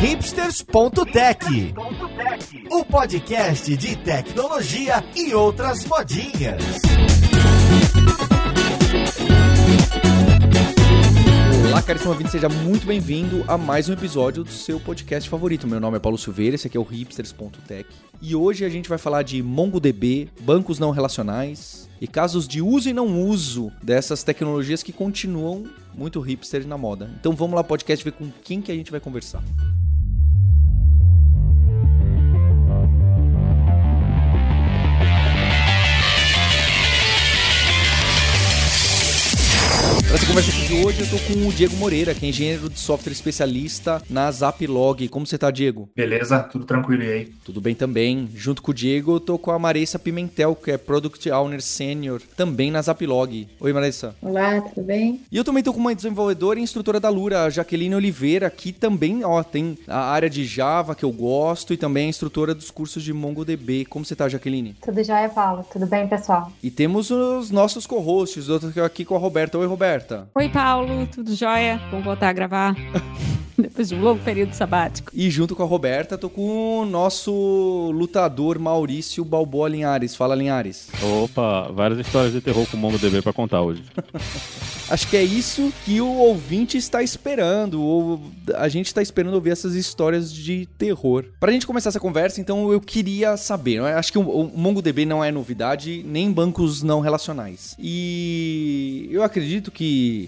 hipsters.tech, 0.00 1.74
o 2.70 2.84
podcast 2.86 3.76
de 3.76 3.96
tecnologia 3.96 5.04
e 5.14 5.34
outras 5.34 5.84
modinhas. 5.84 6.62
Olá, 11.68 11.82
caríssimo 11.82 12.12
ouvinte, 12.12 12.30
seja 12.30 12.48
muito 12.48 12.86
bem-vindo 12.86 13.44
a 13.46 13.58
mais 13.58 13.90
um 13.90 13.92
episódio 13.92 14.42
do 14.42 14.50
seu 14.50 14.80
podcast 14.80 15.28
favorito. 15.28 15.68
Meu 15.68 15.78
nome 15.78 15.98
é 15.98 16.00
Paulo 16.00 16.16
Silveira, 16.16 16.54
esse 16.54 16.66
aqui 16.66 16.78
é 16.78 16.80
o 16.80 16.82
hipsters.tech. 16.82 17.86
E 18.22 18.34
hoje 18.34 18.64
a 18.64 18.70
gente 18.70 18.88
vai 18.88 18.96
falar 18.96 19.22
de 19.22 19.42
MongoDB, 19.42 20.30
bancos 20.40 20.78
não 20.78 20.92
relacionais 20.92 21.90
e 22.00 22.06
casos 22.06 22.48
de 22.48 22.62
uso 22.62 22.88
e 22.88 22.94
não 22.94 23.22
uso 23.22 23.70
dessas 23.82 24.22
tecnologias 24.22 24.82
que 24.82 24.94
continuam 24.94 25.66
muito 25.94 26.20
hipsters 26.20 26.64
na 26.64 26.78
moda. 26.78 27.10
Então 27.20 27.34
vamos 27.34 27.54
lá, 27.54 27.62
podcast, 27.62 28.02
ver 28.02 28.12
com 28.12 28.30
quem 28.42 28.62
que 28.62 28.72
a 28.72 28.74
gente 28.74 28.90
vai 28.90 28.98
conversar. 28.98 29.42
Para 40.10 40.16
essa 40.16 40.26
conversa 40.26 40.50
aqui 40.50 40.66
de 40.66 40.84
hoje, 40.84 41.00
eu 41.02 41.08
tô 41.08 41.18
com 41.24 41.46
o 41.46 41.52
Diego 41.52 41.76
Moreira, 41.76 42.12
que 42.12 42.26
é 42.26 42.30
engenheiro 42.30 42.68
de 42.68 42.80
software 42.80 43.12
especialista 43.12 44.02
na 44.10 44.28
Zaplog. 44.32 45.06
Como 45.06 45.24
você 45.24 45.38
tá, 45.38 45.52
Diego? 45.52 45.88
Beleza, 45.94 46.40
tudo 46.40 46.64
tranquilo 46.64 47.04
e 47.04 47.12
aí? 47.12 47.24
Tudo 47.44 47.60
bem 47.60 47.76
também. 47.76 48.28
Junto 48.34 48.60
com 48.60 48.72
o 48.72 48.74
Diego, 48.74 49.14
eu 49.14 49.20
tô 49.20 49.38
com 49.38 49.52
a 49.52 49.58
Marissa 49.58 50.00
Pimentel, 50.00 50.56
que 50.56 50.72
é 50.72 50.76
Product 50.76 51.30
Owner 51.30 51.62
Senior, 51.62 52.20
também 52.36 52.72
na 52.72 52.82
Zaplog. 52.82 53.46
Oi, 53.60 53.72
Marissa. 53.72 54.16
Olá, 54.20 54.60
tudo 54.60 54.84
bem? 54.84 55.20
E 55.30 55.36
eu 55.36 55.44
também 55.44 55.62
tô 55.62 55.72
com 55.72 55.78
uma 55.78 55.94
desenvolvedora 55.94 56.58
e 56.58 56.62
instrutora 56.64 56.98
da 56.98 57.08
Lura, 57.08 57.44
a 57.44 57.50
Jaqueline 57.50 57.94
Oliveira, 57.94 58.50
que 58.50 58.72
também, 58.72 59.24
ó, 59.24 59.44
tem 59.44 59.78
a 59.86 60.10
área 60.10 60.28
de 60.28 60.44
Java 60.44 60.96
que 60.96 61.04
eu 61.04 61.12
gosto 61.12 61.72
e 61.72 61.76
também 61.76 62.06
é 62.06 62.08
instrutora 62.08 62.52
dos 62.52 62.72
cursos 62.72 63.04
de 63.04 63.12
MongoDB. 63.12 63.84
Como 63.84 64.04
você 64.04 64.16
tá, 64.16 64.28
Jaqueline? 64.28 64.74
Tudo 64.82 65.04
jóia, 65.04 65.28
Paulo? 65.28 65.64
Tudo 65.72 65.86
bem, 65.86 66.08
pessoal? 66.08 66.50
E 66.60 66.68
temos 66.68 67.12
os 67.12 67.52
nossos 67.52 67.86
co-hosts, 67.86 68.48
outros 68.48 68.76
aqui 68.76 69.04
com 69.04 69.14
a 69.14 69.18
Roberta. 69.18 69.56
Oi, 69.56 69.68
Roberta. 69.68 69.99
Oi, 70.34 70.48
Paulo, 70.48 71.06
tudo 71.06 71.34
jóia? 71.34 71.80
Vamos 71.90 72.04
voltar 72.04 72.28
a 72.28 72.32
gravar 72.32 72.74
depois 73.56 73.88
de 73.88 73.94
um 73.94 74.00
longo 74.00 74.22
período 74.22 74.54
sabático. 74.54 75.10
E 75.14 75.30
junto 75.30 75.54
com 75.54 75.62
a 75.62 75.66
Roberta, 75.66 76.16
tô 76.16 76.30
com 76.30 76.80
o 76.80 76.86
nosso 76.86 77.90
lutador 77.94 78.58
Maurício 78.58 79.24
Balboa 79.24 79.68
Linhares. 79.68 80.14
Fala, 80.14 80.34
Linhares. 80.34 80.88
Opa, 81.22 81.70
várias 81.72 81.98
histórias 82.00 82.32
de 82.32 82.40
terror 82.40 82.66
com 82.70 82.76
o 82.76 82.80
MongoDB 82.80 83.22
pra 83.22 83.32
contar 83.32 83.60
hoje. 83.62 83.82
Acho 84.90 85.06
que 85.06 85.16
é 85.16 85.22
isso 85.22 85.72
que 85.84 86.00
o 86.00 86.08
ouvinte 86.08 86.76
está 86.76 87.00
esperando, 87.00 87.80
ou 87.80 88.20
a 88.56 88.68
gente 88.68 88.88
está 88.88 89.00
esperando 89.00 89.34
ouvir 89.34 89.50
essas 89.50 89.76
histórias 89.76 90.32
de 90.32 90.66
terror. 90.76 91.26
Pra 91.38 91.52
gente 91.52 91.64
começar 91.64 91.90
essa 91.90 92.00
conversa, 92.00 92.40
então 92.40 92.72
eu 92.72 92.80
queria 92.80 93.36
saber, 93.36 93.80
acho 93.82 94.10
que 94.10 94.18
o 94.18 94.50
MongoDB 94.52 95.04
não 95.06 95.22
é 95.22 95.30
novidade, 95.30 96.04
nem 96.04 96.32
bancos 96.32 96.82
não 96.82 96.98
relacionais. 96.98 97.76
E 97.78 99.08
eu 99.12 99.22
acredito 99.22 99.70
que 99.70 99.84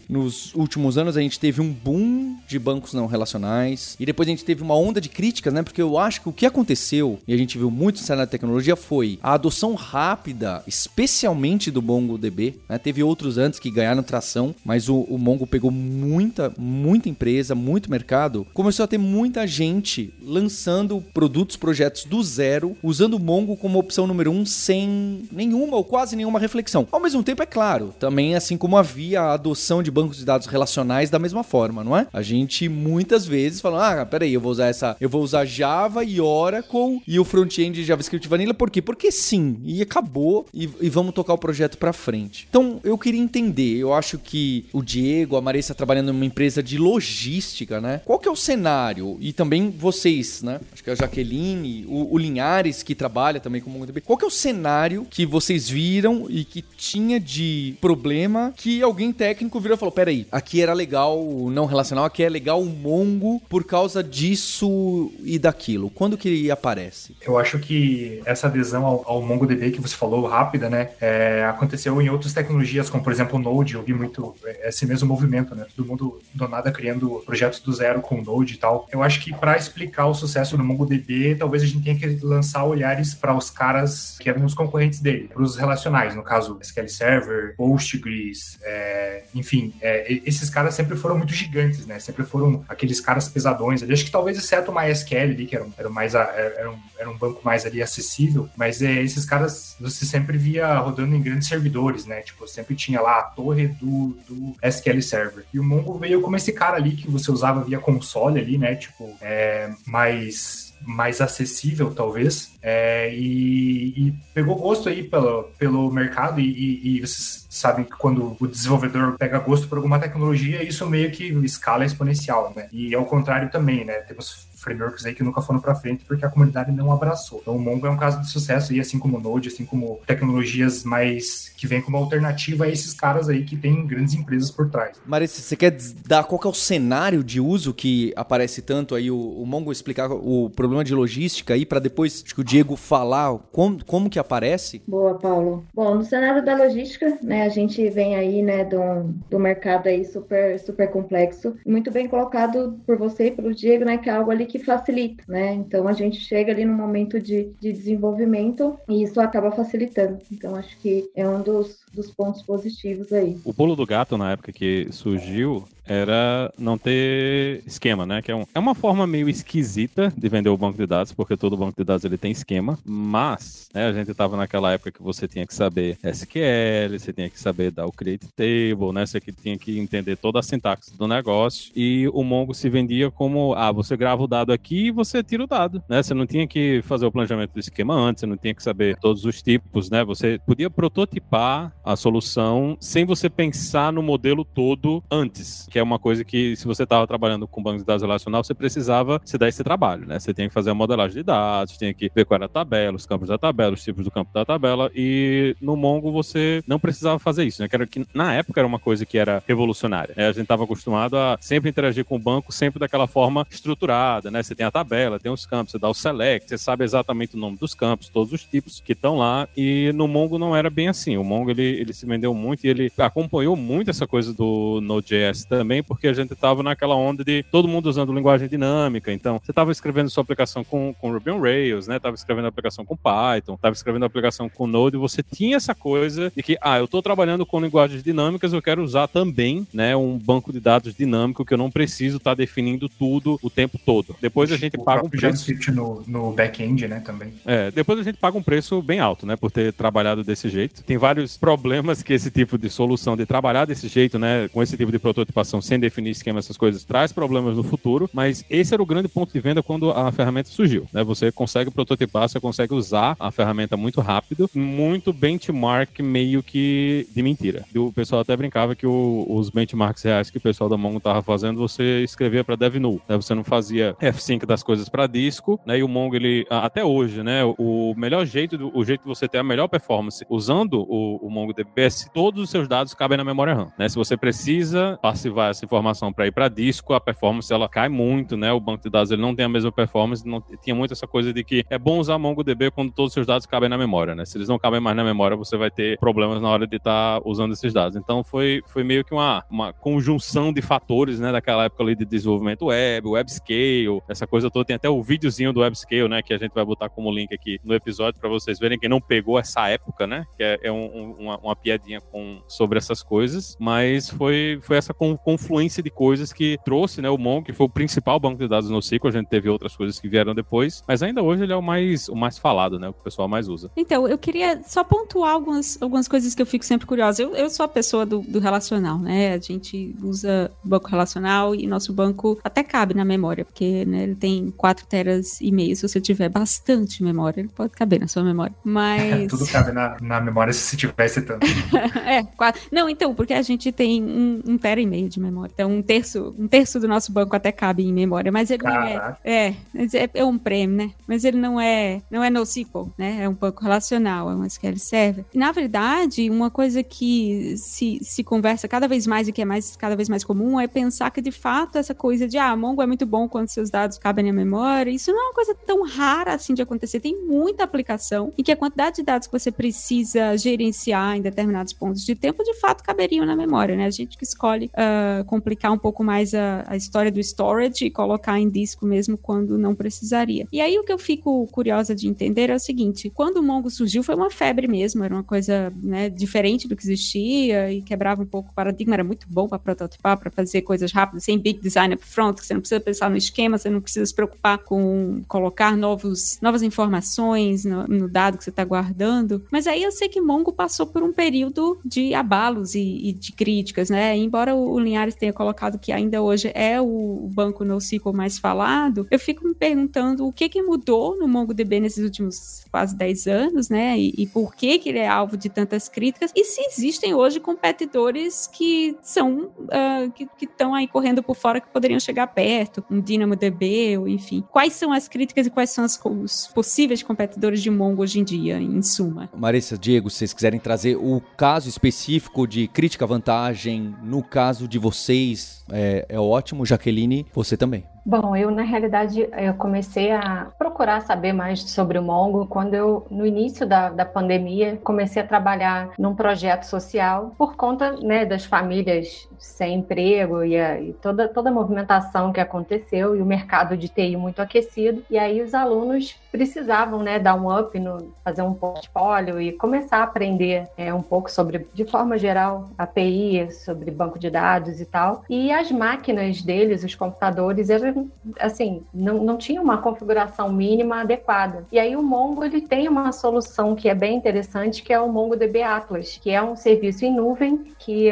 nos 0.09 0.55
últimos 0.55 0.99
anos 0.99 1.17
a 1.17 1.21
gente 1.21 1.39
teve 1.39 1.61
um 1.61 1.73
boom 1.73 2.37
de 2.53 2.59
bancos 2.59 2.93
não 2.93 3.07
relacionais, 3.07 3.97
e 3.99 4.07
depois 4.07 4.29
a 4.29 4.31
gente 4.31 4.45
teve 4.45 4.63
uma 4.63 4.77
onda 4.77 5.01
de 5.01 5.09
críticas, 5.09 5.53
né? 5.53 5.63
Porque 5.63 5.83
eu 5.83 5.99
acho 5.99 6.21
que 6.21 6.29
o 6.29 6.33
que 6.33 6.47
aconteceu, 6.47 7.19
e 7.27 7.35
a 7.35 7.37
gente 7.37 7.59
viu 7.59 7.71
muito 7.71 7.99
cenário 7.99 8.27
da 8.27 8.31
tecnologia, 8.31 8.77
foi 8.77 9.19
a 9.23 9.35
adoção 9.35 9.75
rápida, 9.75 10.63
especialmente 10.67 11.71
do 11.71 11.83
MongoDB, 11.83 12.57
né? 12.69 12.79
Teve 12.79 13.03
outros 13.03 13.39
antes 13.39 13.59
que 13.59 13.71
ganharam 13.71 14.03
tração, 14.03 14.55
mas 14.65 14.89
o, 14.89 15.01
o, 15.03 15.19
Mongo 15.19 15.47
pegou 15.47 15.71
muita, 15.71 16.53
muita 16.59 17.09
empresa, 17.09 17.55
muito 17.55 17.91
mercado. 17.91 18.47
Começou 18.53 18.85
a 18.85 18.87
ter 18.87 18.99
muita 18.99 19.47
gente 19.47 20.13
lançando 20.23 21.03
produtos, 21.15 21.57
projetos 21.57 22.05
do 22.05 22.23
zero, 22.23 22.77
usando 22.83 23.15
o 23.15 23.21
Mongo 23.21 23.57
como 23.57 23.79
opção 23.79 24.07
número 24.07 24.31
um, 24.31 24.45
sem 24.45 25.23
nenhuma 25.31 25.77
ou 25.77 25.85
quase 25.85 26.17
nenhuma 26.17 26.39
reflexão. 26.39 26.87
Ao 26.91 27.01
mesmo 27.01 27.23
tempo, 27.23 27.43
é 27.43 27.47
claro, 27.47 27.95
também 27.99 28.35
assim 28.35 28.57
como 28.57 28.77
havia 28.77 29.23
a 29.23 29.35
adoção 29.35 29.83
de 29.83 29.91
bancos 29.91 30.19
de 30.19 30.25
dados 30.25 30.47
relacionais 30.47 31.11
da 31.11 31.19
mesma 31.19 31.43
forma, 31.43 31.83
não 31.85 31.97
é? 31.97 32.07
A 32.13 32.23
gente 32.23 32.42
muitas 32.69 33.27
vezes 33.27 33.61
fala, 33.61 34.03
ah, 34.03 34.07
peraí, 34.07 34.33
eu 34.35 34.41
vou 34.41 34.53
usar 34.53 34.67
essa, 34.67 34.97
eu 35.01 35.09
vou 35.09 35.23
usar 35.23 35.45
Java 35.45 36.05
e 36.05 36.21
Oracle 36.21 37.03
e 37.07 37.19
o 37.19 37.25
front-end 37.25 37.73
de 37.73 37.85
JavaScript 37.85 38.29
Vanilla, 38.29 38.55
por 38.55 38.71
quê? 38.71 38.81
Porque 38.81 39.11
sim, 39.11 39.59
e 39.65 39.83
acabou, 39.83 40.47
e, 40.53 40.69
e 40.81 40.89
vamos 40.89 41.15
tocar 41.15 41.35
o 41.35 41.39
projeto 41.39 41.79
para 41.79 41.93
frente. 41.93 42.47
Então, 42.49 42.81
eu 42.85 42.97
queria 42.97 43.21
entender, 43.21 43.77
eu 43.79 43.93
acho 43.93 44.19
que 44.19 44.67
o 44.73 44.83
Diego, 44.83 45.37
a 45.37 45.41
Marissa 45.41 45.75
trabalhando 45.75 46.11
em 46.11 46.15
uma 46.15 46.25
empresa 46.25 46.63
de 46.63 46.79
logística, 46.79 47.81
né? 47.81 48.01
Qual 48.05 48.19
que 48.19 48.29
é 48.29 48.31
o 48.31 48.37
cenário? 48.37 49.17
E 49.21 49.33
também 49.33 49.71
vocês, 49.71 50.43
né? 50.43 50.61
Acho 50.73 50.83
que 50.83 50.91
a 50.91 50.95
Jaqueline, 50.95 51.85
o, 51.89 52.15
o 52.15 52.19
Linhares, 52.19 52.83
que 52.83 52.95
trabalha 52.95 53.41
também 53.41 53.61
com 53.61 53.71
o 53.71 53.73
MongoDB. 53.73 54.01
Qual 54.01 54.19
que 54.19 54.25
é 54.25 54.29
o 54.29 54.31
cenário 54.31 55.07
que 55.09 55.27
vocês 55.27 55.69
viram 55.69 56.27
e 56.29 56.45
que 56.45 56.63
tinha 56.77 57.19
de 57.19 57.75
problema 57.81 58.53
que 58.57 58.83
alguém 58.83 59.13
técnico 59.13 59.61
virou 59.61 59.77
e 59.77 59.79
falou, 59.79 59.93
peraí, 59.93 60.27
aqui 60.31 60.61
era 60.61 60.73
legal 60.73 61.23
não 61.51 61.67
relacional, 61.67 62.05
aqui 62.05 62.23
é 62.23 62.29
legal 62.33 62.61
o 62.61 62.67
Mongo 62.67 63.41
por 63.49 63.65
causa 63.65 64.03
disso 64.03 65.13
e 65.23 65.39
daquilo. 65.39 65.91
Quando 65.91 66.17
que 66.17 66.51
aparece? 66.51 67.15
Eu 67.21 67.39
acho 67.39 67.59
que 67.59 68.21
essa 68.25 68.47
adesão 68.47 68.85
ao, 68.85 69.03
ao 69.07 69.23
MongoDB 69.23 69.71
que 69.71 69.81
você 69.81 69.95
falou 69.95 70.27
rápida, 70.27 70.69
né? 70.69 70.91
É, 71.01 71.45
aconteceu 71.45 72.01
em 72.01 72.09
outras 72.09 72.33
tecnologias, 72.33 72.89
como 72.89 73.03
por 73.03 73.13
exemplo 73.13 73.39
o 73.39 73.43
Node, 73.43 73.75
eu 73.75 73.83
vi 73.83 73.93
muito 73.93 74.35
esse 74.63 74.87
mesmo 74.87 75.09
movimento, 75.09 75.55
né? 75.55 75.67
Todo 75.77 75.87
mundo 75.87 76.21
do 76.35 76.49
nada 76.49 76.73
criando 76.73 77.23
projetos 77.25 77.61
do 77.61 77.73
zero 77.73 78.01
com 78.01 78.23
Node 78.23 78.55
e 78.55 78.57
tal. 78.57 78.89
Eu 78.91 79.03
acho 79.03 79.21
que 79.21 79.33
para 79.33 79.57
explicar 79.57 80.07
o 80.07 80.15
sucesso 80.15 80.57
do 80.57 80.65
MongoDB, 80.65 81.37
talvez 81.37 81.63
a 81.63 81.67
gente 81.67 81.83
tenha 81.85 81.99
que 81.99 82.25
lançar 82.25 82.65
olhares 82.65 83.15
para 83.15 83.37
os 83.37 83.51
caras 83.51 84.17
que 84.19 84.29
eram 84.29 84.45
os 84.45 84.55
concorrentes 84.55 85.01
dele, 85.01 85.29
para 85.33 85.43
os 85.43 85.57
relacionais, 85.57 86.15
no 86.15 86.23
caso 86.23 86.59
SQL 86.61 86.89
Server, 86.89 87.55
Postgres, 87.57 88.59
é, 88.63 89.25
enfim, 89.35 89.73
é, 89.81 90.21
esses 90.25 90.49
caras 90.49 90.75
sempre 90.75 90.97
foram 90.97 91.19
muito 91.19 91.35
gigantes, 91.35 91.87
né? 91.87 91.99
Sempre 92.13 92.25
foram 92.25 92.63
aqueles 92.69 93.01
caras 93.01 93.27
pesadões. 93.27 93.81
Eu 93.81 93.91
acho 93.91 94.05
que 94.05 94.11
talvez 94.11 94.37
exceto 94.37 94.71
o 94.71 94.75
MySQL 94.75 95.33
ali, 95.33 95.47
que 95.47 95.57
era, 95.57 95.65
um, 95.65 95.73
era 95.79 95.89
mais 95.89 96.15
era 96.15 96.71
um, 96.71 96.79
era 96.99 97.11
um 97.11 97.17
banco 97.17 97.41
mais 97.43 97.65
ali 97.65 97.83
acessível, 97.83 98.49
mas 98.55 98.83
é, 98.83 99.03
esses 99.03 99.25
caras 99.25 99.75
você 99.81 100.05
sempre 100.05 100.37
via 100.37 100.79
rodando 100.79 101.15
em 101.15 101.23
grandes 101.23 101.49
servidores, 101.49 102.05
né? 102.05 102.21
Tipo, 102.21 102.47
sempre 102.47 102.75
tinha 102.75 103.01
lá 103.01 103.19
a 103.19 103.23
torre 103.23 103.69
do, 103.69 104.17
do 104.29 104.55
SQL 104.63 105.01
Server. 105.01 105.45
E 105.55 105.59
o 105.59 105.65
Mongo 105.65 105.99
veio 105.99 106.21
como 106.21 106.37
esse 106.37 106.53
cara 106.53 106.77
ali 106.77 106.93
que 106.93 107.11
você 107.11 107.31
usava 107.31 107.65
via 107.65 107.79
console 107.79 108.39
ali, 108.39 108.59
né? 108.59 108.75
Tipo, 108.77 109.17
é, 109.23 109.71
mais 109.87 110.73
mais 110.85 111.21
acessível, 111.21 111.95
talvez, 111.95 112.53
é, 112.61 113.15
e, 113.15 114.09
e, 114.09 114.15
pegou 114.35 114.57
gosto 114.57 114.89
aí 114.89 115.03
pelo, 115.03 115.45
pelo 115.59 115.93
mercado, 115.93 116.41
e, 116.41 116.45
e, 116.45 116.97
e, 116.97 117.01
vocês 117.01 117.42
sabem 117.53 117.85
que 117.85 117.93
quando 117.93 118.35
o 118.41 118.47
desenvolvedor 118.47 119.17
pega 119.19 119.39
gosto 119.39 119.69
por 119.69 119.77
alguma 119.77 119.99
tecnologia, 119.99 120.63
isso 120.63 120.89
meio 120.89 121.11
que 121.11 121.25
escala 121.45 121.85
exponencial, 121.85 122.51
né? 122.57 122.67
E 122.73 122.95
ao 122.95 123.05
contrário 123.05 123.51
também, 123.51 123.85
né? 123.85 123.95
Temos 123.95 124.51
frameworks 124.63 125.05
aí 125.05 125.15
que 125.15 125.23
nunca 125.23 125.43
foram 125.43 125.61
para 125.61 125.75
frente 125.75 126.05
porque 126.05 126.25
a 126.25 126.29
comunidade 126.29 126.71
não 126.73 126.93
abraçou. 126.93 127.41
Então 127.43 127.57
o 127.57 127.61
Mongo 127.61 127.87
é 127.87 127.91
um 127.91 127.97
caso 127.97 128.21
de 128.21 128.31
sucesso 128.31 128.73
aí, 128.73 128.81
assim 128.81 128.99
como 128.99 129.19
o 129.19 129.21
Node, 129.21 129.49
assim 129.49 129.67
como 129.67 130.01
tecnologias 130.07 130.85
mais 130.85 131.51
que 131.57 131.67
vêm 131.67 131.83
como 131.83 131.97
alternativa 131.97 132.65
a 132.65 132.69
esses 132.69 132.95
caras 132.95 133.29
aí 133.29 133.45
que 133.45 133.57
tem 133.57 133.87
grandes 133.87 134.15
empresas 134.15 134.51
por 134.51 134.71
trás. 134.71 135.01
Marisa, 135.05 135.35
você 135.35 135.57
quer 135.57 135.77
dar 136.07 136.25
qual 136.25 136.39
que 136.39 136.47
é 136.47 136.51
o 136.51 136.55
cenário 136.55 137.25
de 137.25 137.41
uso 137.41 137.75
que 137.75 138.13
aparece 138.17 138.63
tanto 138.63 138.95
aí 138.95 139.11
o, 139.11 139.19
o 139.19 139.45
Mongo 139.45 139.73
explicar 139.73 140.11
o 140.11 140.49
problema 140.51 140.85
de 140.85 140.95
logística 140.95 141.55
aí 141.55 141.67
para 141.67 141.81
depois 141.81 142.23
acho 142.25 142.35
que 142.35 142.41
o 142.41 142.45
Diego 142.45 142.77
falar 142.77 143.37
como, 143.51 143.85
como 143.85 144.09
que 144.09 144.19
aparece? 144.19 144.83
Boa, 144.87 145.19
Paulo. 145.19 145.67
Bom, 145.75 145.97
no 145.97 146.05
cenário 146.05 146.45
da 146.45 146.57
logística, 146.57 147.19
né, 147.23 147.42
a 147.43 147.49
gente 147.49 147.89
vem 147.91 148.15
aí, 148.15 148.43
né, 148.43 148.65
do, 148.65 149.13
do 149.31 149.39
mercado 149.39 149.89
aí 149.89 150.05
super 150.05 150.59
super 150.59 150.91
complexo, 150.91 151.57
muito 151.67 151.91
bem 151.91 152.09
colocado 152.09 152.79
por 152.87 152.97
você 152.97 153.27
e 153.27 153.31
pelo 153.31 153.55
Diego, 153.55 153.85
né, 153.85 153.99
que 153.99 154.09
é 154.09 154.13
algo 154.13 154.31
ali 154.31 154.47
que 154.47 154.59
facilita, 154.59 155.25
né? 155.29 155.55
Então 155.55 155.87
a 155.89 155.93
gente 155.93 156.21
chega 156.21 156.53
ali 156.53 156.65
no 156.65 156.75
momento 156.75 157.21
de, 157.21 157.53
de 157.61 157.73
desenvolvimento 157.73 158.79
e 158.89 159.03
isso 159.03 159.21
acaba 159.21 159.51
facilitando. 159.51 160.19
Então 160.31 160.55
acho 160.57 160.77
que 160.79 161.11
é 161.15 161.29
um 161.29 161.43
dos, 161.43 161.81
dos 161.93 162.11
pontos 162.11 162.43
positivos 162.43 163.13
aí. 163.13 163.39
O 163.45 163.53
pulo 163.53 163.77
do 163.77 163.87
gato 163.87 164.17
na 164.17 164.33
época 164.33 164.53
que 164.53 164.89
surgiu 164.91 165.65
era 165.85 166.53
não 166.59 166.79
ter 166.79 167.63
esquema, 167.67 168.07
né? 168.07 168.23
Que 168.23 168.31
é, 168.31 168.35
um, 168.35 168.47
é 168.55 168.59
uma 168.59 168.75
forma 168.75 169.07
meio 169.07 169.29
esquisita 169.29 170.13
de 170.17 170.29
vender 170.29 170.49
o 170.49 170.57
banco 170.57 170.79
de 170.79 170.87
dados, 170.87 171.13
porque 171.13 171.37
todo 171.37 171.57
banco 171.57 171.77
de 171.77 171.85
dados 171.85 172.05
ele 172.05 172.17
tem 172.17 172.31
esquema, 172.31 172.79
mas 172.85 173.69
né, 173.75 173.87
a 173.87 173.93
gente 173.93 174.11
estava 174.11 174.37
naquela 174.37 174.73
época 174.73 174.93
que 174.93 175.03
você 175.03 175.27
tinha 175.27 175.47
que 175.47 175.55
saber 175.55 175.99
SQL, 176.03 176.99
você 176.99 177.13
tinha 177.13 177.27
que 177.33 177.41
saber 177.41 177.71
dar 177.71 177.87
o 177.87 177.93
create 177.93 178.29
table, 178.29 178.93
né? 178.93 179.07
Você 179.07 179.21
que 179.21 179.33
tinha 179.33 179.59
que 179.59 179.79
entender 179.79 180.17
toda 180.17 180.39
a 180.39 180.43
sintaxe 180.43 180.97
do 180.97 181.09
negócio. 181.09 181.73
E 181.75 182.09
o 182.13 182.23
Mongo 182.23 182.55
se 182.55 182.69
vendia 182.69 183.11
como, 183.11 183.55
ah, 183.55 183.73
você 183.73 183.97
grava 183.97 184.23
o 184.23 184.27
dado 184.27 184.53
aqui 184.53 184.87
e 184.87 184.91
você 184.91 185.23
tira 185.23 185.45
o 185.45 185.47
dado, 185.47 185.83
né? 185.89 186.03
Você 186.03 186.15
não 186.15 186.27
tinha 186.27 186.47
que 186.47 186.81
fazer 186.83 187.07
o 187.07 187.13
planejamento 187.13 187.53
do 187.53 187.61
esquema 187.61 187.95
antes, 187.95 188.21
você 188.21 188.27
não 188.27 188.37
tinha 188.37 188.55
que 188.55 188.63
saber 188.63 188.99
todos 188.99 189.25
os 189.25 189.43
tipos, 189.43 189.91
né? 189.91 190.05
Você 190.05 190.39
podia 190.47 190.71
prototipar 190.71 191.73
a 191.85 191.97
solução 191.97 192.77
sem 192.81 193.05
você 193.05 193.29
pensar 193.29 193.93
no 193.93 194.03
modelo 194.03 194.45
todo 194.45 195.03
antes, 195.11 195.67
que 195.71 195.79
é 195.79 195.83
uma 195.83 195.99
coisa 195.99 196.25
que 196.25 196.55
se 196.57 196.67
você 196.67 196.83
estava 196.85 197.07
trabalhando 197.07 197.47
com 197.49 197.63
banco 197.63 197.79
de 197.79 197.85
dados 197.85 198.03
relacional, 198.03 198.45
você 198.45 198.55
precisava 198.55 199.21
se 199.25 199.39
dar 199.39 199.49
esse 199.49 199.65
trabalho, 199.65 200.07
né? 200.07 200.19
Você 200.19 200.35
tinha 200.35 200.49
que 200.49 200.55
fazer 200.55 200.71
a 200.71 200.75
modelagem 200.75 201.17
de 201.17 201.23
dados, 201.23 201.77
tinha 201.77 201.95
que 201.95 202.11
ver 202.15 202.25
qual 202.25 202.37
era 202.37 202.47
a 202.47 202.49
tabela, 202.49 202.97
os 202.97 203.07
campos 203.07 203.29
da 203.29 203.39
tabela, 203.39 203.75
os 203.75 203.83
tipos 203.83 204.05
do 204.05 204.11
campo 204.11 204.33
da 204.33 204.45
tabela, 204.45 204.91
e 204.95 205.57
no 205.61 205.77
Mongo 205.77 206.13
você 206.13 206.63
não 206.67 206.79
precisava 206.79 207.19
fazer 207.23 207.45
isso, 207.45 207.63
né? 207.63 207.69
Que, 207.69 207.77
era, 207.77 207.87
que 207.87 208.07
na 208.13 208.35
época 208.35 208.61
era 208.61 208.67
uma 208.67 208.79
coisa 208.79 209.07
que 209.07 209.19
era 209.19 209.43
revolucionária. 209.47 210.15
Né? 210.17 210.27
A 210.27 210.33
gente 210.33 210.43
estava 210.43 210.65
acostumado 210.65 211.17
a 211.17 211.39
sempre 211.41 211.71
interagir 211.71 212.05
com 212.05 212.17
o 212.17 212.19
banco, 212.19 212.53
sempre 212.53 212.81
daquela 212.81 213.07
forma 213.07 213.47
estruturada, 213.51 214.31
né? 214.31 214.43
Você 214.43 214.55
tem 214.55 214.67
a 214.67 214.71
tabela, 214.71 215.19
tem 215.19 215.31
os 215.31 215.47
campos, 215.47 215.73
você 215.73 215.79
dá 215.79 215.89
o 215.89 215.95
select, 215.95 216.49
você 216.49 216.59
sabe 216.59 216.85
exatamente 216.85 217.37
o 217.37 217.39
nome 217.39 217.57
dos 217.57 217.75
campos, 217.75 218.09
todos 218.09 218.33
os 218.33 218.45
tipos 218.45 218.81
que 218.81 218.93
estão 218.93 219.17
lá, 219.17 219.49
e 219.57 219.93
no 219.95 220.09
Mongo 220.09 220.39
não 220.39 220.55
era 220.57 220.69
bem 220.69 220.89
assim. 220.89 221.17
O 221.17 221.25
Mongo 221.25 221.51
ele, 221.51 221.63
ele 221.63 221.93
se 221.93 222.07
vendeu 222.07 222.35
muito 222.35 222.67
e 222.67 222.69
ele 222.69 222.93
acompanhou 222.99 223.57
muito 223.57 223.91
essa 223.91 224.07
coisa 224.07 224.33
do 224.33 224.81
Node.js 224.83 225.45
também, 225.45 225.83
porque 225.83 226.09
a 226.09 226.13
gente 226.13 226.33
estava 226.33 226.63
naquela 226.63 226.95
onda 226.95 227.25
de 227.25 227.43
todo 227.45 227.69
mundo 227.69 227.87
usando 227.87 228.13
linguagem 228.13 228.49
dinâmica. 228.49 229.13
Então, 229.13 229.41
você 229.43 229.53
estava 229.53 229.71
escrevendo 229.71 230.11
sua 230.11 230.23
aplicação 230.23 230.65
com, 230.65 230.95
com 230.95 231.13
Ruby 231.13 231.31
on 231.31 231.41
Rails, 231.41 231.87
né? 231.87 231.99
Tava 231.99 232.15
escrevendo 232.15 232.47
a 232.47 232.49
aplicação 232.49 232.85
com 232.85 232.97
Python, 232.97 233.55
estava 233.55 233.75
escrevendo 233.75 234.03
a 234.05 234.07
aplicação 234.07 234.49
com 234.49 234.67
Node, 234.67 234.97
você 234.97 235.23
tinha 235.23 235.57
essa 235.57 235.75
coisa 235.75 236.33
de 236.35 236.43
que, 236.43 236.57
ah, 236.61 236.79
eu 236.79 236.87
estou 236.87 237.03
trabalhando 237.13 237.45
com 237.45 237.61
linguagens 237.61 238.03
dinâmicas, 238.03 238.55
eu 238.55 238.63
quero 238.63 238.83
usar 238.83 239.07
também, 239.07 239.67
né, 239.73 239.95
um 239.95 240.19
banco 240.19 240.51
de 240.51 240.59
dados 240.59 240.95
dinâmico 240.95 241.45
que 241.45 241.53
eu 241.53 241.59
não 241.59 241.71
preciso 241.71 242.17
estar 242.17 242.31
tá 242.31 242.35
definindo 242.35 242.89
tudo 242.89 243.39
o 243.43 243.51
tempo 243.51 243.79
todo. 243.85 244.17
Depois 244.21 244.51
a 244.51 244.57
gente 244.57 244.79
o 244.79 244.83
paga 244.83 245.05
um 245.05 245.11
preço. 245.11 245.23
JavaScript 245.23 245.71
no, 245.71 246.03
no 246.07 246.33
back-end, 246.33 246.89
né, 246.89 247.01
também. 247.01 247.35
É, 247.45 247.71
depois 247.71 247.99
a 247.99 248.03
gente 248.03 248.17
paga 248.17 248.39
um 248.39 248.43
preço 248.43 248.81
bem 248.81 248.99
alto, 248.99 249.27
né, 249.27 249.37
por 249.37 249.51
ter 249.51 249.75
trabalhado 249.75 250.25
desse 250.25 250.49
jeito. 250.49 250.83
Tem 250.83 250.97
vários 250.97 251.37
problemas 251.37 252.03
que 252.03 252.15
esse 252.15 252.31
tipo 252.31 252.57
de 252.57 252.71
solução 252.71 253.15
de 253.15 253.27
trabalhar 253.27 253.67
desse 253.67 253.89
jeito, 253.89 254.19
né, 254.19 254.49
com 254.49 254.63
esse 254.63 254.75
tipo 254.75 254.91
de 254.91 254.99
prototipação 254.99 255.61
sem 255.61 255.79
definir 255.79 256.11
esquema, 256.11 256.39
essas 256.39 256.57
coisas, 256.57 256.83
traz 256.83 257.13
problemas 257.13 257.57
no 257.59 257.63
futuro, 257.63 258.09
mas 258.15 258.43
esse 258.49 258.73
era 258.73 258.83
o 258.83 258.87
grande 258.87 259.09
ponto 259.09 259.31
de 259.31 259.41
venda 259.41 259.63
quando 259.63 259.91
a 259.91 260.11
ferramenta 260.11 260.49
surgiu, 260.49 260.87
né? 260.93 261.05
Você 261.05 261.31
consegue 261.31 261.71
prototipar, 261.71 262.29
você 262.29 262.41
consegue 262.41 262.73
usar 262.73 263.17
a 263.21 263.31
ferramenta 263.31 263.77
muito 263.77 264.01
rápido, 264.01 264.49
muito 264.55 265.13
benchmark 265.13 266.01
meio 266.01 266.43
que 266.43 267.02
de 267.05 267.23
mentira. 267.23 267.65
O 267.75 267.93
pessoal 267.93 268.23
até 268.23 268.37
brincava 268.37 268.75
que 268.75 268.87
o, 268.87 269.27
os 269.29 269.51
benchmarks 269.51 270.03
reais 270.03 270.31
que 270.31 270.39
o 270.39 270.41
pessoal 270.41 270.69
da 270.69 270.77
Mongo 270.77 271.01
tava 271.01 271.23
fazendo, 271.23 271.59
você 271.59 272.03
escrevia 272.03 272.45
para 272.45 272.57
DevNull, 272.57 273.01
né? 273.09 273.17
Você 273.17 273.35
não 273.35 273.45
fazia 273.45 273.95
F5 274.01 274.47
das 274.47 274.63
coisas 274.63 274.89
para 274.89 275.07
disco, 275.07 275.61
né? 275.67 275.79
E 275.79 275.83
o 275.83 275.89
Mongo 275.89 276.17
ele 276.17 276.47
até 276.51 276.85
hoje, 276.85 277.23
né, 277.23 277.43
o 277.45 277.95
melhor 277.97 278.25
jeito, 278.25 278.71
o 278.75 278.85
jeito 278.85 279.03
de 279.03 279.09
você 279.09 279.29
ter 279.29 279.39
a 279.39 279.43
melhor 279.43 279.69
performance 279.69 280.25
usando 280.29 280.85
o, 280.89 281.17
o 281.27 281.31
MongoDB 281.31 281.83
é 281.83 281.91
se 281.91 282.11
todos 282.13 282.43
os 282.43 282.51
seus 282.51 282.69
dados 282.69 282.95
cabem 282.95 283.17
na 283.19 283.25
memória 283.25 283.55
RAM, 283.55 283.73
né? 283.79 283.89
Se 283.89 283.97
você 283.97 284.17
precisa 284.17 284.99
passivar 285.03 285.51
essa 285.51 285.65
informação 285.65 286.13
para 286.13 286.27
ir 286.27 286.33
para 286.33 286.49
disco, 286.49 286.95
a 286.95 287.01
performance 287.01 287.53
ela 287.53 287.69
cai 287.69 287.89
muito, 287.89 288.37
né? 288.37 288.53
O 288.53 288.61
banco 288.61 288.83
de 288.83 288.91
dados 288.91 289.11
ele 289.11 289.23
não 289.23 289.35
tem 289.35 289.45
a 289.45 289.49
mesma 289.49 289.73
performance, 289.73 290.27
não 290.27 290.43
tinha 290.63 290.75
muito 290.75 290.93
essa 290.93 291.07
coisa 291.07 291.33
de 291.33 291.43
que 291.43 291.65
é 291.69 291.79
bom 291.79 291.99
usar 291.99 292.19
MongoDB 292.19 292.71
quando 292.71 292.93
todos 292.93 293.11
os 293.11 293.15
seus 293.15 293.27
dados 293.27 293.47
cabem 293.47 293.69
na 293.69 293.79
memória, 293.79 294.15
né? 294.15 294.25
Se 294.25 294.37
eles 294.37 294.49
não 294.49 294.59
cabem 294.59 294.81
mais 294.81 294.97
na 294.97 295.05
memória, 295.05 295.37
você 295.37 295.57
vai 295.57 295.71
ter 295.71 295.99
problemas 295.99 296.41
na 296.41 296.49
hora 296.49 296.67
de 296.67 296.79
estar 296.83 297.21
tá 297.21 297.23
usando 297.25 297.53
esses 297.53 297.73
dados. 297.73 297.97
Então 297.97 298.23
foi, 298.23 298.63
foi 298.67 298.85
meio 298.85 299.05
que 299.05 299.15
uma, 299.15 299.45
uma 299.51 299.73
conjunção 299.73 300.53
de 300.53 300.61
fatores, 300.61 301.21
né? 301.21 301.33
Daquela 301.33 301.65
época 301.65 301.83
ali 301.83 301.95
de 301.95 302.05
desenvolvimento 302.05 302.67
web, 302.67 303.09
webscale, 303.09 304.03
essa 304.09 304.27
coisa 304.27 304.51
toda. 304.51 304.65
Tem 304.65 304.77
até 304.77 304.89
o 304.89 305.03
videozinho 305.03 305.53
do 305.53 305.61
webscale, 305.61 306.09
né? 306.09 306.23
Que 306.23 306.35
a 306.35 306.39
gente 306.39 306.53
vai 306.53 306.65
botar 306.65 306.89
como 306.89 307.11
link 307.11 307.33
aqui 307.35 307.59
no 307.65 307.75
episódio 307.75 308.21
para 308.21 308.29
vocês 308.29 308.59
verem 308.59 308.79
quem 308.79 308.89
não 308.89 309.01
pegou 309.01 309.39
essa 309.39 309.69
época, 309.69 310.07
né? 310.07 310.25
Que 310.37 310.43
é, 310.43 310.59
é 310.65 310.73
um, 310.73 311.17
uma, 311.19 311.39
uma, 311.39 311.57
piadinha 311.57 312.01
com, 312.01 312.43
sobre 312.49 312.79
essas 312.79 313.03
coisas, 313.03 313.57
mas 313.61 314.11
foi, 314.11 314.59
foi 314.63 314.77
essa 314.77 314.93
confluência 314.93 315.83
de 315.83 315.91
coisas 315.91 316.33
que 316.33 316.59
trouxe, 316.65 317.01
né? 317.01 317.09
O 317.09 317.19
Mongo, 317.19 317.47
que 317.47 317.53
foi 317.53 317.67
o 317.67 317.69
principal 317.69 318.19
banco 318.19 318.39
de 318.39 318.49
dados 318.49 318.69
no 318.69 318.77
NoSQL, 318.77 319.09
a 319.09 319.11
gente 319.11 319.29
teve 319.29 319.49
outras 319.49 319.77
coisas 319.77 320.01
que 320.01 320.09
vieram 320.09 320.35
depois, 320.35 320.83
mas 320.89 321.03
ainda 321.03 321.23
hoje 321.23 321.45
ele 321.45 321.53
é 321.53 321.57
o 321.57 321.63
mais, 321.63 322.09
o 322.09 322.17
mais 322.17 322.39
falado, 322.39 322.79
né? 322.79 322.89
O 322.89 322.93
que 322.93 323.01
o 323.01 323.05
pessoal 323.05 323.29
mais 323.29 323.49
usa. 323.49 323.71
Então, 323.77 324.09
eu 324.09 324.19
queria 324.19 324.63
só 324.65 324.83
pontuar 324.83 325.33
algumas, 325.33 325.81
algumas 325.81 326.09
coisas 326.09 326.35
que 326.35 326.43
eu 326.43 326.47
fico 326.47 326.65
sempre 326.73 326.87
curiosa. 326.87 327.23
Eu, 327.23 327.37
eu 327.37 327.51
sou 327.51 327.65
a 327.65 327.69
pessoa 327.69 328.07
do, 328.07 328.21
do 328.21 328.39
relacional, 328.39 328.99
né? 328.99 329.35
A 329.35 329.39
gente 329.39 329.95
usa 330.03 330.51
banco 330.65 330.89
relacional 330.89 331.55
e 331.55 331.67
nosso 331.67 331.93
banco 331.93 332.39
até 332.43 332.63
cabe 332.63 332.95
na 332.95 333.05
memória, 333.05 333.45
porque 333.45 333.85
né, 333.85 334.05
ele 334.05 334.15
tem 334.15 334.51
4 334.57 334.87
teras 334.87 335.41
e 335.41 335.53
meio. 335.53 335.77
Se 335.77 335.87
você 335.87 336.01
tiver 336.01 336.29
bastante 336.29 337.03
memória, 337.03 337.41
ele 337.41 337.49
pode 337.49 337.73
caber 337.73 338.01
na 338.01 338.09
sua 338.09 338.23
memória. 338.23 338.55
Mas. 338.65 339.29
Tudo 339.29 339.47
cabe 339.47 339.73
na, 339.73 339.97
na 340.01 340.21
memória 340.21 340.53
se 340.53 340.61
você 340.61 340.77
tivesse 340.77 341.23
tanto. 341.23 341.47
é, 342.07 342.23
quatro. 342.23 342.63
Não, 342.73 342.89
então, 342.89 343.15
porque 343.15 343.35
a 343.35 343.43
gente 343.43 343.71
tem 343.71 344.03
um, 344.03 344.43
um 344.47 344.59
tera 344.59 344.81
e 344.81 344.87
meio 344.87 345.09
de 345.09 345.21
memória. 345.21 345.53
Então, 345.53 345.71
um 345.71 345.83
terço, 345.83 346.35
um 346.39 346.49
terço 346.49 346.81
do 346.81 346.89
nosso 346.89 347.13
banco 347.13 347.37
até 347.37 347.53
cabe 347.53 347.85
em 347.85 347.93
memória, 347.93 348.33
mas 348.33 348.51
ele 348.51 348.63
Caraca. 348.63 349.19
não 349.25 349.33
é. 349.33 349.57
É, 349.93 350.11
é, 350.15 350.25
um 350.25 350.39
prêmio, 350.39 350.77
né? 350.77 350.91
Mas 351.07 351.25
ele 351.25 351.37
não 351.37 351.61
é, 351.61 352.01
não 352.11 352.25
é 352.25 352.31
NoSQL, 352.31 352.91
né? 352.97 353.25
É 353.25 353.29
um 353.29 353.35
banco 353.35 353.63
relacional, 353.63 354.31
é 354.31 354.35
um 354.35 354.45
SQL 354.45 354.79
Server. 354.79 355.25
E, 355.35 355.39
na 355.39 355.53
verdade, 355.53 356.31
uma 356.31 356.51
coisa 356.51 356.62
que 356.89 357.57
se, 357.57 357.99
se 358.03 358.23
conversa 358.23 358.69
cada 358.69 358.87
vez 358.87 359.07
mais 359.07 359.29
e 359.29 359.33
que 359.33 359.43
é 359.43 359.45
mais, 359.45 359.77
cada 359.77 359.97
vez 359.97 360.09
mais 360.09 360.25
comum 360.25 360.61
é 360.61 360.67
pensar 360.67 361.11
que, 361.11 361.21
de 361.21 361.33
fato, 361.33 361.79
essa 361.79 361.95
coisa 361.95 362.29
de, 362.29 362.39
ah, 362.39 362.57
Mongo 362.57 362.83
é 362.83 362.87
muito 362.87 363.07
bom 363.07 363.29
quando 363.29 363.49
seus 363.49 363.71
dados 363.71 363.99
cabem 363.99 364.25
na 364.25 364.33
memória, 364.33 364.91
isso 364.91 365.11
não 365.11 365.19
é 365.19 365.25
uma 365.29 365.35
coisa 365.35 365.55
tão 365.55 365.85
rara 365.85 366.35
assim 366.35 366.55
de 366.55 366.63
acontecer. 366.63 367.01
Tem 367.01 367.17
muita 367.27 367.65
aplicação 367.65 368.33
e 368.37 368.43
que 368.43 368.53
a 368.53 368.57
quantidade 368.57 368.97
de 368.97 369.03
dados 369.03 369.27
que 369.27 369.39
você 369.39 369.51
precisa 369.51 370.37
gerenciar 370.37 371.17
em 371.17 371.23
determinados 371.23 371.73
pontos 371.73 372.05
de 372.05 372.15
tempo, 372.15 372.43
de 372.45 372.55
fato, 372.55 372.83
caberiam 372.83 373.25
na 373.27 373.37
memória, 373.37 373.77
né? 373.77 373.87
A 373.87 373.91
gente 373.91 374.17
que 374.17 374.25
escolhe 374.25 374.67
uh, 374.67 375.25
complicar 375.25 375.73
um 375.73 375.79
pouco 375.79 376.05
mais 376.05 376.35
a, 376.35 376.65
a 376.67 376.77
história 376.77 377.11
do 377.11 377.21
storage 377.21 377.87
e 377.87 377.91
colocar 377.91 378.39
em 378.39 378.49
disco 378.49 378.87
mesmo 378.87 379.17
quando 379.17 379.59
não 379.59 379.75
precisaria. 379.75 380.47
E 380.53 380.61
aí 380.61 380.79
o 380.79 380.85
que 380.85 380.93
eu 380.93 380.99
fico 380.99 381.47
curiosa 381.49 381.95
de 381.95 382.09
entender 382.09 382.51
é 382.51 382.55
o 382.55 382.61
seguinte: 382.61 383.11
quando 383.11 383.39
o 383.39 383.43
Mongo 383.43 383.71
surgiu, 383.71 384.03
foi 384.03 384.15
uma 384.15 384.31
febre 384.31 384.69
mesmo, 384.69 385.05
era 385.05 385.15
uma 385.15 385.25
coisa 385.25 385.73
né, 385.83 386.09
diferente 386.09 386.52
do 386.69 386.77
que 386.77 386.83
existia 386.85 387.73
e 387.73 387.83
quebrava 387.83 388.23
um 388.23 388.27
pouco 388.27 388.51
o 388.51 388.55
paradigma, 388.55 388.95
era 388.95 389.05
muito 389.05 389.27
bom 389.29 389.49
para 389.49 389.59
prototipar, 389.59 390.19
para 390.19 390.31
fazer 390.31 390.63
coisas 390.63 390.93
rápidas, 390.93 391.25
sem 391.25 391.39
big 391.39 391.61
design 391.61 391.95
up 391.95 392.05
front, 392.05 392.39
que 392.39 392.47
você 392.47 392.55
não 392.55 392.61
precisa 392.61 392.81
pensar 392.81 393.11
no 393.11 393.17
esquema, 393.17 393.59
você 393.59 393.71
não 393.71 393.81
precisa 393.81 394.07
se 394.07 394.15
preocupar 394.15 394.59
com 394.59 395.23
colocar 395.29 395.77
novos, 395.77 396.39
novas 396.41 396.63
informações 396.63 397.65
no, 397.65 397.87
no 397.87 398.09
dado 398.09 398.39
que 398.39 398.45
você 398.45 398.51
está 398.51 398.65
guardando. 398.65 399.45
Mas 399.51 399.67
aí 399.67 399.83
eu 399.83 399.93
sei 399.93 400.09
que 400.09 400.21
Mongo 400.21 400.53
passou 400.53 400.87
por 400.87 401.03
um 401.03 401.13
período 401.13 401.79
de 401.85 402.15
abalos 402.15 402.75
e, 402.75 403.09
e 403.09 403.13
de 403.13 403.33
críticas, 403.33 403.91
né? 403.91 404.17
Embora 404.17 404.55
o, 404.55 404.73
o 404.73 404.81
Linhares 404.81 405.15
tenha 405.15 405.33
colocado 405.33 405.79
que 405.79 405.93
ainda 405.93 406.23
hoje 406.23 406.51
é 406.55 406.81
o 406.81 407.29
banco 407.33 407.65
NoSQL 407.65 408.13
mais 408.13 408.39
falado, 408.39 409.07
eu 409.11 409.19
fico 409.19 409.47
me 409.47 409.55
perguntando 409.55 410.27
o 410.27 410.33
que 410.33 410.49
que 410.49 410.63
mudou 410.63 411.19
no 411.19 411.29
MongoDB 411.29 411.81
nesses 411.81 412.05
últimos 412.05 412.65
quase 412.71 412.97
10 412.97 413.27
anos, 413.27 413.69
né? 413.69 413.99
E, 413.99 414.15
e 414.17 414.27
por 414.27 414.55
que 414.55 414.79
que 414.79 414.89
ele 414.89 414.99
é 414.99 415.09
alvo 415.09 415.37
de 415.37 415.49
tantas 415.49 415.89
críticas 415.89 416.33
e 416.35 416.42
se 416.45 416.61
existem 416.63 417.15
hoje 417.15 417.41
competidores 417.41 418.47
que 418.47 418.97
são 419.03 419.53
uh, 419.59 420.11
que 420.13 420.29
estão 420.43 420.75
aí 420.75 420.87
correndo 420.87 421.23
por 421.23 421.37
fora 421.37 421.61
que 421.61 421.69
poderiam 421.69 422.01
chegar 422.01 422.27
perto, 422.29 422.85
um 422.91 423.01
DynamoDB, 423.01 423.99
ou 423.99 424.09
enfim. 424.09 424.45
Quais 424.51 424.73
são 424.75 424.93
as 424.93 425.09
críticas 425.09 425.47
e 425.47 425.51
quais 425.51 425.71
são 425.71 425.85
as, 425.85 426.01
os 426.05 426.49
possíveis 426.49 427.03
competidores 427.03 427.63
de 427.63 427.71
Mongo 427.71 428.03
hoje 428.03 428.21
em 428.21 428.25
dia, 428.25 428.61
em 428.61 428.83
suma? 428.83 429.31
Marissa, 429.37 429.77
Diego, 429.77 430.11
se 430.11 430.19
vocês 430.19 430.33
quiserem 430.33 430.61
trazer 430.61 430.97
o 430.97 431.21
caso 431.37 431.69
específico 431.69 432.47
de 432.47 432.69
crítica-vantagem, 432.69 433.95
no 434.03 434.23
caso 434.23 434.69
de 434.69 434.79
vocês, 434.79 435.65
é, 435.71 436.07
é 436.09 436.19
ótimo. 436.19 436.65
Jaqueline, 436.65 437.27
você 437.33 437.57
também. 437.57 437.85
Bom, 438.05 438.35
eu 438.35 438.51
na 438.51 438.63
realidade 438.63 439.29
eu 439.39 439.55
comecei 439.55 440.11
a 440.11 440.49
procurar 440.59 441.03
saber 441.03 441.33
mais 441.33 441.61
sobre 441.71 441.97
o 441.99 442.03
Mongo 442.03 442.47
quando 442.47 442.75
eu, 442.75 443.07
no 443.09 443.25
início 443.25 443.65
da, 443.65 443.91
da 443.91 444.05
pandemia, 444.05 444.77
comecei 444.83 445.23
a 445.23 445.27
trabalhar 445.27 445.91
num 445.97 446.13
projeto 446.13 446.65
social 446.65 447.33
por 447.39 447.55
conta 447.55 447.93
né, 447.93 448.27
das 448.27 448.45
famílias 448.45 449.29
sem 449.39 449.75
emprego 449.75 450.43
e, 450.43 450.57
a, 450.57 450.81
e, 450.81 450.93
toda, 450.95 451.29
toda 451.29 451.51
a 451.51 451.53
movimentação 451.53 452.33
que 452.33 452.41
aconteceu 452.41 453.15
e 453.15 453.23
o 453.23 453.27
mercado 453.27 453.77
de 453.77 453.89
TI 453.89 454.17
muito 454.17 454.43
aquecido. 454.43 455.05
E 455.09 455.17
aí 455.17 455.41
os 455.41 455.55
alunos 455.55 456.17
precisavam 456.33 457.03
né, 457.03 457.21
dar 457.21 457.35
um 457.37 457.57
up, 457.57 457.79
no, 457.79 458.13
fazer 458.25 458.43
um 458.43 458.55
portfólio 458.55 459.41
e 459.41 459.53
começar 459.53 459.99
a 459.99 460.05
aprender 460.05 460.69
é, 460.77 460.93
um 460.93 461.03
pouco 461.03 461.31
sobre, 461.31 461.69
de 461.73 461.85
forma 461.85 462.19
geral, 462.19 462.71
API, 462.77 463.49
sobre 463.53 463.93
banco 463.93 464.19
de 464.19 464.29
dados 464.29 464.81
e 464.81 464.87
tal. 464.87 465.23
E 465.31 465.53
as 465.53 465.71
máquinas 465.71 466.43
deles, 466.43 466.83
os 466.83 466.95
computadores, 466.97 467.71
eram 467.71 467.92
assim, 468.39 468.83
não, 468.93 469.23
não 469.23 469.37
tinha 469.37 469.61
uma 469.61 469.79
configuração 469.79 470.53
mínima 470.53 471.01
adequada. 471.01 471.67
E 471.71 471.79
aí 471.79 471.97
o 471.97 472.03
Mongo 472.03 472.45
ele 472.45 472.61
tem 472.61 472.89
uma 472.89 473.13
solução 473.13 473.75
que 473.75 473.89
é 473.89 473.95
bem 473.95 474.17
interessante, 474.17 474.83
que 474.83 474.93
é 474.93 475.01
o 475.01 475.09
MongoDB 475.09 475.63
Atlas, 475.63 476.19
que 476.21 476.31
é 476.31 476.43
um 476.43 476.57
serviço 476.57 477.05
em 477.05 477.15
nuvem 477.15 477.65
que 477.79 478.11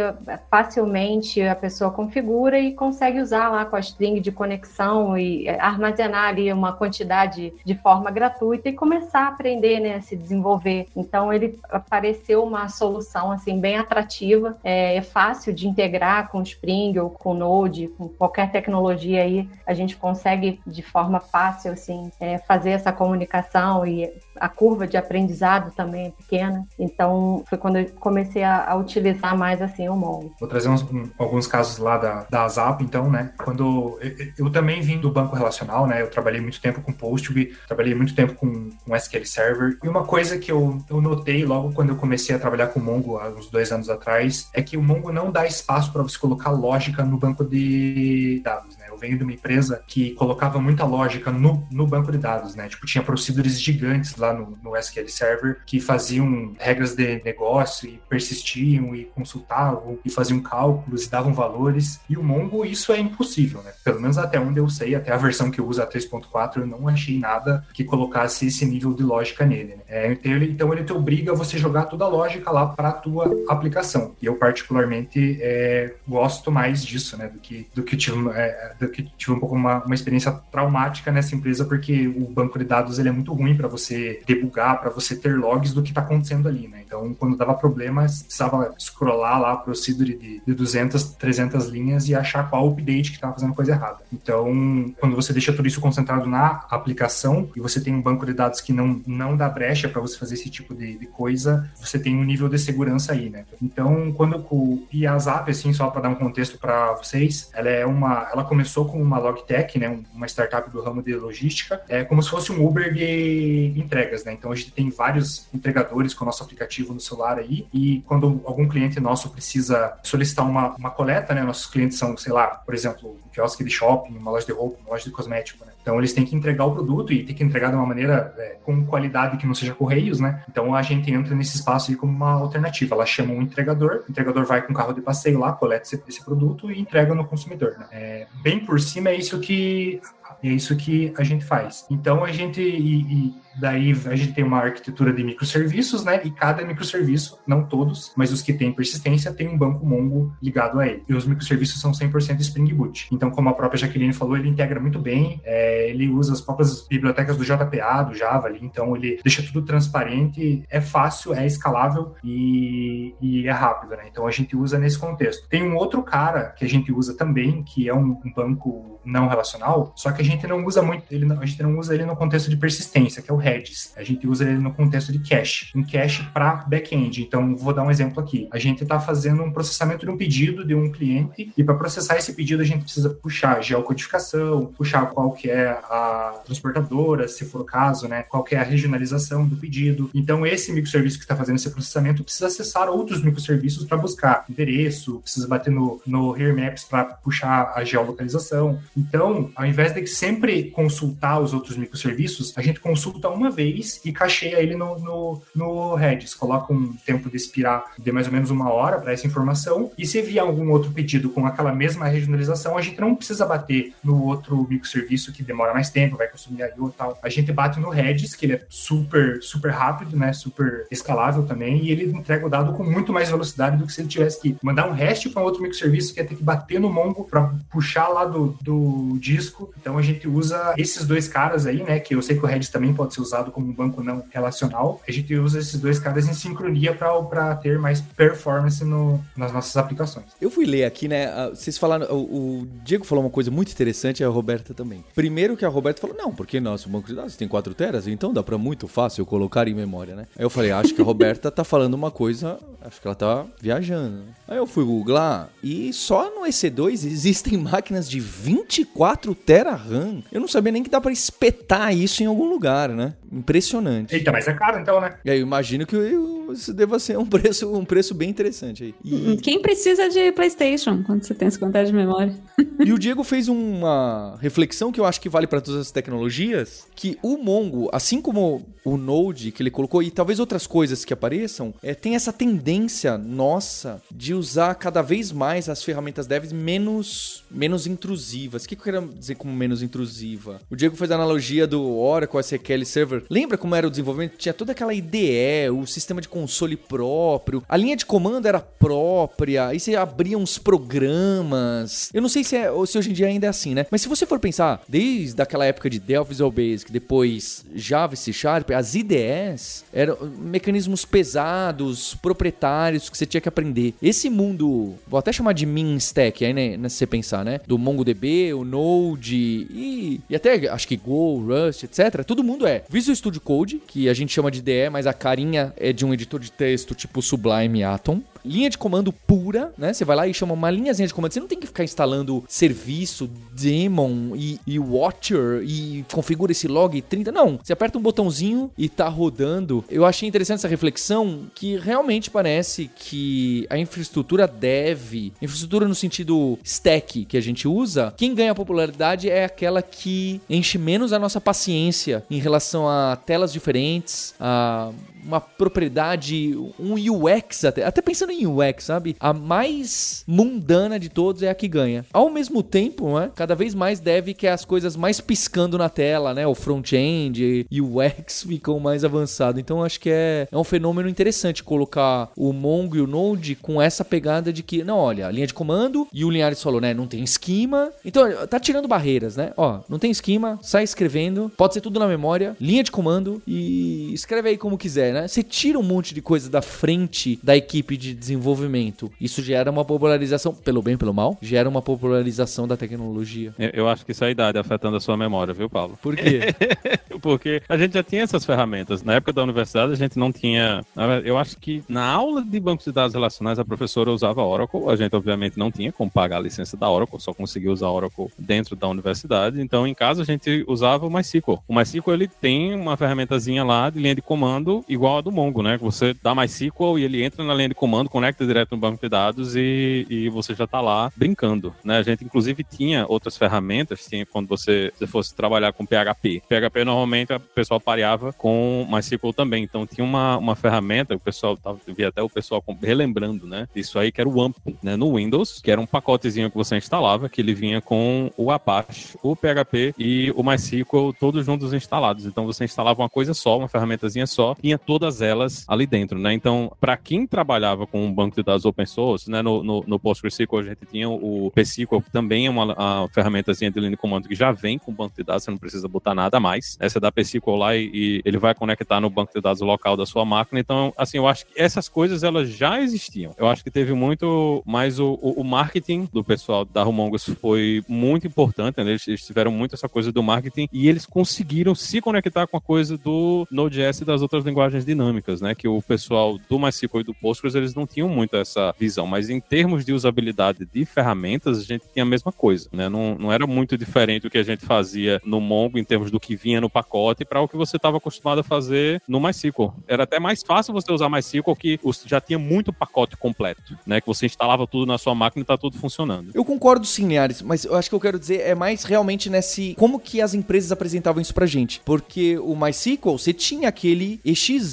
facilmente 0.51 1.41
a 1.43 1.55
pessoa 1.55 1.91
configura 1.91 2.59
e 2.59 2.73
consegue 2.73 3.21
usar 3.21 3.49
lá 3.49 3.65
com 3.65 3.77
a 3.77 3.81
string 3.81 4.21
de 4.21 4.33
conexão 4.33 5.17
e 5.17 5.49
armazenar 5.49 6.29
ali 6.29 6.53
uma 6.53 6.73
quantidade 6.73 7.53
de 7.65 7.75
forma 7.77 8.11
gratuita 8.11 8.69
e 8.69 8.73
começar 8.73 9.21
a 9.21 9.29
aprender, 9.29 9.81
né, 9.81 9.95
a 9.97 10.01
se 10.01 10.17
desenvolver. 10.17 10.87
Então 10.97 11.33
ele 11.33 11.59
apareceu 11.71 12.43
uma 12.43 12.69
solução 12.69 13.31
assim 13.31 13.61
bem 13.61 13.77
atrativa, 13.79 14.57
é, 14.65 14.97
é 14.97 15.03
fácil 15.03 15.53
de 15.53 15.69
integrar 15.69 16.31
com 16.31 16.43
Spring 16.43 16.99
ou 16.99 17.11
com 17.11 17.35
Node, 17.35 17.89
com 17.89 18.09
qualquer 18.09 18.51
tecnologia 18.51 19.23
aí, 19.23 19.49
a 19.71 19.75
gente 19.75 19.97
consegue 19.97 20.61
de 20.67 20.83
forma 20.83 21.21
fácil 21.21 21.71
assim 21.71 22.11
é, 22.19 22.39
fazer 22.39 22.71
essa 22.71 22.93
comunicação 22.93 23.87
e 23.87 24.13
a 24.35 24.49
curva 24.49 24.85
de 24.85 24.97
aprendizado 24.97 25.73
também 25.77 26.09
é 26.09 26.11
pequena. 26.11 26.67
Então 26.77 27.45
foi 27.49 27.57
quando 27.57 27.77
eu 27.77 27.89
comecei 28.01 28.43
a, 28.43 28.69
a 28.69 28.75
utilizar 28.75 29.39
mais 29.39 29.63
assim 29.63 29.89
o 29.89 29.95
Mongo. 29.95 30.35
Vou 30.41 30.49
trazer 30.49 30.69
uns, 30.69 30.83
um, 30.83 31.09
alguns 31.17 31.47
casos 31.47 31.79
lá 31.79 31.97
da, 31.99 32.27
da 32.29 32.49
Zap, 32.49 32.83
então, 32.83 33.09
né? 33.09 33.33
Quando 33.45 33.97
eu, 34.03 34.45
eu, 34.47 34.51
também 34.51 34.81
vim 34.81 34.99
do 34.99 35.13
banco 35.13 35.37
relacional, 35.37 35.87
né? 35.87 36.03
Eu 36.03 36.11
trabalhei 36.11 36.41
muito 36.41 36.61
tempo 36.61 36.81
com 36.81 36.93
PostGre, 36.93 37.57
trabalhei 37.69 37.95
muito 37.95 38.13
tempo 38.13 38.35
com, 38.35 38.71
com 38.85 38.97
SQL 38.97 39.25
Server. 39.25 39.79
E 39.85 39.89
uma 39.89 40.05
coisa 40.05 40.37
que 40.37 40.51
eu, 40.51 40.83
eu 40.91 41.01
notei 41.01 41.45
logo 41.45 41.73
quando 41.75 41.91
eu 41.91 41.97
comecei 41.97 42.35
a 42.35 42.41
trabalhar 42.41 42.69
com 42.69 42.81
Mongo 42.81 43.19
há 43.19 43.29
uns 43.29 43.49
dois 43.49 43.71
anos 43.71 43.89
atrás 43.89 44.51
é 44.53 44.63
que 44.63 44.77
o 44.77 44.83
Mongo 44.83 45.13
não 45.13 45.31
dá 45.31 45.47
espaço 45.47 45.93
para 45.93 46.03
você 46.03 46.19
colocar 46.19 46.51
lógica 46.51 47.05
no 47.05 47.17
banco 47.17 47.45
de 47.45 48.41
dados? 48.43 48.80
Eu 48.91 48.99
venho 48.99 49.17
de 49.17 49.25
uma 49.25 49.33
empresa 49.33 49.83
que 49.87 50.11
colocava 50.13 50.61
muita 50.61 50.85
lógica 50.85 51.31
no, 51.31 51.67
no 51.71 51.87
banco 51.87 52.11
de 52.13 52.19
dados, 52.19 52.55
né? 52.55 52.69
Tipo, 52.69 52.87
tinha 52.87 53.03
procedures 53.03 53.61
gigantes 53.61 54.17
lá 54.17 54.33
no, 54.33 54.59
no 54.63 54.77
SQL 54.77 55.09
Server 55.09 55.59
que 55.65 55.81
faziam 55.81 56.55
regras 56.59 56.95
de 56.95 57.23
negócio 57.25 57.89
e 57.89 58.01
persistiam 58.09 58.95
e 58.95 59.05
consultavam 59.05 59.99
e 60.05 60.11
faziam 60.11 60.41
cálculos 60.41 61.07
e 61.07 61.11
davam 61.11 61.33
valores. 61.33 62.01
E 62.09 62.17
o 62.17 62.23
Mongo, 62.23 62.65
isso 62.65 62.93
é 62.93 62.99
impossível, 62.99 63.63
né? 63.63 63.73
Pelo 63.85 64.01
menos 64.01 64.19
até 64.19 64.39
onde 64.39 64.59
eu 64.59 64.69
sei, 64.69 64.95
até 64.95 65.13
a 65.13 65.17
versão 65.17 65.51
que 65.51 65.61
eu 65.61 65.67
uso, 65.67 65.83
a 65.83 65.87
3.4, 65.87 66.59
eu 66.59 66.67
não 66.67 66.89
achei 66.89 67.19
nada 67.19 67.65
que 67.73 67.85
colocasse 67.85 68.47
esse 68.47 68.65
nível 68.65 68.93
de 68.93 69.03
lógica 69.03 69.47
nele. 69.47 69.77
Né? 69.77 69.83
É, 69.89 70.13
então, 70.13 70.33
ele, 70.33 70.47
então 70.47 70.85
te 70.85 70.93
obriga 70.93 71.33
a 71.33 71.35
você 71.35 71.59
jogar 71.59 71.85
toda 71.85 72.05
a 72.05 72.09
lógica 72.09 72.51
lá 72.51 72.67
para 72.67 72.89
a 72.89 72.93
tua 72.93 73.31
aplicação. 73.49 74.15
E 74.21 74.27
eu 74.27 74.37
particularmente 74.37 75.39
é, 75.41 75.95
gosto 76.07 76.51
mais 76.51 76.85
disso, 76.85 77.17
né? 77.17 77.29
Do 77.29 77.39
que 77.39 77.67
do 77.75 77.83
que 77.83 77.97
tive, 77.97 78.29
é, 78.31 78.75
que 78.89 79.03
tive 79.17 79.33
um 79.33 79.41
pouco 79.41 79.55
uma, 79.55 79.83
uma 79.85 79.95
experiência 79.95 80.33
traumática 80.51 81.11
nessa 81.13 81.35
empresa 81.35 81.65
porque 81.65 82.09
o 82.09 82.31
banco 82.31 82.59
de 82.59 82.65
dados 82.65 82.99
ele 82.99 83.09
é 83.09 83.13
muito 83.13 83.33
ruim 83.33 83.57
para 83.57 83.69
você 83.69 84.23
debugar, 84.27 84.81
para 84.81 84.91
você 84.91 85.17
ter 85.17 85.37
logs 85.37 85.73
do 85.73 85.83
que 85.83 85.91
está 85.91 86.01
acontecendo 86.01 86.49
ali, 86.49 86.69
né? 86.69 86.83
Então, 86.87 87.15
quando 87.15 87.37
dava 87.37 87.55
problema, 87.55 88.03
precisava 88.03 88.75
scrollar 88.79 89.41
lá 89.41 89.65
o 89.67 89.73
de, 89.73 90.43
de 90.47 90.55
200, 90.55 91.05
300 91.15 91.69
linhas 91.69 92.09
e 92.09 92.15
achar 92.15 92.49
qual 92.49 92.69
update 92.69 93.11
que 93.11 93.17
estava 93.17 93.35
fazendo 93.35 93.55
coisa 93.55 93.73
errada. 93.73 93.99
Então, 94.13 94.93
quando 94.99 95.15
você 95.15 95.33
deixa 95.33 95.53
tudo 95.53 95.69
isso 95.69 95.81
concentrado 95.81 96.27
na 96.27 96.65
aplicação 96.71 97.49
e 97.57 97.61
você 97.61 97.81
tem 97.81 97.95
um 97.95 98.03
banco 98.03 98.27
de 98.27 98.33
dados 98.33 98.61
que 98.61 98.73
não, 98.73 99.01
não 99.07 99.37
dá 99.37 99.49
brecha 99.49 99.89
para 99.89 100.01
você 100.01 100.19
fazer 100.19 100.35
esse 100.35 100.51
tipo 100.51 100.75
de, 100.75 100.99
de, 100.99 101.07
coisa, 101.07 101.71
você 101.77 101.99
tem 101.99 102.17
um 102.17 102.25
nível 102.25 102.49
de 102.49 102.59
segurança 102.59 103.13
aí, 103.13 103.31
né? 103.31 103.45
Então, 103.63 104.13
quando 104.13 104.37
o 104.51 104.87
e 104.93 105.07
a 105.07 105.19
Zap, 105.19 105.51
assim, 105.51 105.73
só 105.73 105.89
para 105.89 106.03
dar 106.03 106.09
um 106.09 106.15
contexto 106.15 106.59
para 106.59 106.93
vocês, 106.95 107.51
ela 107.53 107.69
é 107.69 107.87
uma, 107.87 108.29
ela 108.33 108.45
começou 108.45 108.70
com 108.85 109.01
uma 109.01 109.19
logtech, 109.19 109.79
né, 109.79 110.03
uma 110.13 110.27
startup 110.27 110.71
do 110.71 110.81
ramo 110.81 111.03
de 111.03 111.15
logística, 111.15 111.83
é 111.89 112.05
como 112.05 112.23
se 112.23 112.31
fosse 112.31 112.53
um 112.53 112.65
Uber 112.67 112.93
de 112.93 113.73
entregas, 113.77 114.25
né? 114.25 114.33
Então 114.33 114.53
a 114.53 114.55
gente 114.55 114.73
tem 114.73 114.91
vários 114.91 115.47
entregadores 115.53 116.15
com 116.15 116.25
o 116.25 116.27
nosso 116.27 116.43
aplicativo 116.43 116.93
no 116.95 117.01
celular 117.01 117.39
aí 117.39 117.67
e 117.73 118.03
quando 118.07 118.41
algum 118.45 118.69
cliente 118.69 119.01
nosso 119.01 119.31
precisa 119.31 119.99
solicitar 120.03 120.47
uma, 120.47 120.75
uma 120.77 120.91
coleta, 120.91 121.35
né? 121.35 121.43
Nossos 121.43 121.67
clientes 121.67 121.99
são, 121.99 122.17
sei 122.17 122.33
lá, 122.33 122.47
por 122.47 122.75
exemplo, 122.75 123.17
um 123.25 123.29
quiosque 123.29 123.65
de 123.65 123.71
shopping, 123.71 124.17
uma 124.17 124.31
loja 124.31 124.47
de 124.47 124.53
roupa, 124.53 124.79
uma 124.81 124.91
loja 124.91 125.05
de 125.05 125.11
cosmético, 125.11 125.65
né? 125.65 125.70
Então 125.83 125.99
eles 125.99 126.13
têm 126.13 126.25
que 126.25 126.37
entregar 126.37 126.65
o 126.65 126.73
produto 126.73 127.13
e 127.13 127.25
tem 127.25 127.35
que 127.35 127.43
entregar 127.43 127.71
de 127.71 127.77
uma 127.77 127.87
maneira 127.87 128.35
é, 128.39 128.59
com 128.63 128.85
qualidade 128.85 129.37
que 129.37 129.47
não 129.47 129.55
seja 129.55 129.75
correios, 129.75 130.21
né? 130.21 130.45
Então 130.49 130.75
a 130.75 130.83
gente 130.83 131.11
entra 131.11 131.35
nesse 131.35 131.57
espaço 131.57 131.91
aí 131.91 131.97
como 131.97 132.13
uma 132.13 132.33
alternativa. 132.33 132.95
Ela 132.95 133.07
chama 133.07 133.33
um 133.33 133.43
entregador, 133.43 134.05
o 134.07 134.11
entregador 134.11 134.45
vai 134.45 134.63
com 134.63 134.73
um 134.73 134.77
carro 134.77 134.93
de 134.93 135.01
passeio 135.01 135.39
lá, 135.39 135.53
coleta 135.53 135.85
esse, 135.85 136.03
esse 136.07 136.25
produto 136.25 136.71
e 136.71 136.81
entrega 136.81 137.15
no 137.15 137.25
consumidor. 137.25 137.77
Né? 137.79 137.87
É, 137.93 138.27
bem 138.43 138.61
por 138.61 138.81
cima 138.81 139.11
é 139.11 139.15
isso 139.15 139.39
que 139.41 140.01
é 140.43 140.49
isso 140.49 140.77
que 140.77 141.13
a 141.17 141.23
gente 141.23 141.45
faz. 141.45 141.87
Então 141.91 142.25
a 142.25 142.33
gente 142.33 142.61
e, 142.61 143.01
e 143.01 143.35
Daí 143.59 143.93
a 144.07 144.17
gente 144.17 144.33
tem 144.33 144.45
uma 144.45 144.59
arquitetura 144.59 145.13
de 145.13 145.25
microserviços, 145.25 146.05
né? 146.05 146.21
E 146.25 146.31
cada 146.31 146.65
microserviço, 146.65 147.39
não 147.47 147.65
todos, 147.65 148.13
mas 148.17 148.33
os 148.33 148.43
que 148.43 148.53
têm 148.53 148.73
persistência, 148.73 149.33
tem 149.33 149.49
um 149.49 149.59
banco 149.59 149.85
Mongo 149.85 150.33
ligado 150.43 150.79
a 150.79 150.87
ele. 150.87 151.03
E 151.09 151.15
os 151.15 151.27
microserviços 151.27 151.81
são 151.81 151.93
100% 151.93 152.41
Spring 152.41 152.73
Boot. 152.73 153.09
Então, 153.13 153.31
como 153.31 153.49
a 153.49 153.53
própria 153.53 153.79
Jaqueline 153.79 154.13
falou, 154.13 154.37
ele 154.37 154.49
integra 154.49 154.81
muito 154.81 154.99
bem. 154.99 155.41
É, 155.45 155.91
ele 155.91 156.09
usa 156.09 156.33
as 156.33 156.41
próprias 156.41 156.87
bibliotecas 156.87 157.37
do 157.37 157.45
JPA, 157.45 158.03
do 158.03 158.15
Java 158.15 158.47
ali. 158.47 158.61
Então, 158.63 158.97
ele 158.97 159.21
deixa 159.23 159.43
tudo 159.43 159.63
transparente, 159.63 160.65
é 160.71 160.81
fácil, 160.81 161.35
é 161.35 161.47
escalável 161.47 162.15
e, 162.23 163.15
e 163.21 163.47
é 163.47 163.53
rápido, 163.53 163.91
né? 163.91 164.05
Então, 164.11 164.27
a 164.27 164.31
gente 164.31 164.57
usa 164.57 164.79
nesse 164.79 164.99
contexto. 164.99 165.49
Tem 165.49 165.63
um 165.63 165.77
outro 165.77 166.03
cara 166.03 166.51
que 166.57 166.65
a 166.65 166.69
gente 166.69 166.93
usa 166.93 167.17
também, 167.17 167.63
que 167.63 167.89
é 167.89 167.95
um, 167.95 168.19
um 168.25 168.33
banco 168.35 169.01
não 169.05 169.29
relacional, 169.29 169.93
só 169.97 170.13
que 170.13 170.20
a 170.21 170.25
gente 170.25 170.47
não 170.47 170.65
usa 170.65 170.83
muito, 170.83 171.05
ele, 171.11 171.27
a 171.33 171.47
gente 171.47 171.63
não 171.63 171.79
usa 171.79 171.95
ele 171.95 172.05
no 172.05 172.17
contexto 172.17 172.51
de 172.51 172.57
persistência, 172.57 173.23
que 173.23 173.31
é 173.31 173.35
o 173.35 173.37
Redis. 173.37 173.93
A 173.97 174.03
gente 174.03 174.27
usa 174.27 174.45
ele 174.45 174.59
no 174.59 174.73
contexto 174.73 175.13
de 175.13 175.19
cache, 175.19 175.71
um 175.75 175.83
cache 175.83 176.23
para 176.33 176.57
back-end. 176.67 177.23
Então, 177.23 177.57
vou 177.57 177.73
dar 177.73 177.83
um 177.83 177.91
exemplo 177.91 178.21
aqui. 178.23 178.49
A 178.51 178.59
gente 178.59 178.83
está 178.83 179.01
fazendo 179.01 179.43
um 179.43 179.53
processamento 179.53 180.05
de 180.05 180.13
um 180.13 180.17
pedido 180.17 180.65
de 180.65 180.75
um 180.75 180.91
cliente 180.91 181.53
e 181.57 181.65
para 181.65 181.75
processar 181.75 182.17
esse 182.17 182.33
pedido 182.33 182.63
a 182.63 182.65
gente 182.65 182.85
precisa 182.85 183.11
puxar 183.11 183.59
a 183.59 183.61
geocodificação, 183.61 184.67
puxar 184.67 185.07
qual 185.07 185.33
que 185.33 185.51
é 185.51 185.69
a 185.69 186.41
transportadora, 186.45 187.29
se 187.29 187.45
for 187.45 187.63
o 187.63 187.65
caso, 187.65 188.09
né? 188.09 188.23
Qual 188.23 188.43
que 188.43 188.55
é 188.55 188.59
a 188.59 188.63
regionalização 188.63 189.47
do 189.47 189.57
pedido. 189.57 190.11
Então, 190.15 190.47
esse 190.47 190.73
microserviço 190.73 191.19
que 191.19 191.25
está 191.25 191.37
fazendo 191.37 191.57
esse 191.57 191.71
processamento 191.71 192.23
precisa 192.23 192.47
acessar 192.47 192.89
outros 192.89 193.23
microserviços 193.23 193.85
para 193.85 193.97
buscar 193.97 194.45
endereço, 194.49 195.21
precisa 195.21 195.47
bater 195.47 195.71
no, 195.71 196.01
no 196.07 196.37
Maps 196.55 196.85
para 196.85 197.05
puxar 197.05 197.73
a 197.75 197.85
geolocalização. 197.85 198.81
Então, 198.97 199.51
ao 199.55 199.67
invés 199.67 199.93
de 199.93 200.01
sempre 200.11 200.71
consultar 200.71 201.41
os 201.41 201.53
outros 201.53 201.77
microserviços, 201.77 202.53
a 202.57 202.63
gente 202.63 202.81
consulta 202.81 203.29
uma 203.29 203.51
vez 203.51 204.01
e 204.05 204.13
cacheia 204.13 204.61
ele 204.61 204.75
no, 204.75 204.99
no, 204.99 205.43
no 205.55 205.95
Redis. 205.95 206.35
Coloca 206.35 206.73
um 206.73 206.93
tempo 207.05 207.31
de 207.31 207.37
expirar 207.37 207.93
de 207.99 208.13
mais 208.13 208.27
ou 208.27 208.33
menos 208.33 208.51
uma 208.51 208.73
hora 208.73 208.99
para 208.99 209.13
essa 209.13 209.27
informação. 209.27 209.91
E 209.97 210.07
se 210.07 210.21
vier 210.23 210.43
algum 210.43 210.71
outro 210.71 210.91
pedido 210.91 211.31
com 211.31 211.47
aquela 211.47 211.73
mesma 211.73 212.07
regionalização, 212.07 212.77
a 212.77 212.83
gente 212.83 213.01
não 213.01 213.15
precisa 213.15 213.47
bater 213.47 213.93
no 214.03 214.25
outro 214.25 214.67
microserviço 214.69 215.33
que 215.33 215.43
demora 215.43 215.73
mais 215.73 215.91
tempo, 215.91 216.17
vai 216.17 216.29
consumir 216.29 216.63
I.O. 216.63 216.89
e 216.89 216.93
tal. 216.93 217.19
A 217.23 217.29
gente 217.29 217.53
bate 217.53 217.79
no 217.81 217.91
Redis, 217.91 218.35
que 218.35 218.47
ele 218.47 218.55
é 218.55 218.63
super, 218.69 219.43
super 219.43 219.71
rápido, 219.71 220.17
né? 220.17 220.33
Super 220.33 220.87
escalável 220.91 221.45
também, 221.45 221.85
e 221.85 221.91
ele 221.91 222.05
entrega 222.11 222.47
o 222.47 222.51
dado 222.51 222.73
com 222.73 222.85
muito 222.85 223.13
mais 223.13 223.29
velocidade 223.29 223.77
do 223.77 223.87
que 223.87 223.93
se 223.93 224.01
ele 224.01 224.09
tivesse 224.09 224.41
que 224.41 224.57
mandar 224.63 224.89
um 224.89 224.93
REST 224.93 225.29
para 225.31 225.43
outro 225.43 225.63
microserviço 225.63 226.13
que 226.13 226.21
ia 226.21 226.27
ter 226.27 226.35
que 226.35 226.43
bater 226.43 226.81
no 226.81 226.91
Mongo 226.91 227.25
para 227.25 227.55
puxar 227.71 228.09
lá 228.09 228.25
do, 228.25 228.57
do 228.61 229.19
disco. 229.21 229.73
Então 229.81 229.99
a 230.01 230.03
gente 230.03 230.27
usa 230.27 230.75
esses 230.77 231.07
dois 231.07 231.29
caras 231.29 231.67
aí, 231.67 231.83
né? 231.83 232.01
Que 232.01 232.15
eu 232.15 232.23
sei 232.23 232.37
que 232.37 232.45
o 232.45 232.47
Redis 232.47 232.69
também 232.69 232.93
pode 232.93 233.15
ser 233.15 233.21
usado 233.21 233.51
como 233.51 233.69
um 233.69 233.73
banco 233.73 234.03
não 234.03 234.25
relacional. 234.31 235.01
A 235.07 235.13
gente 235.13 235.35
usa 235.37 235.59
esses 235.59 235.79
dois 235.79 235.99
caras 235.99 236.29
em 236.29 236.35
sincronia 236.35 236.95
para 236.95 237.55
ter 237.57 237.79
mais 237.79 238.01
performance 238.01 238.85
no, 238.85 239.23
nas 239.37 239.53
nossas 239.53 239.77
aplicações. 239.77 240.27
Eu 240.41 240.51
fui 240.51 240.65
ler 240.65 240.85
aqui, 240.85 241.09
né? 241.09 241.51
Vocês 241.51 241.79
falaram, 241.79 242.07
o, 242.15 242.63
o 242.63 242.69
Diego 242.85 243.05
falou 243.05 243.25
uma 243.25 243.31
coisa 243.31 243.51
muito 243.51 243.73
interessante 243.73 244.25
a 244.25 244.29
Roberta 244.29 244.75
também. 244.75 245.05
Primeiro 245.15 245.57
que 245.57 245.65
a 245.65 245.69
Roberta 245.69 246.01
falou, 246.01 246.17
não, 246.17 246.33
porque 246.33 246.61
nosso 246.61 246.89
banco 246.89 247.07
de 247.07 247.15
dados 247.15 247.37
tem 247.37 247.47
4 247.47 247.75
teras, 247.75 248.07
então 248.07 248.33
dá 248.33 248.43
para 248.43 248.59
muito 248.59 248.89
fácil 248.89 249.25
colocar 249.27 249.69
em 249.69 249.75
memória, 249.75 250.15
né? 250.15 250.27
Aí 250.37 250.45
eu 250.45 250.51
falei, 250.51 250.71
acho 250.71 250.95
que 250.95 251.03
a 251.03 251.05
Roberta 251.05 251.51
tá 251.51 251.65
falando 251.65 251.95
uma 251.95 252.11
coisa, 252.11 252.59
acho 252.81 253.01
que 253.01 253.07
ela 253.07 253.15
tá 253.15 253.45
viajando. 253.61 254.25
Aí 254.49 254.57
eu 254.57 254.67
fui 254.67 254.85
googlar 254.85 255.51
e 255.63 255.93
só 255.93 256.31
no 256.31 256.47
EC2 256.47 257.07
existem 257.07 257.59
máquinas 257.59 258.09
de 258.09 258.21
24 258.21 259.35
tera 259.35 259.75
RAM. 259.91 260.23
Eu 260.31 260.41
não 260.41 260.49
sabia 260.49 260.73
nem 260.73 260.83
que 260.83 260.91
dá 260.91 261.01
para 261.01 261.13
espetar 261.13 261.95
isso 261.95 262.23
em 262.23 262.27
algum 262.27 262.49
lugar, 262.49 262.89
né? 262.91 263.15
Impressionante. 263.31 264.15
Eita, 264.15 264.33
mas 264.33 264.47
é 264.49 264.55
caro 264.55 264.79
então, 264.79 265.01
né? 265.01 265.15
E 265.25 265.31
aí 265.31 265.39
eu 265.39 265.43
imagino 265.43 265.87
que 265.87 265.97
o 265.97 266.40
isso 266.53 266.73
deva 266.73 266.99
ser 266.99 267.19
um 267.19 267.27
preço, 267.27 267.73
um 267.73 267.85
preço 267.85 268.15
bem 268.15 268.31
interessante 268.31 268.85
aí. 268.85 268.95
E... 269.05 269.37
Quem 269.39 269.61
precisa 269.61 270.09
de 270.09 270.33
PlayStation 270.33 271.03
quando 271.03 271.25
você 271.25 271.35
tem 271.35 271.49
essa 271.49 271.59
quantidade 271.59 271.91
de 271.91 271.97
memória? 271.97 272.35
E 272.83 272.95
o 272.95 272.99
Diego 272.99 273.23
fez 273.23 273.47
uma 273.47 274.39
reflexão 274.41 274.91
que 274.91 274.99
eu 274.99 275.05
acho 275.05 275.21
que 275.21 275.29
vale 275.29 275.47
para 275.47 275.61
todas 275.61 275.83
as 275.83 275.91
tecnologias, 275.91 276.87
que 276.97 277.19
o 277.23 277.37
Mongo, 277.37 277.91
assim 277.93 278.23
como 278.23 278.67
o 278.83 278.97
Node 278.97 279.53
que 279.53 279.63
ele 279.63 279.71
colocou 279.71 280.03
e 280.03 280.11
talvez 280.11 280.41
outras 280.41 280.67
coisas 280.67 281.05
que 281.05 281.13
apareçam, 281.13 281.75
é, 281.83 281.95
tem 281.95 282.15
essa 282.15 282.33
tendência 282.33 283.19
nossa 283.19 284.01
de 284.11 284.33
usar 284.33 284.75
cada 284.77 285.03
vez 285.03 285.31
mais 285.31 285.69
as 285.69 285.85
ferramentas 285.85 286.27
devs 286.27 286.53
menos 286.53 287.45
menos 287.51 287.87
intrusivas. 287.87 288.65
O 288.65 288.69
que, 288.69 288.77
que 288.77 288.81
eu 288.81 288.93
quero 288.93 289.09
dizer 289.13 289.35
como 289.35 289.53
menos 289.53 289.83
intrusiva? 289.83 290.61
O 290.71 290.77
Diego 290.77 290.97
fez 290.97 291.11
a 291.11 291.17
analogia 291.17 291.67
do 291.67 291.99
Oracle 291.99 292.41
SQL 292.41 292.85
Server. 292.85 293.25
Lembra 293.29 293.59
como 293.59 293.75
era 293.75 293.87
o 293.87 293.91
desenvolvimento? 293.91 294.37
Tinha 294.37 294.55
toda 294.55 294.73
aquela 294.73 294.95
IDE, 294.95 295.71
o 295.71 295.87
sistema 295.87 296.21
de 296.21 296.29
console 296.41 296.77
próprio, 296.77 297.63
a 297.69 297.77
linha 297.77 297.97
de 297.97 298.07
comando 298.07 298.47
era 298.47 298.61
própria, 298.61 299.69
aí 299.69 299.81
você 299.81 299.95
abria 299.95 300.39
uns 300.39 300.59
programas. 300.59 302.11
Eu 302.15 302.23
não 302.23 302.29
sei 302.29 302.45
se, 302.45 302.57
é, 302.57 302.71
se 302.87 302.99
hoje 302.99 303.11
em 303.11 303.13
dia 303.13 303.27
ainda 303.27 303.47
é 303.47 303.51
assim, 303.51 303.75
né? 303.75 303.87
Mas 303.91 304.03
se 304.03 304.09
você 304.09 304.25
for 304.25 304.39
pensar, 304.39 304.83
desde 304.89 305.41
aquela 305.41 305.65
época 305.65 305.91
de 305.91 305.99
Delphi 305.99 306.31
Visual 306.31 306.51
Basic, 306.51 306.91
depois 306.91 307.65
Java 307.75 308.15
e 308.15 308.17
C 308.17 308.33
Sharp, 308.33 308.71
as 308.71 308.95
IDEs 308.95 309.85
eram 309.93 310.17
mecanismos 310.39 311.05
pesados, 311.05 312.15
proprietários 312.15 313.11
que 313.11 313.19
você 313.19 313.27
tinha 313.27 313.41
que 313.41 313.49
aprender. 313.49 313.95
Esse 314.01 314.31
mundo, 314.31 314.95
vou 315.07 315.19
até 315.19 315.33
chamar 315.33 315.53
de 315.53 315.67
min 315.67 315.97
stack, 315.97 316.45
aí 316.45 316.53
né, 316.53 316.89
se 316.89 316.97
você 316.97 317.07
pensar, 317.07 317.45
né? 317.45 317.61
Do 317.67 317.77
MongoDB, 317.77 318.55
o 318.55 318.65
Node 318.65 319.67
e, 319.71 320.21
e 320.29 320.37
até 320.37 320.69
acho 320.69 320.87
que 320.87 320.97
Go, 320.97 321.39
Rust, 321.39 321.85
etc. 321.85 322.25
Todo 322.25 322.45
mundo 322.45 322.67
é 322.67 322.83
Visual 322.89 323.15
Studio 323.15 323.41
Code, 323.41 323.83
que 323.87 324.09
a 324.09 324.15
gente 324.15 324.33
chama 324.33 324.51
de 324.51 324.61
IDE, 324.61 324.91
mas 324.91 325.07
a 325.07 325.13
carinha 325.13 325.73
é 325.77 325.93
de 325.93 326.05
um 326.05 326.15
editor 326.15 326.30
de 326.39 326.51
texto 326.51 326.95
tipo 326.95 327.23
Sublime 327.23 327.83
Atom 327.85 328.23
linha 328.45 328.71
de 328.71 328.79
comando 328.79 329.13
pura, 329.13 329.73
né? 329.77 329.93
Você 329.93 330.05
vai 330.05 330.17
lá 330.17 330.27
e 330.27 330.35
chama 330.35 330.55
uma 330.55 330.71
linhazinha 330.71 331.07
de 331.07 331.15
comando. 331.15 331.33
Você 331.33 331.41
não 331.41 331.47
tem 331.47 331.59
que 331.59 331.67
ficar 331.67 331.85
instalando 331.85 332.45
serviço, 332.49 333.31
daemon 333.53 334.35
e, 334.35 334.59
e 334.67 334.79
watcher 334.79 335.63
e 335.65 336.05
configura 336.13 336.53
esse 336.53 336.67
log 336.69 337.01
30. 337.01 337.31
Não. 337.33 337.59
Você 337.63 337.73
aperta 337.73 337.99
um 337.99 338.03
botãozinho 338.03 338.71
e 338.77 338.89
tá 338.89 339.09
rodando. 339.09 339.85
Eu 339.91 340.05
achei 340.05 340.29
interessante 340.29 340.59
essa 340.59 340.69
reflexão 340.69 341.47
que 341.55 341.77
realmente 341.77 342.31
parece 342.31 342.91
que 342.95 343.67
a 343.71 343.79
infraestrutura 343.79 344.47
deve, 344.47 345.33
infraestrutura 345.41 345.87
no 345.87 345.95
sentido 345.95 346.59
stack 346.65 347.25
que 347.25 347.37
a 347.37 347.41
gente 347.41 347.69
usa, 347.69 348.13
quem 348.17 348.35
ganha 348.35 348.55
popularidade 348.55 349.29
é 349.29 349.45
aquela 349.45 349.83
que 349.83 350.41
enche 350.49 350.79
menos 350.79 351.13
a 351.13 351.19
nossa 351.19 351.41
paciência 351.41 352.25
em 352.31 352.39
relação 352.39 352.89
a 352.89 353.17
telas 353.17 353.53
diferentes, 353.53 354.35
a 354.41 354.91
uma 355.25 355.41
propriedade, 355.41 356.57
um 356.79 356.95
UX 356.95 357.65
até, 357.65 357.85
até 357.85 358.03
pensando 358.03 358.33
em 358.33 358.47
UX, 358.47 358.85
sabe? 358.85 359.17
A 359.21 359.33
mais 359.33 360.25
mundana 360.27 360.99
de 360.99 361.09
todos 361.09 361.43
é 361.43 361.49
a 361.49 361.55
que 361.55 361.69
ganha. 361.69 362.05
Ao 362.13 362.31
mesmo 362.31 362.63
tempo, 362.63 363.19
né, 363.19 363.31
cada 363.35 363.55
vez 363.55 363.75
mais 363.75 364.01
deve 364.01 364.35
que 364.35 364.47
as 364.47 364.65
coisas 364.65 364.97
mais 364.97 365.21
piscando 365.21 365.79
na 365.79 365.89
tela, 365.89 366.35
né? 366.35 366.47
O 366.47 366.55
front-end 366.55 367.67
e 367.71 367.81
o 367.81 367.99
UX 367.99 368.43
ficam 368.49 368.79
mais 368.79 369.05
avançados. 369.05 369.61
Então 369.61 369.83
acho 369.83 370.01
que 370.01 370.11
é, 370.11 370.49
é 370.51 370.57
um 370.57 370.65
fenômeno 370.65 371.09
interessante 371.09 371.63
colocar 371.63 372.31
o 372.37 372.53
Mongo 372.53 372.97
e 372.97 373.01
o 373.01 373.07
Node 373.07 373.55
com 373.57 373.81
essa 373.81 374.05
pegada 374.05 374.53
de 374.53 374.63
que, 374.63 374.83
não, 374.85 374.99
olha, 374.99 375.31
linha 375.31 375.47
de 375.47 375.55
comando 375.55 376.07
e 376.13 376.25
o 376.25 376.31
Linhares 376.31 376.63
falou, 376.63 376.81
né? 376.81 376.95
Não 376.95 377.07
tem 377.07 377.23
esquema. 377.23 377.91
Então, 378.05 378.25
tá 378.47 378.59
tirando 378.59 378.89
barreiras, 378.89 379.37
né? 379.37 379.53
Ó, 379.57 379.81
não 379.89 379.99
tem 379.99 380.11
esquema, 380.11 380.59
sai 380.63 380.85
escrevendo, 380.85 381.51
pode 381.57 381.75
ser 381.75 381.81
tudo 381.81 382.01
na 382.01 382.07
memória, 382.07 382.57
linha 382.61 382.83
de 382.83 382.91
comando 382.91 383.43
e 383.47 384.13
escreve 384.13 384.51
aí 384.51 384.57
como 384.57 384.79
quiser 384.79 385.10
né? 385.13 385.29
Você 385.29 385.43
tira 385.43 385.79
um 385.79 385.83
monte 385.83 386.15
de 386.15 386.23
coisa 386.23 386.51
da 386.51 386.63
frente 386.63 387.39
da 387.43 387.57
equipe 387.57 387.97
de 387.97 388.15
desenvolvimento. 388.15 389.11
Isso 389.21 389.43
gera 389.43 389.71
uma 389.71 389.85
popularização, 389.85 390.55
pelo 390.55 390.83
bem 390.83 390.97
pelo 390.97 391.13
mal, 391.15 391.37
gera 391.41 391.69
uma 391.69 391.83
popularização 391.83 392.67
da 392.67 392.77
tecnologia. 392.77 393.55
Eu 393.59 393.89
acho 393.89 394.05
que 394.05 394.13
isso 394.13 394.25
é 394.25 394.29
a 394.29 394.31
idade 394.31 394.59
afetando 394.59 394.97
a 394.97 395.01
sua 395.01 395.17
memória, 395.17 395.55
viu, 395.55 395.69
Paulo? 395.69 395.99
Por 396.01 396.17
quê? 396.17 396.55
Porque 397.21 397.63
a 397.69 397.77
gente 397.77 397.95
já 397.95 398.03
tinha 398.03 398.23
essas 398.23 398.45
ferramentas. 398.45 399.03
Na 399.03 399.15
época 399.15 399.33
da 399.33 399.43
universidade, 399.43 399.93
a 399.93 399.97
gente 399.97 400.19
não 400.19 400.33
tinha. 400.33 400.85
Eu 401.25 401.37
acho 401.37 401.57
que 401.59 401.83
na 401.89 402.05
aula 402.05 402.43
de 402.43 402.59
bancos 402.59 402.85
de 402.85 402.93
dados 402.93 403.15
relacionais, 403.15 403.59
a 403.59 403.65
professora 403.65 404.11
usava 404.11 404.43
Oracle. 404.43 404.89
A 404.89 404.97
gente, 404.97 405.15
obviamente, 405.15 405.59
não 405.59 405.71
tinha 405.71 405.93
como 405.93 406.11
pagar 406.11 406.39
a 406.39 406.41
licença 406.41 406.77
da 406.77 406.91
Oracle, 406.91 407.21
só 407.21 407.35
conseguia 407.35 407.71
usar 407.71 407.89
Oracle 407.89 408.29
dentro 408.39 408.75
da 408.75 408.89
universidade. 408.89 409.61
Então, 409.61 409.87
em 409.87 409.95
casa, 409.95 410.23
a 410.23 410.25
gente 410.25 410.65
usava 410.67 411.07
o 411.07 411.11
MySQL. 411.11 411.63
O 411.69 411.75
MySQL 411.75 412.15
ele 412.15 412.29
tem 412.29 412.75
uma 412.75 412.97
ferramentazinha 412.97 413.65
lá 413.65 413.91
de 413.91 413.99
linha 413.99 414.15
de 414.15 414.23
comando 414.23 414.85
e 414.89 414.97
igual 415.01 415.17
a 415.17 415.21
do 415.23 415.33
Mongo, 415.33 415.63
né? 415.63 415.79
Você 415.79 416.15
dá 416.23 416.35
mais 416.35 416.53
SQL 416.53 416.99
e 416.99 417.05
ele 417.05 417.23
entra 417.23 417.43
na 417.43 417.55
linha 417.55 417.71
de 417.71 417.75
comando, 417.75 418.11
conecta 418.11 418.47
direto 418.47 418.73
no 418.73 418.77
banco 418.77 419.01
de 419.01 419.09
dados 419.09 419.57
e, 419.57 420.07
e 420.11 420.29
você 420.29 420.55
já 420.55 420.65
está 420.65 420.79
lá 420.83 421.11
brincando, 421.17 421.75
né? 421.83 421.97
A 421.97 422.03
gente, 422.03 422.23
inclusive, 422.23 422.63
tinha 422.63 423.07
outras 423.09 423.35
ferramentas, 423.35 424.07
tinha 424.07 424.27
quando 424.27 424.47
você, 424.47 424.93
você 424.95 425.07
fosse 425.07 425.35
trabalhar 425.35 425.73
com 425.73 425.87
PHP. 425.87 426.43
PHP, 426.47 426.85
normalmente, 426.85 427.33
o 427.33 427.41
pessoal 427.41 427.81
pareava 427.81 428.31
com 428.35 428.87
MySQL 428.91 429.33
também. 429.33 429.65
Então, 429.65 429.87
tinha 429.87 430.05
uma, 430.05 430.37
uma 430.37 430.55
ferramenta, 430.55 431.15
o 431.15 431.19
pessoal, 431.21 431.57
tava, 431.57 431.79
via 431.87 432.09
até 432.09 432.23
o 432.23 432.29
pessoal 432.29 432.63
relembrando, 432.83 433.47
né? 433.47 433.67
Isso 433.75 433.99
aí 433.99 434.13
que 434.13 434.21
era 434.21 434.29
o 434.29 434.43
AMP, 434.43 434.77
né? 434.83 434.97
No 434.97 435.17
Windows, 435.17 435.63
que 435.63 435.71
era 435.71 435.81
um 435.81 435.87
pacotezinho 435.87 436.51
que 436.51 436.57
você 436.57 436.77
instalava, 436.77 437.27
que 437.27 437.41
ele 437.41 437.55
vinha 437.55 437.81
com 437.81 438.31
o 438.37 438.51
Apache, 438.51 439.17
o 439.23 439.35
PHP 439.35 439.95
e 439.99 440.31
o 440.37 440.43
MySQL 440.43 441.15
todos 441.19 441.47
juntos 441.47 441.73
instalados. 441.73 442.27
Então, 442.27 442.45
você 442.45 442.65
instalava 442.65 443.01
uma 443.01 443.09
coisa 443.09 443.33
só, 443.33 443.57
uma 443.57 443.69
ferramentazinha 443.69 444.27
só, 444.27 444.55
tinha 444.61 444.77
todas 444.91 445.23
elas 445.23 445.65
ali 445.69 445.87
dentro, 445.87 446.19
né? 446.19 446.35
Então, 446.35 446.73
para 446.81 446.97
quem 446.97 447.25
trabalhava 447.25 447.87
com 447.87 448.05
um 448.05 448.13
banco 448.13 448.35
de 448.35 448.43
dados 448.43 448.65
open 448.65 448.85
source, 448.85 449.31
né, 449.31 449.41
no, 449.41 449.63
no, 449.63 449.85
no 449.87 450.01
PostgreSQL 450.01 450.59
a 450.59 450.63
gente 450.65 450.85
tinha 450.85 451.09
o 451.09 451.49
PSQL, 451.55 452.03
que 452.03 452.11
também 452.11 452.49
é 452.49 452.51
uma, 452.51 453.09
ferramentazinha 453.15 453.71
de 453.71 453.79
linha 453.79 453.93
de 453.93 453.97
comando 453.97 454.27
que 454.27 454.35
já 454.35 454.51
vem 454.51 454.81
com 454.81 454.91
o 454.91 454.95
banco 454.95 455.15
de 455.17 455.23
dados, 455.23 455.45
você 455.45 455.51
não 455.53 455.59
precisa 455.59 455.87
botar 455.87 456.13
nada 456.13 456.41
mais. 456.41 456.77
Né? 456.81 456.89
Você 456.89 456.99
dá 456.99 457.13
PSQL 457.13 457.55
lá 457.55 457.77
e, 457.77 457.89
e, 457.95 458.23
ele 458.25 458.37
vai 458.37 458.53
conectar 458.53 459.01
no 459.01 459.09
banco 459.09 459.33
de 459.33 459.41
dados 459.41 459.63
local 459.63 459.97
da 459.97 460.05
sua 460.05 460.25
máquina. 460.25 460.59
Então, 460.59 460.93
assim, 460.99 461.19
eu 461.19 461.29
acho 461.29 461.47
que 461.47 461.53
essas 461.55 461.89
coisas 461.89 462.25
elas 462.25 462.49
já 462.49 462.81
existiam. 462.81 463.33
Eu 463.39 463.47
acho 463.47 463.63
que 463.63 463.71
teve 463.71 463.93
muito, 463.93 464.61
mais 464.67 464.99
o, 464.99 465.17
o, 465.23 465.41
o 465.41 465.45
marketing 465.45 466.09
do 466.13 466.25
pessoal 466.25 466.65
da 466.65 466.83
Rumongos 466.83 467.31
foi 467.41 467.85
muito 467.87 468.27
importante, 468.27 468.83
né? 468.83 468.91
eles, 468.91 469.07
eles 469.07 469.25
tiveram 469.25 469.53
muito 469.53 469.77
essa 469.77 469.89
coisa 469.89 470.11
do 470.11 470.21
marketing 470.21 470.69
e 470.73 470.89
eles 470.89 471.07
conseguiram 471.07 471.77
se 471.77 472.01
conectar 472.01 472.49
com 472.49 472.57
a 472.57 472.61
coisa 472.61 472.99
do 472.99 473.47
Node.js 473.53 474.01
e 474.01 474.05
das 474.05 474.21
outras 474.21 474.45
linguagens 474.45 474.80
dinâmicas, 474.85 475.41
né? 475.41 475.55
Que 475.55 475.69
o 475.69 475.81
pessoal 475.83 476.39
do 476.49 476.59
MySQL 476.59 477.01
e 477.01 477.05
do 477.05 477.15
Postgres, 477.15 477.55
eles 477.55 477.75
não 477.75 477.87
tinham 477.87 478.09
muito 478.09 478.37
essa 478.37 478.75
visão. 478.79 479.07
Mas 479.07 479.31
em 479.31 479.41
termos 479.41 479.85
de 479.85 479.93
usabilidade 479.93 480.67
de 480.73 480.85
ferramentas, 480.85 481.59
a 481.59 481.63
gente 481.63 481.85
tinha 481.93 482.03
a 482.03 482.07
mesma 482.07 482.33
coisa, 482.33 482.69
né? 482.73 482.89
Não, 482.89 483.17
não 483.17 483.33
era 483.33 483.47
muito 483.47 483.77
diferente 483.77 484.23
do 484.23 484.31
que 484.31 484.39
a 484.39 484.43
gente 484.43 484.65
fazia 484.65 485.21
no 485.25 485.41
Mongo 485.41 485.79
em 485.79 485.85
termos 485.85 486.11
do 486.11 486.21
que 486.21 486.37
vinha 486.37 486.61
no 486.61 486.71
pacote 486.71 487.25
para 487.25 487.41
o 487.41 487.49
que 487.49 487.57
você 487.57 487.77
estava 487.77 487.97
acostumado 487.97 488.41
a 488.41 488.45
fazer 488.45 489.03
no 489.09 489.21
MySQL. 489.21 489.75
Era 489.87 490.05
até 490.05 490.19
mais 490.19 490.43
fácil 490.43 490.73
você 490.73 490.93
usar 490.93 491.09
MySQL 491.09 491.57
que 491.57 491.79
já 492.07 492.21
tinha 492.21 492.39
muito 492.39 492.73
pacote 492.73 493.17
completo, 493.17 493.77
né? 493.87 494.01
Que 494.01 494.07
você 494.07 494.27
instalava 494.27 494.67
tudo 494.67 494.87
na 494.87 494.99
sua 494.99 495.15
máquina 495.15 495.43
e 495.43 495.47
tá 495.47 495.57
tudo 495.57 495.79
funcionando. 495.79 496.31
Eu 496.35 496.45
concordo 496.45 496.87
sim, 496.87 497.09
Liares, 497.09 497.43
mas 497.43 497.65
eu 497.65 497.75
acho 497.75 497.89
que 497.89 497.95
eu 497.95 498.01
quero 498.01 498.19
dizer 498.19 498.41
é 498.41 498.55
mais 498.55 498.85
realmente 498.85 499.29
nesse 499.29 499.75
como 499.77 499.99
que 499.99 500.21
as 500.21 500.35
empresas 500.35 500.73
apresentavam 500.73 501.21
isso 501.21 501.35
pra 501.35 501.47
gente. 501.47 501.81
Porque 501.85 502.39
o 502.39 502.55
MySQL, 502.57 503.19
você 503.19 503.33
tinha 503.33 503.69
aquele 503.69 504.21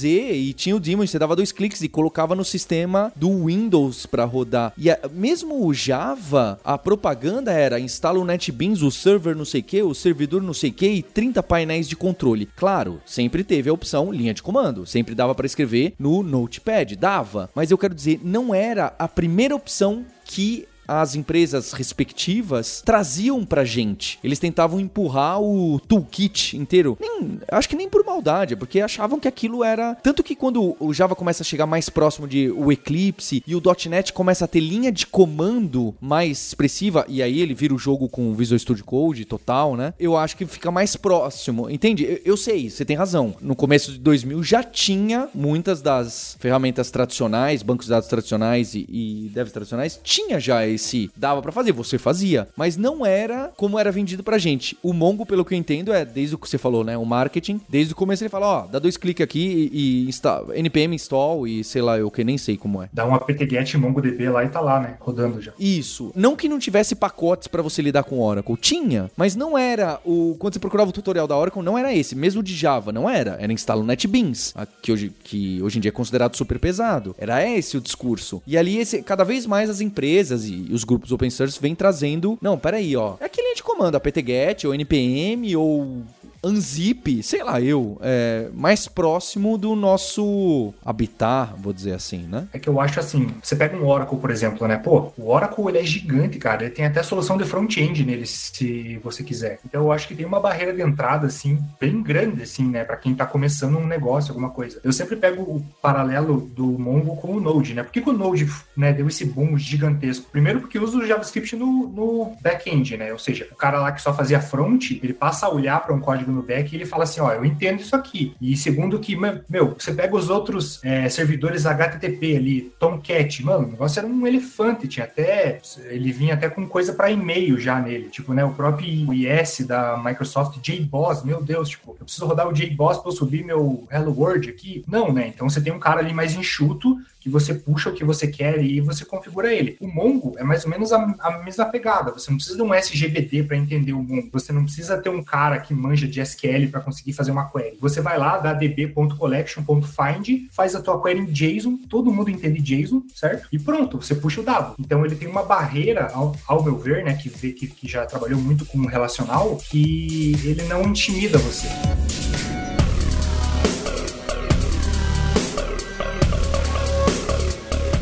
EX 0.04 0.36
e 0.36 0.54
tinha 0.54 0.76
o 0.76 0.80
daemon, 0.80 1.06
você 1.06 1.20
dava 1.20 1.36
dois 1.36 1.52
cliques 1.52 1.82
e 1.82 1.90
colocava 1.90 2.36
no 2.36 2.46
sistema 2.46 3.12
do 3.16 3.46
Windows 3.46 4.06
para 4.06 4.26
rodar. 4.26 4.74
E 4.78 4.90
a, 4.90 5.00
mesmo 5.12 5.66
o 5.66 5.74
Java, 5.74 6.60
a 6.64 6.78
propaganda 6.78 7.52
era 7.52 7.80
instala 7.80 8.20
o 8.20 8.26
NetBeans, 8.26 8.82
o 8.82 8.92
server 8.92 9.36
não 9.36 9.46
sei 9.46 9.62
o 9.62 9.64
que, 9.64 9.82
o 9.82 9.94
servidor 9.94 10.42
não 10.42 10.54
sei 10.54 10.70
o 10.70 10.74
que 10.74 10.88
e 10.88 11.02
30 11.02 11.42
painéis 11.44 11.88
de 11.88 11.96
controle. 11.96 12.48
Claro, 12.56 13.02
sempre 13.06 13.44
teve 13.44 13.70
a 13.70 13.74
opção 13.74 14.12
linha 14.12 14.34
de 14.34 14.44
comando, 14.44 14.86
sempre 14.86 15.16
dava 15.16 15.36
para 15.36 15.46
escrever 15.46 15.94
no 16.00 16.24
Notepad, 16.24 16.96
dava. 16.96 17.50
Mas 17.54 17.72
eu 17.72 17.78
quero 17.78 17.96
dizer, 17.96 18.20
não 18.24 18.54
era 18.54 18.94
a 18.98 19.08
primeira 19.08 19.56
opção 19.56 20.06
que 20.26 20.68
as 20.88 21.16
empresas 21.16 21.74
respectivas 21.74 22.82
traziam 22.86 23.46
pra 23.46 23.66
gente. 23.66 24.20
Eles 24.24 24.40
tentavam 24.40 24.80
empurrar 24.80 25.42
o 25.42 25.80
toolkit 25.80 26.56
inteiro. 26.58 26.98
Nem, 27.00 27.40
acho 27.52 27.68
que 27.68 27.76
nem 27.76 27.90
por 27.90 28.06
maldade, 28.06 28.56
porque 28.56 28.80
achavam 28.80 29.20
que 29.20 29.28
aquilo 29.28 29.64
era. 29.64 29.96
Tanto 29.96 30.24
que 30.24 30.36
quando 30.36 30.76
o 30.80 30.94
Java 30.94 31.16
começa 31.16 31.44
a 31.44 31.46
chegar 31.46 31.66
mais 31.66 31.90
próximo 31.90 32.28
de 32.28 32.50
o 32.52 32.72
Eclipse 32.72 33.44
e 33.46 33.56
o 33.56 33.62
.NET 33.90 34.14
começa 34.14 34.46
a 34.46 34.48
ter 34.48 34.60
linha 34.60 34.92
de 34.92 35.06
comando 35.06 35.96
mais 36.00 36.48
expressiva, 36.48 37.06
e 37.08 37.22
aí 37.22 37.42
ele 37.42 37.54
vira 37.54 37.74
o 37.74 37.80
jogo 37.80 38.08
com 38.08 38.34
Visual 38.34 38.60
Studio 38.60 38.86
Code 38.86 39.26
total, 39.26 39.76
né? 39.76 39.94
Eu 40.00 40.16
acho 40.16 40.38
que 40.38 40.46
fica 40.46 40.72
mais 40.72 40.96
próximo. 40.96 41.70
Entende? 41.70 42.04
Eu, 42.04 42.22
eu 42.24 42.38
sei, 42.38 42.70
você 42.70 42.86
tem 42.86 42.96
razão. 42.96 43.36
No 43.42 43.56
começo 43.56 43.92
de 43.92 44.00
2000 44.00 44.44
já 44.44 44.64
tinha 44.64 45.28
muitas 45.34 45.82
das 45.82 46.38
ferramentas 46.40 46.92
tradicionais, 46.92 47.64
bancos 47.64 47.88
de 47.88 47.92
dados 47.92 48.08
tradicionais 48.08 48.74
e, 48.74 48.86
e 48.90 49.32
devs 49.34 49.52
tradicionais, 49.52 50.00
tinha 50.04 50.40
já 50.40 50.66
se 50.78 51.10
dava 51.16 51.42
para 51.42 51.52
fazer, 51.52 51.72
você 51.72 51.98
fazia, 51.98 52.48
mas 52.56 52.78
não 52.78 53.06
era 53.06 53.52
como 53.56 53.80
era 53.80 53.92
vendido 53.92 54.24
pra 54.24 54.38
gente. 54.38 54.78
O 54.82 54.94
Mongo, 54.94 55.26
pelo 55.26 55.46
que 55.46 55.54
eu 55.54 55.58
entendo, 55.58 55.94
é 55.94 56.06
desde 56.06 56.36
o 56.36 56.38
que 56.38 56.50
você 56.50 56.58
falou, 56.58 56.84
né, 56.84 56.98
o 56.98 57.06
marketing, 57.06 57.62
desde 57.70 57.94
o 57.94 57.96
começo 57.96 58.24
ele 58.24 58.30
fala, 58.30 58.48
ó, 58.48 58.68
dá 58.68 58.80
dois 58.80 58.98
cliques 58.98 59.24
aqui 59.24 59.70
e, 59.72 60.06
e 60.06 60.10
insta, 60.10 60.44
npm 60.56 60.94
install 60.94 61.48
e 61.48 61.64
sei 61.64 61.82
lá, 61.82 61.98
eu 61.98 62.10
que 62.10 62.24
nem 62.24 62.38
sei 62.38 62.58
como 62.58 62.82
é. 62.82 62.90
Dá 62.92 63.06
um 63.06 63.14
apt-get 63.14 63.76
MongoDB 63.76 64.30
lá 64.30 64.44
e 64.44 64.50
tá 64.50 64.60
lá, 64.60 64.80
né, 64.80 64.98
rodando 65.00 65.42
já. 65.42 65.54
Isso. 65.60 66.12
Não 66.16 66.36
que 66.36 66.50
não 66.50 66.60
tivesse 66.60 66.96
pacotes 66.96 67.48
para 67.48 67.62
você 67.62 67.82
lidar 67.82 68.04
com 68.04 68.20
Oracle, 68.20 68.58
tinha, 68.58 69.10
mas 69.16 69.36
não 69.36 69.58
era 69.58 70.00
o 70.06 70.36
quando 70.40 70.54
você 70.54 70.60
procurava 70.60 70.90
o 70.90 70.94
tutorial 70.94 71.28
da 71.28 71.38
Oracle, 71.38 71.62
não 71.62 71.78
era 71.78 71.94
esse, 71.94 72.16
mesmo 72.16 72.42
de 72.44 72.56
Java, 72.56 72.92
não 72.92 73.10
era. 73.10 73.38
Era 73.40 73.52
instala 73.52 73.82
o 73.82 73.86
NetBeans, 73.86 74.54
que 74.82 74.92
hoje 74.92 75.12
que 75.24 75.62
hoje 75.62 75.78
em 75.78 75.82
dia 75.82 75.90
é 75.90 75.92
considerado 75.92 76.36
super 76.36 76.60
pesado. 76.60 77.16
Era 77.18 77.48
esse 77.48 77.78
o 77.78 77.82
discurso. 77.82 78.42
E 78.46 78.58
ali 78.58 78.78
esse, 78.78 79.02
cada 79.02 79.24
vez 79.24 79.46
mais 79.46 79.70
as 79.70 79.82
empresas 79.82 80.46
e 80.46 80.67
os 80.72 80.84
grupos 80.84 81.12
open 81.12 81.30
source 81.30 81.60
vêm 81.60 81.76
trazendo, 81.76 82.38
não, 82.42 82.58
peraí, 82.58 82.96
ó, 82.96 83.16
é 83.20 83.26
aquele 83.26 83.48
de 83.58 83.64
comando, 83.64 83.96
apt-get 83.96 84.66
ou 84.66 84.74
npm 84.74 85.56
ou 85.56 86.04
unzip, 86.48 87.22
sei 87.24 87.44
lá, 87.44 87.60
eu, 87.60 87.98
é, 88.02 88.50
mais 88.54 88.88
próximo 88.88 89.58
do 89.58 89.76
nosso 89.76 90.74
habitat, 90.84 91.54
vou 91.58 91.74
dizer 91.74 91.94
assim, 91.94 92.24
né? 92.28 92.48
É 92.54 92.60
que 92.60 92.70
eu 92.70 92.80
acho 92.80 93.00
assim, 93.00 93.28
você 93.42 93.56
pega 93.56 93.76
um 93.76 93.86
Oracle, 93.86 94.18
por 94.18 94.32
exemplo, 94.32 94.68
né? 94.68 94.78
Pô, 94.78 95.12
o 95.18 95.30
Oracle 95.30 95.66
ele 95.68 95.80
é 95.80 95.84
gigante, 95.84 96.38
cara. 96.38 96.64
Ele 96.64 96.74
tem 96.74 96.86
até 96.86 97.04
solução 97.04 97.38
de 97.38 97.44
front-end 97.44 98.06
nele, 98.06 98.26
se 98.26 99.00
você 99.04 99.24
quiser. 99.24 99.60
Então 99.66 99.84
eu 99.84 99.92
acho 99.92 100.08
que 100.08 100.16
tem 100.16 100.26
uma 100.26 100.40
barreira 100.40 100.74
de 100.74 100.82
entrada, 100.82 101.28
assim, 101.28 101.60
bem 101.80 102.02
grande, 102.02 102.44
assim, 102.44 102.68
né? 102.68 102.84
Pra 102.84 102.98
quem 102.98 103.14
tá 103.14 103.26
começando 103.26 103.78
um 103.78 103.88
negócio, 103.88 104.32
alguma 104.32 104.50
coisa. 104.50 104.80
Eu 104.84 104.94
sempre 104.94 105.16
pego 105.16 105.42
o 105.42 105.66
paralelo 105.82 106.42
do 106.56 106.66
Mongo 106.66 107.16
com 107.16 107.34
o 107.34 107.40
Node, 107.40 107.74
né? 107.74 107.84
Por 107.84 107.92
que, 107.92 108.02
que 108.02 108.10
o 108.10 108.14
Node, 108.14 108.50
né, 108.76 108.94
deu 108.94 109.08
esse 109.08 109.26
boom 109.26 109.58
gigantesco? 109.58 110.30
Primeiro 110.32 110.62
porque 110.62 110.80
usa 110.80 110.98
o 110.98 111.06
JavaScript 111.06 111.56
no, 111.56 111.88
no 111.88 112.38
back-end, 112.42 112.98
né? 112.98 113.12
Ou 113.12 113.20
seja, 113.20 113.48
o 113.52 113.56
cara 113.56 113.80
lá 113.80 113.92
que 113.92 114.02
só 114.02 114.14
fazia 114.14 114.40
front, 114.40 114.92
ele 114.92 115.14
passa 115.14 115.46
a 115.46 115.50
olhar 115.50 115.80
para 115.82 115.94
um 115.94 116.00
código 116.00 116.32
no 116.38 116.44
back 116.44 116.74
ele 116.74 116.86
fala 116.86 117.04
assim, 117.04 117.20
ó, 117.20 117.32
eu 117.32 117.44
entendo 117.44 117.82
isso 117.82 117.96
aqui. 117.96 118.36
E 118.40 118.56
segundo 118.56 119.00
que, 119.00 119.16
meu, 119.16 119.76
você 119.78 119.94
pega 119.94 120.16
os 120.16 120.30
outros 120.30 120.80
é, 120.84 121.10
servidores 121.10 121.66
HTTP 121.66 122.38
ali, 122.38 122.62
Tomcat, 122.80 123.44
mano, 123.44 123.68
o 123.68 123.72
negócio 123.72 124.00
era 124.00 124.08
um 124.08 124.26
elefante, 124.26 124.88
tinha 124.88 125.06
até, 125.06 125.60
ele 125.90 126.12
vinha 126.12 126.34
até 126.34 126.50
com 126.50 126.68
coisa 126.68 126.94
para 126.94 127.12
e-mail 127.12 127.60
já 127.60 127.80
nele, 127.80 128.10
tipo, 128.10 128.34
né, 128.34 128.46
o 128.46 128.54
próprio 128.54 128.88
IS 129.14 129.66
da 129.66 130.02
Microsoft, 130.04 130.60
JBoss, 130.60 131.24
meu 131.24 131.42
Deus, 131.42 131.70
tipo, 131.70 131.96
eu 132.00 132.06
preciso 132.06 132.26
rodar 132.26 132.48
o 132.48 132.54
JBoss 132.54 133.00
para 133.00 133.10
eu 133.10 133.16
subir 133.16 133.44
meu 133.44 133.88
Hello 133.92 134.14
World 134.18 134.50
aqui? 134.50 134.84
Não, 134.88 135.12
né, 135.12 135.32
então 135.34 135.50
você 135.50 135.62
tem 135.62 135.74
um 135.74 135.80
cara 135.80 136.00
ali 136.00 136.14
mais 136.14 136.36
enxuto, 136.36 136.98
que 137.28 137.32
você 137.32 137.54
puxa 137.54 137.90
o 137.90 137.94
que 137.94 138.06
você 138.06 138.26
quer 138.26 138.64
e 138.64 138.80
você 138.80 139.04
configura 139.04 139.54
ele. 139.54 139.76
O 139.82 139.88
Mongo 139.88 140.36
é 140.38 140.44
mais 140.46 140.64
ou 140.64 140.72
menos 140.72 140.94
a, 140.94 141.16
a 141.20 141.44
mesma 141.44 141.66
pegada. 141.66 142.14
Você 142.14 142.32
não 142.32 142.38
precisa 142.38 142.56
de 142.56 142.64
um 142.64 142.74
SGBD 142.74 143.44
para 143.44 143.58
entender 143.58 143.92
o 143.92 144.02
Mongo. 144.02 144.30
Você 144.32 144.54
não 144.54 144.64
precisa 144.64 144.98
ter 144.98 145.10
um 145.10 145.22
cara 145.22 145.60
que 145.60 145.74
manja 145.74 146.08
de 146.08 146.22
SQL 146.22 146.70
para 146.72 146.80
conseguir 146.80 147.12
fazer 147.12 147.32
uma 147.32 147.52
query. 147.52 147.78
Você 147.82 148.00
vai 148.00 148.18
lá, 148.18 148.38
dá 148.38 148.54
db.collection.find, 148.54 150.48
faz 150.52 150.74
a 150.74 150.82
tua 150.82 151.04
query 151.04 151.20
em 151.20 151.26
JSON, 151.26 151.78
todo 151.90 152.14
mundo 152.14 152.30
entende 152.30 152.62
JSON, 152.62 153.04
certo? 153.14 153.50
E 153.52 153.60
pronto, 153.60 154.02
você 154.02 154.16
puxa 154.16 154.40
o 154.40 154.44
dado. 154.44 154.76
Então 154.80 155.06
ele 155.06 155.16
tem 155.16 155.28
uma 155.28 155.44
barreira, 155.44 156.10
ao, 156.14 156.34
ao 156.48 156.64
meu 156.64 156.78
ver, 156.78 157.04
né, 157.04 157.14
que, 157.14 157.28
vê, 157.28 157.52
que, 157.52 157.68
que 157.68 157.88
já 157.90 158.06
trabalhou 158.06 158.40
muito 158.40 158.66
com 158.66 158.86
relacional, 158.86 159.58
que 159.58 160.34
ele 160.46 160.64
não 160.64 160.84
intimida 160.84 161.38
você. 161.38 161.68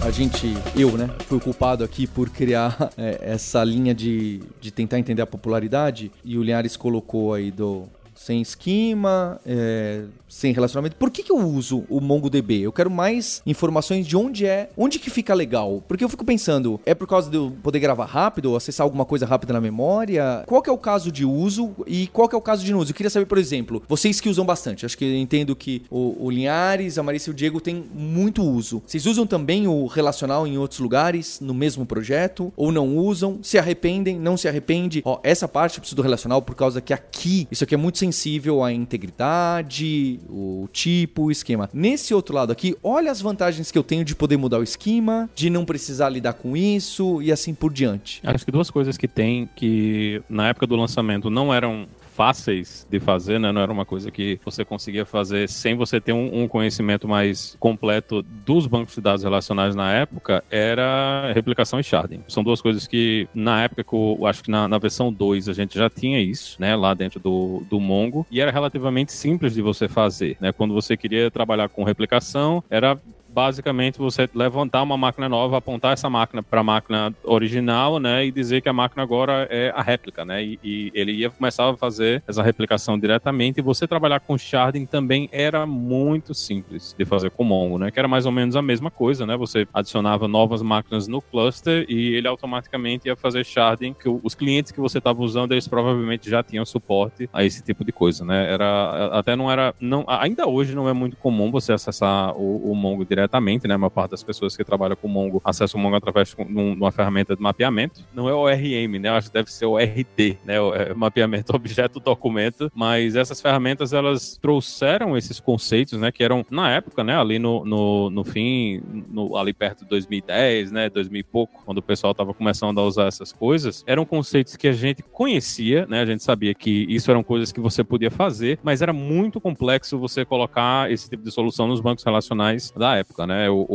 A 0.05 0.11
gente, 0.11 0.53
eu, 0.75 0.91
né, 0.91 1.09
fui 1.27 1.39
o 1.39 1.41
culpado 1.41 1.83
aqui 1.83 2.05
por 2.05 2.29
criar 2.29 2.91
é, 2.95 3.19
essa 3.23 3.63
linha 3.63 3.91
de, 3.91 4.39
de 4.61 4.69
tentar 4.69 4.99
entender 4.99 5.23
a 5.23 5.25
popularidade. 5.25 6.11
E 6.23 6.37
o 6.37 6.43
Linhares 6.43 6.77
colocou 6.77 7.33
aí 7.33 7.49
do 7.49 7.87
sem 8.15 8.41
esquema, 8.41 9.39
é, 9.45 10.03
sem 10.27 10.51
relacionamento. 10.51 10.95
Por 10.95 11.11
que, 11.11 11.23
que 11.23 11.31
eu 11.31 11.37
uso 11.37 11.83
o 11.89 11.99
MongoDB? 11.99 12.61
Eu 12.61 12.71
quero 12.71 12.89
mais 12.89 13.41
informações 13.45 14.07
de 14.07 14.17
onde 14.17 14.45
é, 14.45 14.69
onde 14.77 14.97
que 14.99 15.09
fica 15.09 15.33
legal. 15.33 15.83
Porque 15.87 16.03
eu 16.03 16.09
fico 16.09 16.25
pensando, 16.25 16.79
é 16.85 16.93
por 16.93 17.07
causa 17.07 17.29
de 17.29 17.37
eu 17.37 17.53
poder 17.61 17.79
gravar 17.79 18.05
rápido, 18.05 18.55
acessar 18.55 18.83
alguma 18.83 19.05
coisa 19.05 19.25
rápida 19.25 19.53
na 19.53 19.61
memória? 19.61 20.43
Qual 20.47 20.61
que 20.61 20.69
é 20.69 20.73
o 20.73 20.77
caso 20.77 21.11
de 21.11 21.25
uso 21.25 21.75
e 21.85 22.07
qual 22.07 22.27
que 22.27 22.35
é 22.35 22.37
o 22.37 22.41
caso 22.41 22.63
de 22.63 22.71
não 22.71 22.79
uso? 22.79 22.91
Eu 22.91 22.95
queria 22.95 23.09
saber, 23.09 23.25
por 23.25 23.37
exemplo, 23.37 23.83
vocês 23.87 24.19
que 24.19 24.29
usam 24.29 24.45
bastante. 24.45 24.85
Acho 24.85 24.97
que 24.97 25.05
eu 25.05 25.15
entendo 25.15 25.55
que 25.55 25.83
o, 25.89 26.25
o 26.25 26.31
Linhares, 26.31 26.97
a 26.97 27.03
Marisa 27.03 27.29
e 27.29 27.31
o 27.31 27.33
Diego 27.33 27.59
têm 27.59 27.85
muito 27.93 28.43
uso. 28.43 28.81
Vocês 28.85 29.05
usam 29.05 29.27
também 29.27 29.67
o 29.67 29.85
relacional 29.87 30.47
em 30.47 30.57
outros 30.57 30.79
lugares, 30.79 31.39
no 31.39 31.53
mesmo 31.53 31.85
projeto? 31.85 32.51
Ou 32.55 32.71
não 32.71 32.97
usam? 32.97 33.39
Se 33.41 33.57
arrependem? 33.57 34.19
Não 34.19 34.37
se 34.37 34.47
arrepende? 34.47 35.01
Ó, 35.05 35.19
essa 35.23 35.47
parte 35.47 35.77
eu 35.77 35.81
preciso 35.81 35.97
do 35.97 36.01
relacional 36.01 36.41
por 36.41 36.55
causa 36.55 36.81
que 36.81 36.93
aqui, 36.93 37.47
isso 37.51 37.63
aqui 37.63 37.73
é 37.73 37.77
muito 37.77 37.97
sensível 38.05 38.63
à 38.63 38.71
integridade, 38.71 40.19
o 40.29 40.67
tipo, 40.71 41.23
o 41.23 41.31
esquema. 41.31 41.69
Nesse 41.73 42.13
outro 42.13 42.35
lado 42.35 42.51
aqui, 42.51 42.75
olha 42.83 43.11
as 43.11 43.21
vantagens 43.21 43.71
que 43.71 43.77
eu 43.77 43.83
tenho 43.83 44.05
de 44.05 44.15
poder 44.15 44.37
mudar 44.37 44.59
o 44.59 44.63
esquema, 44.63 45.29
de 45.35 45.49
não 45.49 45.65
precisar 45.65 46.09
lidar 46.09 46.33
com 46.33 46.55
isso 46.55 47.21
e 47.21 47.31
assim 47.31 47.53
por 47.53 47.73
diante. 47.73 48.21
Acho 48.23 48.45
que 48.45 48.51
duas 48.51 48.69
coisas 48.69 48.97
que 48.97 49.07
tem 49.07 49.49
que 49.55 50.21
na 50.29 50.49
época 50.49 50.67
do 50.67 50.75
lançamento 50.75 51.29
não 51.29 51.53
eram 51.53 51.87
fáceis 52.15 52.87
de 52.89 52.97
fazer, 52.97 53.39
né? 53.39 53.51
Não 53.51 53.59
era 53.59 53.71
uma 53.71 53.83
coisa 53.83 54.09
que 54.09 54.39
você 54.43 54.63
conseguia 54.63 55.05
fazer 55.05 55.49
sem 55.49 55.75
você 55.75 55.99
ter 55.99 56.13
um, 56.13 56.43
um, 56.43 56.47
conhecimento 56.47 57.07
mais 57.07 57.57
completo 57.59 58.21
dos 58.23 58.67
bancos 58.67 58.95
de 58.95 59.01
dados 59.01 59.23
relacionais 59.23 59.75
na 59.75 59.91
época, 59.91 60.41
era 60.49 61.33
replicação 61.33 61.77
e 61.77 61.83
sharding. 61.83 62.23
São 62.29 62.41
duas 62.41 62.61
coisas 62.61 62.87
que, 62.87 63.27
na 63.35 63.63
época, 63.63 63.83
que 63.83 63.93
eu 63.93 64.25
acho 64.25 64.43
que 64.43 64.49
na, 64.49 64.65
na, 64.65 64.77
versão 64.77 65.11
2 65.11 65.49
a 65.49 65.53
gente 65.53 65.77
já 65.77 65.89
tinha 65.89 66.21
isso, 66.21 66.55
né? 66.59 66.73
Lá 66.75 66.93
dentro 66.93 67.19
do, 67.19 67.63
do 67.69 67.81
Mongo, 67.81 68.25
e 68.31 68.39
era 68.39 68.49
relativamente 68.49 69.11
simples 69.11 69.53
de 69.53 69.61
você 69.61 69.89
fazer, 69.89 70.37
né? 70.39 70.53
Quando 70.53 70.73
você 70.73 70.95
queria 70.95 71.29
trabalhar 71.29 71.67
com 71.67 71.83
replicação, 71.83 72.63
era 72.69 72.97
basicamente 73.35 73.97
você 73.97 74.29
levantar 74.33 74.81
uma 74.81 74.95
máquina 74.95 75.27
nova, 75.27 75.57
apontar 75.57 75.91
essa 75.91 76.09
máquina 76.09 76.41
para 76.41 76.61
a 76.61 76.63
máquina 76.63 77.13
original, 77.21 77.99
né, 77.99 78.25
e 78.25 78.31
dizer 78.31 78.61
que 78.61 78.69
a 78.69 78.73
máquina 78.73 79.03
agora 79.03 79.45
é 79.51 79.73
a 79.75 79.81
réplica, 79.81 80.23
né, 80.23 80.41
e, 80.41 80.57
e, 80.63 80.91
ele 80.95 81.11
ia 81.11 81.29
começar 81.29 81.69
a 81.69 81.75
fazer 81.75 82.23
essa 82.25 82.41
replicação 82.41 82.97
diretamente. 82.97 83.59
E 83.59 83.61
você 83.61 83.85
trabalhar 83.85 84.21
com 84.21 84.37
sharding 84.37 84.85
também 84.85 85.27
era 85.33 85.65
muito 85.65 86.33
simples 86.33 86.95
de 86.97 87.03
fazer 87.03 87.29
com 87.29 87.43
Mongo, 87.43 87.77
né, 87.77 87.91
que 87.91 87.99
era 87.99 88.07
mais 88.07 88.25
ou 88.25 88.31
menos 88.31 88.55
a 88.55 88.61
mesma 88.61 88.89
coisa, 88.89 89.25
né, 89.25 89.35
você 89.35 89.67
adicionava 89.73 90.29
novas 90.29 90.61
máquinas 90.61 91.05
no 91.05 91.21
cluster 91.21 91.85
e 91.89 92.15
ele 92.15 92.29
automaticamente 92.29 93.09
ia 93.09 93.17
fazer 93.17 93.43
sharding. 93.43 93.93
Que 93.93 94.07
os 94.07 94.33
clientes 94.33 94.71
que 94.71 94.79
você 94.79 94.99
estava 94.99 95.21
usando 95.21 95.51
eles 95.51 95.67
provavelmente 95.67 96.29
já 96.29 96.41
tinham 96.41 96.63
suporte 96.63 97.29
a 97.33 97.43
esse 97.43 97.61
tipo 97.61 97.83
de 97.83 97.91
coisa, 97.91 98.23
né, 98.23 98.49
era 98.49 99.09
até 99.11 99.35
não 99.35 99.51
era, 99.51 99.75
não, 99.77 100.05
ainda 100.07 100.47
hoje 100.47 100.73
não 100.73 100.87
é 100.87 100.93
muito 100.93 101.17
comum 101.17 101.51
você 101.51 101.73
acessar 101.73 102.33
o, 102.37 102.71
o 102.71 102.75
Mongo 102.75 103.03
diretamente 103.03 103.24
diretamente, 103.25 103.67
né? 103.67 103.75
A 103.75 103.77
maior 103.77 103.89
parte 103.89 104.11
das 104.11 104.23
pessoas 104.23 104.55
que 104.55 104.63
trabalham 104.63 104.95
com 104.95 105.07
Mongo 105.07 105.41
acessam 105.43 105.79
o 105.79 105.83
Mongo 105.83 105.95
através 105.95 106.29
de 106.29 106.35
uma 106.39 106.91
ferramenta 106.91 107.35
de 107.35 107.41
mapeamento. 107.41 108.01
Não 108.13 108.29
é 108.29 108.33
o 108.33 108.37
ORM, 108.37 108.99
né? 108.99 109.09
Acho 109.09 109.27
que 109.27 109.33
deve 109.33 109.51
ser 109.51 109.65
o 109.65 109.77
RD, 109.77 110.37
né? 110.45 110.61
O 110.61 110.73
é 110.73 110.93
mapeamento 110.95 111.55
objeto 111.55 111.99
documento, 111.99 112.71
mas 112.73 113.15
essas 113.15 113.41
ferramentas 113.41 113.93
elas 113.93 114.37
trouxeram 114.37 115.17
esses 115.17 115.39
conceitos, 115.39 115.99
né? 115.99 116.11
Que 116.11 116.23
eram 116.23 116.45
na 116.49 116.71
época, 116.71 117.03
né? 117.03 117.17
Ali 117.19 117.39
no, 117.39 117.65
no, 117.65 118.09
no 118.09 118.23
fim, 118.23 118.81
no, 119.09 119.35
ali 119.35 119.53
perto 119.53 119.83
de 119.83 119.89
2010, 119.89 120.71
né? 120.71 120.89
2000 120.89 121.19
e 121.19 121.23
pouco, 121.23 121.63
quando 121.65 121.79
o 121.79 121.81
pessoal 121.81 122.11
estava 122.11 122.33
começando 122.33 122.79
a 122.79 122.83
usar 122.83 123.07
essas 123.07 123.31
coisas, 123.31 123.83
eram 123.87 124.05
conceitos 124.05 124.55
que 124.55 124.67
a 124.67 124.73
gente 124.73 125.01
conhecia, 125.01 125.85
né? 125.87 126.01
A 126.01 126.05
gente 126.05 126.23
sabia 126.23 126.53
que 126.53 126.85
isso 126.89 127.09
eram 127.09 127.23
coisas 127.23 127.51
que 127.51 127.59
você 127.59 127.83
podia 127.83 128.11
fazer, 128.11 128.59
mas 128.61 128.81
era 128.81 128.93
muito 128.93 129.39
complexo 129.39 129.97
você 129.97 130.25
colocar 130.25 130.91
esse 130.91 131.09
tipo 131.09 131.23
de 131.23 131.31
solução 131.31 131.67
nos 131.67 131.79
bancos 131.79 132.03
relacionais 132.03 132.71
da 132.71 132.95
época 132.95 133.14
época, 133.15 133.25
né? 133.25 133.49
O, 133.49 133.65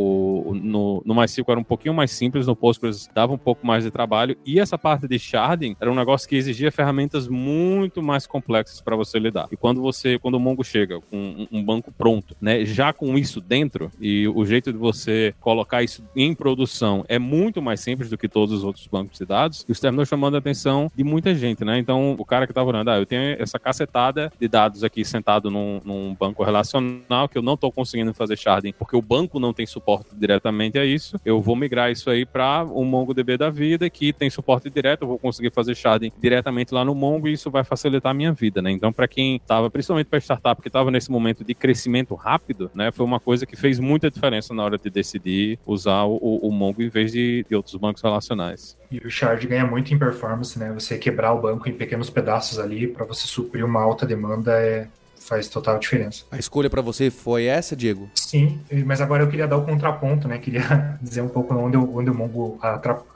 o 0.45 0.55
no, 0.55 1.01
no 1.03 1.15
MySQL 1.15 1.51
era 1.51 1.59
um 1.59 1.63
pouquinho 1.63 1.93
mais 1.93 2.11
simples, 2.11 2.45
no 2.45 2.55
Postgres 2.55 3.09
dava 3.13 3.33
um 3.33 3.37
pouco 3.37 3.65
mais 3.65 3.83
de 3.83 3.89
trabalho, 3.89 4.37
e 4.45 4.59
essa 4.59 4.77
parte 4.77 5.07
de 5.07 5.17
sharding 5.17 5.75
era 5.79 5.91
um 5.91 5.95
negócio 5.95 6.29
que 6.29 6.35
exigia 6.35 6.71
ferramentas 6.71 7.27
muito 7.27 8.01
mais 8.01 8.27
complexas 8.27 8.79
para 8.79 8.95
você 8.95 9.17
lidar. 9.17 9.47
E 9.51 9.57
quando 9.57 9.81
você, 9.81 10.19
quando 10.19 10.35
o 10.35 10.39
Mongo 10.39 10.63
chega 10.63 10.99
com 11.01 11.17
um, 11.17 11.47
um, 11.51 11.63
banco 11.63 11.91
pronto, 11.91 12.35
né, 12.39 12.63
já 12.63 12.93
com 12.93 13.17
isso 13.17 13.41
dentro, 13.41 13.91
e 13.99 14.27
o 14.27 14.45
jeito 14.45 14.71
de 14.71 14.77
você 14.77 15.33
colocar 15.39 15.81
isso 15.81 16.03
em 16.15 16.33
produção 16.33 17.03
é 17.07 17.17
muito 17.17 17.61
mais 17.61 17.79
simples 17.79 18.09
do 18.09 18.17
que 18.17 18.27
todos 18.27 18.59
os 18.59 18.63
outros 18.63 18.85
bancos 18.87 19.17
de 19.17 19.25
dados, 19.25 19.65
isso 19.67 19.81
terminou 19.81 20.05
chamando 20.05 20.35
a 20.35 20.39
atenção 20.39 20.91
de 20.95 21.03
muita 21.03 21.33
gente, 21.33 21.65
né? 21.65 21.79
Então, 21.79 22.15
o 22.17 22.25
cara 22.25 22.45
que 22.45 22.51
estava 22.51 22.69
olhando, 22.69 22.89
ah, 22.89 22.97
eu 22.97 23.05
tenho 23.05 23.21
essa 23.41 23.57
cacetada 23.57 24.31
de 24.39 24.47
dados 24.47 24.83
aqui 24.83 25.03
sentado 25.03 25.49
num, 25.49 25.81
num 25.83 26.15
banco 26.15 26.43
relacional 26.43 27.27
que 27.29 27.37
eu 27.37 27.41
não 27.41 27.53
estou 27.53 27.71
conseguindo 27.71 28.13
fazer 28.13 28.37
sharding 28.37 28.73
porque 28.73 28.95
o 28.95 29.01
banco 29.01 29.30
não 29.39 29.53
tem 29.53 29.65
suporte 29.65 30.09
diretamente 30.13 30.77
a 30.77 30.85
isso, 30.85 31.19
eu 31.25 31.41
vou 31.41 31.55
migrar 31.55 31.91
isso 31.91 32.09
aí 32.09 32.25
para 32.25 32.63
um 32.65 32.83
MongoDB 32.83 33.37
da 33.37 33.49
vida 33.49 33.89
que 33.89 34.13
tem 34.13 34.29
suporte 34.29 34.69
direto, 34.69 35.03
eu 35.03 35.07
vou 35.07 35.19
conseguir 35.19 35.51
fazer 35.51 35.75
sharding 35.75 36.11
diretamente 36.19 36.73
lá 36.73 36.83
no 36.83 36.95
Mongo 36.95 37.27
e 37.27 37.33
isso 37.33 37.49
vai 37.49 37.63
facilitar 37.63 38.11
a 38.11 38.13
minha 38.13 38.31
vida, 38.31 38.61
né? 38.61 38.71
Então, 38.71 38.91
para 38.91 39.07
quem 39.07 39.35
estava, 39.35 39.69
principalmente 39.69 40.07
para 40.07 40.19
startup 40.19 40.61
que 40.61 40.67
estava 40.67 40.91
nesse 40.91 41.11
momento 41.11 41.43
de 41.43 41.53
crescimento 41.53 42.15
rápido, 42.15 42.69
né, 42.73 42.91
foi 42.91 43.05
uma 43.05 43.19
coisa 43.19 43.45
que 43.45 43.55
fez 43.55 43.79
muita 43.79 44.09
diferença 44.09 44.53
na 44.53 44.63
hora 44.63 44.77
de 44.77 44.89
decidir 44.89 45.59
usar 45.65 46.03
o, 46.03 46.17
o 46.17 46.51
Mongo 46.51 46.81
em 46.81 46.89
vez 46.89 47.11
de, 47.11 47.45
de 47.47 47.55
outros 47.55 47.75
bancos 47.75 48.01
relacionais. 48.01 48.77
E 48.91 48.97
o 48.97 49.09
Shard 49.09 49.47
ganha 49.47 49.65
muito 49.65 49.93
em 49.93 49.97
performance, 49.97 50.59
né? 50.59 50.71
Você 50.73 50.97
quebrar 50.97 51.33
o 51.33 51.41
banco 51.41 51.69
em 51.69 51.73
pequenos 51.73 52.09
pedaços 52.09 52.59
ali 52.59 52.87
para 52.87 53.05
você 53.05 53.25
suprir 53.25 53.65
uma 53.65 53.81
alta 53.81 54.05
demanda 54.05 54.51
é, 54.51 54.87
faz 55.21 55.47
total 55.47 55.77
diferença. 55.77 56.25
A 56.31 56.37
escolha 56.37 56.69
para 56.69 56.81
você 56.81 57.09
foi 57.09 57.45
essa, 57.45 57.75
Diego? 57.75 58.09
Sim, 58.15 58.59
mas 58.85 59.01
agora 59.01 59.23
eu 59.23 59.27
queria 59.27 59.47
dar 59.47 59.57
o 59.57 59.63
contraponto, 59.63 60.27
né? 60.27 60.37
Queria 60.37 60.97
dizer 61.01 61.21
um 61.21 61.29
pouco 61.29 61.53
onde, 61.53 61.77
onde 61.77 62.09
o 62.09 62.13
Mongo 62.13 62.59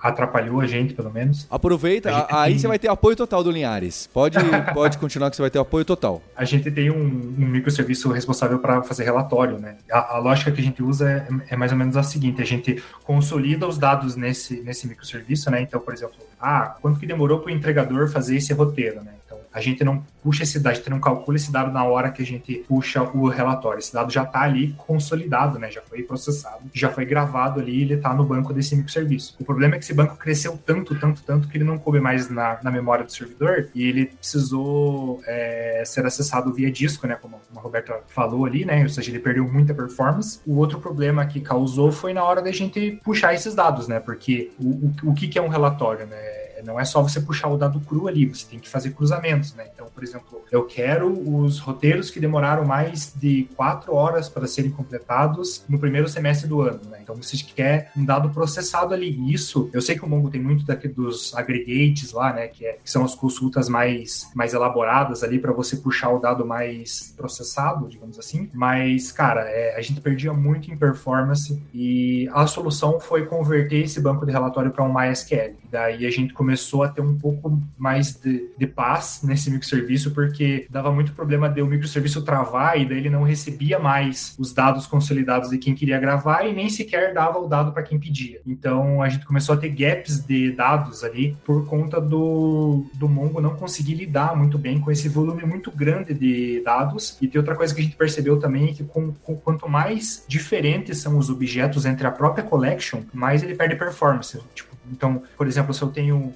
atrapalhou 0.02 0.62
a 0.62 0.68
gente, 0.68 0.94
pelo 0.94 1.12
menos. 1.12 1.48
Aproveita, 1.50 2.12
a 2.12 2.44
aí 2.44 2.52
tem... 2.52 2.60
você 2.60 2.68
vai 2.68 2.80
ter 2.80 2.88
apoio 2.88 3.16
total 3.16 3.44
do 3.44 3.52
Linhares. 3.52 4.08
Pode, 4.14 4.38
pode 4.74 4.98
continuar 4.98 5.30
que 5.30 5.36
você 5.36 5.42
vai 5.42 5.50
ter 5.50 5.60
apoio 5.60 5.84
total. 5.84 6.22
A 6.36 6.46
gente 6.46 6.70
tem 6.70 6.92
um, 6.92 7.36
um 7.38 7.46
microserviço 7.48 8.12
responsável 8.12 8.60
para 8.60 8.84
fazer 8.84 9.04
relatório, 9.04 9.58
né? 9.58 9.78
A, 9.92 10.16
a, 10.16 10.18
lógica 10.20 10.52
que 10.52 10.62
a 10.62 10.64
gente 10.64 10.84
usa 10.84 11.10
é, 11.10 11.54
é, 11.54 11.56
mais 11.56 11.72
ou 11.72 11.78
menos 11.78 11.98
a 11.98 12.04
seguinte: 12.04 12.42
a 12.42 12.46
gente 12.46 12.82
consolida 13.04 13.68
os 13.68 13.78
dados 13.78 14.16
nesse, 14.16 14.62
nesse 14.62 14.88
microserviço, 14.88 15.50
né? 15.50 15.62
Então, 15.62 15.80
por 15.80 15.94
exemplo, 15.94 16.16
ah, 16.40 16.76
quanto 16.82 17.00
que 17.00 17.08
demorou 17.08 17.40
para 17.40 17.52
o 17.52 17.56
entregador 17.56 18.08
fazer 18.10 18.38
esse 18.38 18.54
roteiro, 18.54 19.04
né? 19.04 19.14
A 19.56 19.62
gente 19.62 19.86
não 19.86 20.04
puxa 20.22 20.44
esse 20.44 20.60
dado, 20.60 20.74
a 20.74 20.76
gente 20.76 20.90
não 20.90 21.00
calcula 21.00 21.38
esse 21.38 21.50
dado 21.50 21.72
na 21.72 21.86
hora 21.86 22.12
que 22.12 22.22
a 22.22 22.26
gente 22.26 22.66
puxa 22.68 23.02
o 23.02 23.30
relatório. 23.30 23.80
Esse 23.80 23.94
dado 23.94 24.12
já 24.12 24.24
está 24.24 24.42
ali 24.42 24.76
consolidado, 24.86 25.58
né? 25.58 25.72
Já 25.72 25.82
foi 25.82 26.04
processado, 26.04 26.64
já 26.74 26.90
foi 26.90 27.06
gravado 27.06 27.62
ali, 27.62 27.84
ele 27.84 27.94
está 27.94 28.14
no 28.14 28.26
banco 28.26 28.54
desse 28.54 28.76
microserviço. 28.76 29.34
O 29.40 29.46
problema 29.46 29.76
é 29.76 29.78
que 29.78 29.86
esse 29.86 29.94
banco 29.94 30.18
cresceu 30.18 30.60
tanto, 30.66 30.94
tanto, 31.00 31.24
tanto 31.24 31.48
que 31.48 31.58
ele 31.58 31.64
não 31.64 31.78
coube 31.78 32.02
mais 32.02 32.30
na, 32.30 32.60
na 32.62 32.70
memória 32.70 33.06
do 33.06 33.12
servidor 33.14 33.70
e 33.74 33.88
ele 33.88 34.08
precisou 34.08 35.22
é, 35.26 35.84
ser 35.86 36.06
acessado 36.06 36.54
via 36.54 36.70
disco, 36.70 37.08
né? 37.08 37.16
Como 37.16 37.40
a 37.56 37.60
Roberta 37.62 38.02
falou 38.08 38.44
ali, 38.44 38.66
né? 38.66 38.84
Ou 38.84 38.90
seja, 38.90 39.10
ele 39.10 39.20
perdeu 39.20 39.48
muita 39.48 39.74
performance. 39.74 40.42
O 40.46 40.58
outro 40.58 40.82
problema 40.82 41.26
que 41.26 41.40
causou 41.40 41.94
foi 41.94 42.14
na 42.14 42.26
hora 42.26 42.42
da 42.42 42.52
gente 42.52 43.00
puxar 43.02 43.34
esses 43.34 43.56
dados, 43.56 43.88
né? 43.88 44.02
Porque 44.02 44.52
o, 44.60 44.68
o, 44.68 45.12
o 45.12 45.14
que, 45.14 45.30
que 45.30 45.40
é 45.40 45.42
um 45.42 45.48
relatório, 45.48 46.06
né? 46.06 46.45
Não 46.66 46.80
é 46.80 46.86
só 46.86 47.02
você 47.02 47.22
puxar 47.22 47.48
o 47.50 47.58
dado 47.58 47.80
cru 47.80 48.08
ali, 48.08 48.26
você 48.26 48.46
tem 48.48 48.60
que 48.60 48.68
fazer 48.68 48.92
cruzamentos, 48.92 49.54
né? 49.54 49.66
Então, 49.74 49.88
por 49.94 50.04
exemplo, 50.04 50.42
eu 50.52 50.66
quero 50.66 51.08
os 51.08 51.60
roteiros 51.60 52.10
que 52.10 52.20
demoraram 52.20 52.66
mais 52.66 53.14
de 53.16 53.48
quatro 53.56 53.94
horas 53.94 54.28
para 54.28 54.48
serem 54.48 54.72
completados 54.72 55.64
no 55.70 55.80
primeiro 55.80 56.08
semestre 56.08 56.48
do 56.48 56.62
ano, 56.62 56.82
né? 56.90 57.00
Então, 57.02 57.16
você 57.16 57.38
quer 57.38 57.92
um 57.96 58.04
dado 58.04 58.30
processado 58.30 58.94
ali. 58.94 59.32
Isso, 59.32 59.70
eu 59.72 59.82
sei 59.82 59.96
que 59.96 60.04
o 60.04 60.10
Mongo 60.10 60.30
tem 60.30 60.42
muito 60.42 60.66
daqui 60.66 60.88
dos 60.88 61.36
aggregates 61.36 62.12
lá, 62.12 62.34
né? 62.34 62.48
Que, 62.48 62.66
é, 62.66 62.74
que 62.84 62.90
são 62.90 63.06
as 63.06 63.14
consultas 63.14 63.70
mais, 63.70 64.30
mais 64.34 64.54
elaboradas 64.54 65.24
ali 65.24 65.40
para 65.40 65.54
você 65.54 65.78
puxar 65.78 66.10
o 66.10 66.20
dado 66.20 66.46
mais 66.46 67.14
processado, 67.16 67.88
digamos 67.88 68.18
assim. 68.18 68.50
Mas, 68.54 69.12
cara, 69.12 69.42
é, 69.42 69.78
a 69.78 69.82
gente 69.82 70.02
perdia 70.02 70.34
muito 70.34 70.72
em 70.72 70.78
performance 70.78 71.62
e 71.74 72.30
a 72.34 72.48
solução 72.48 73.00
foi 73.00 73.26
converter 73.26 73.84
esse 73.84 74.00
banco 74.00 74.26
de 74.26 74.32
relatório 74.32 74.72
para 74.72 74.84
um 74.84 74.94
MySQL. 74.94 75.56
Daí 75.72 76.06
a 76.06 76.12
gente 76.12 76.34
começou 76.34 76.55
começou 76.56 76.84
a 76.84 76.88
ter 76.88 77.02
um 77.02 77.18
pouco 77.18 77.62
mais 77.78 78.16
de, 78.16 78.50
de 78.58 78.66
paz 78.66 79.20
nesse 79.24 79.52
microserviço, 79.52 80.12
porque 80.12 80.66
dava 80.70 80.90
muito 80.90 81.12
problema 81.12 81.50
de 81.50 81.62
o 81.62 81.68
microserviço 81.68 82.22
travar 82.22 82.80
e 82.80 82.86
daí 82.86 82.98
ele 83.00 83.10
não 83.10 83.24
recebia 83.24 83.78
mais 83.78 84.34
os 84.40 84.54
dados 84.54 84.88
consolidados 84.88 85.50
de 85.50 85.58
quem 85.58 85.76
queria 85.76 86.00
gravar 86.00 86.46
e 86.46 86.54
nem 86.54 86.70
sequer 86.70 87.14
dava 87.14 87.40
o 87.40 87.48
dado 87.48 87.74
para 87.74 87.84
quem 87.84 88.00
pedia. 88.00 88.40
Então 88.48 89.02
a 89.02 89.10
gente 89.10 89.26
começou 89.26 89.54
a 89.54 89.58
ter 89.58 89.68
gaps 89.68 90.20
de 90.20 90.54
dados 90.54 91.04
ali 91.04 91.36
por 91.44 91.66
conta 91.66 92.00
do, 92.00 92.86
do 92.94 93.10
Mongo 93.10 93.42
não 93.42 93.56
conseguir 93.56 93.96
lidar 93.96 94.34
muito 94.34 94.58
bem 94.58 94.80
com 94.80 94.90
esse 94.90 95.10
volume 95.10 95.44
muito 95.44 95.70
grande 95.72 96.14
de 96.14 96.62
dados. 96.64 97.18
E 97.22 97.28
tem 97.28 97.38
outra 97.38 97.56
coisa 97.56 97.76
que 97.76 97.82
a 97.82 97.84
gente 97.84 97.98
percebeu 97.98 98.40
também 98.40 98.74
que 98.74 98.84
com, 98.86 99.12
com 99.12 99.36
quanto 99.36 99.68
mais 99.68 100.24
diferentes 100.26 101.00
são 101.00 101.18
os 101.18 101.30
objetos 101.30 101.86
entre 101.86 102.08
a 102.08 102.12
própria 102.12 102.46
collection, 102.46 103.02
mais 103.14 103.44
ele 103.44 103.56
perde 103.56 103.76
performance. 103.76 104.40
Tipo, 104.54 104.75
então, 104.92 105.22
por 105.38 105.48
exemplo, 105.48 105.74
se 105.74 105.82
eu 105.82 105.90
tenho 105.90 106.34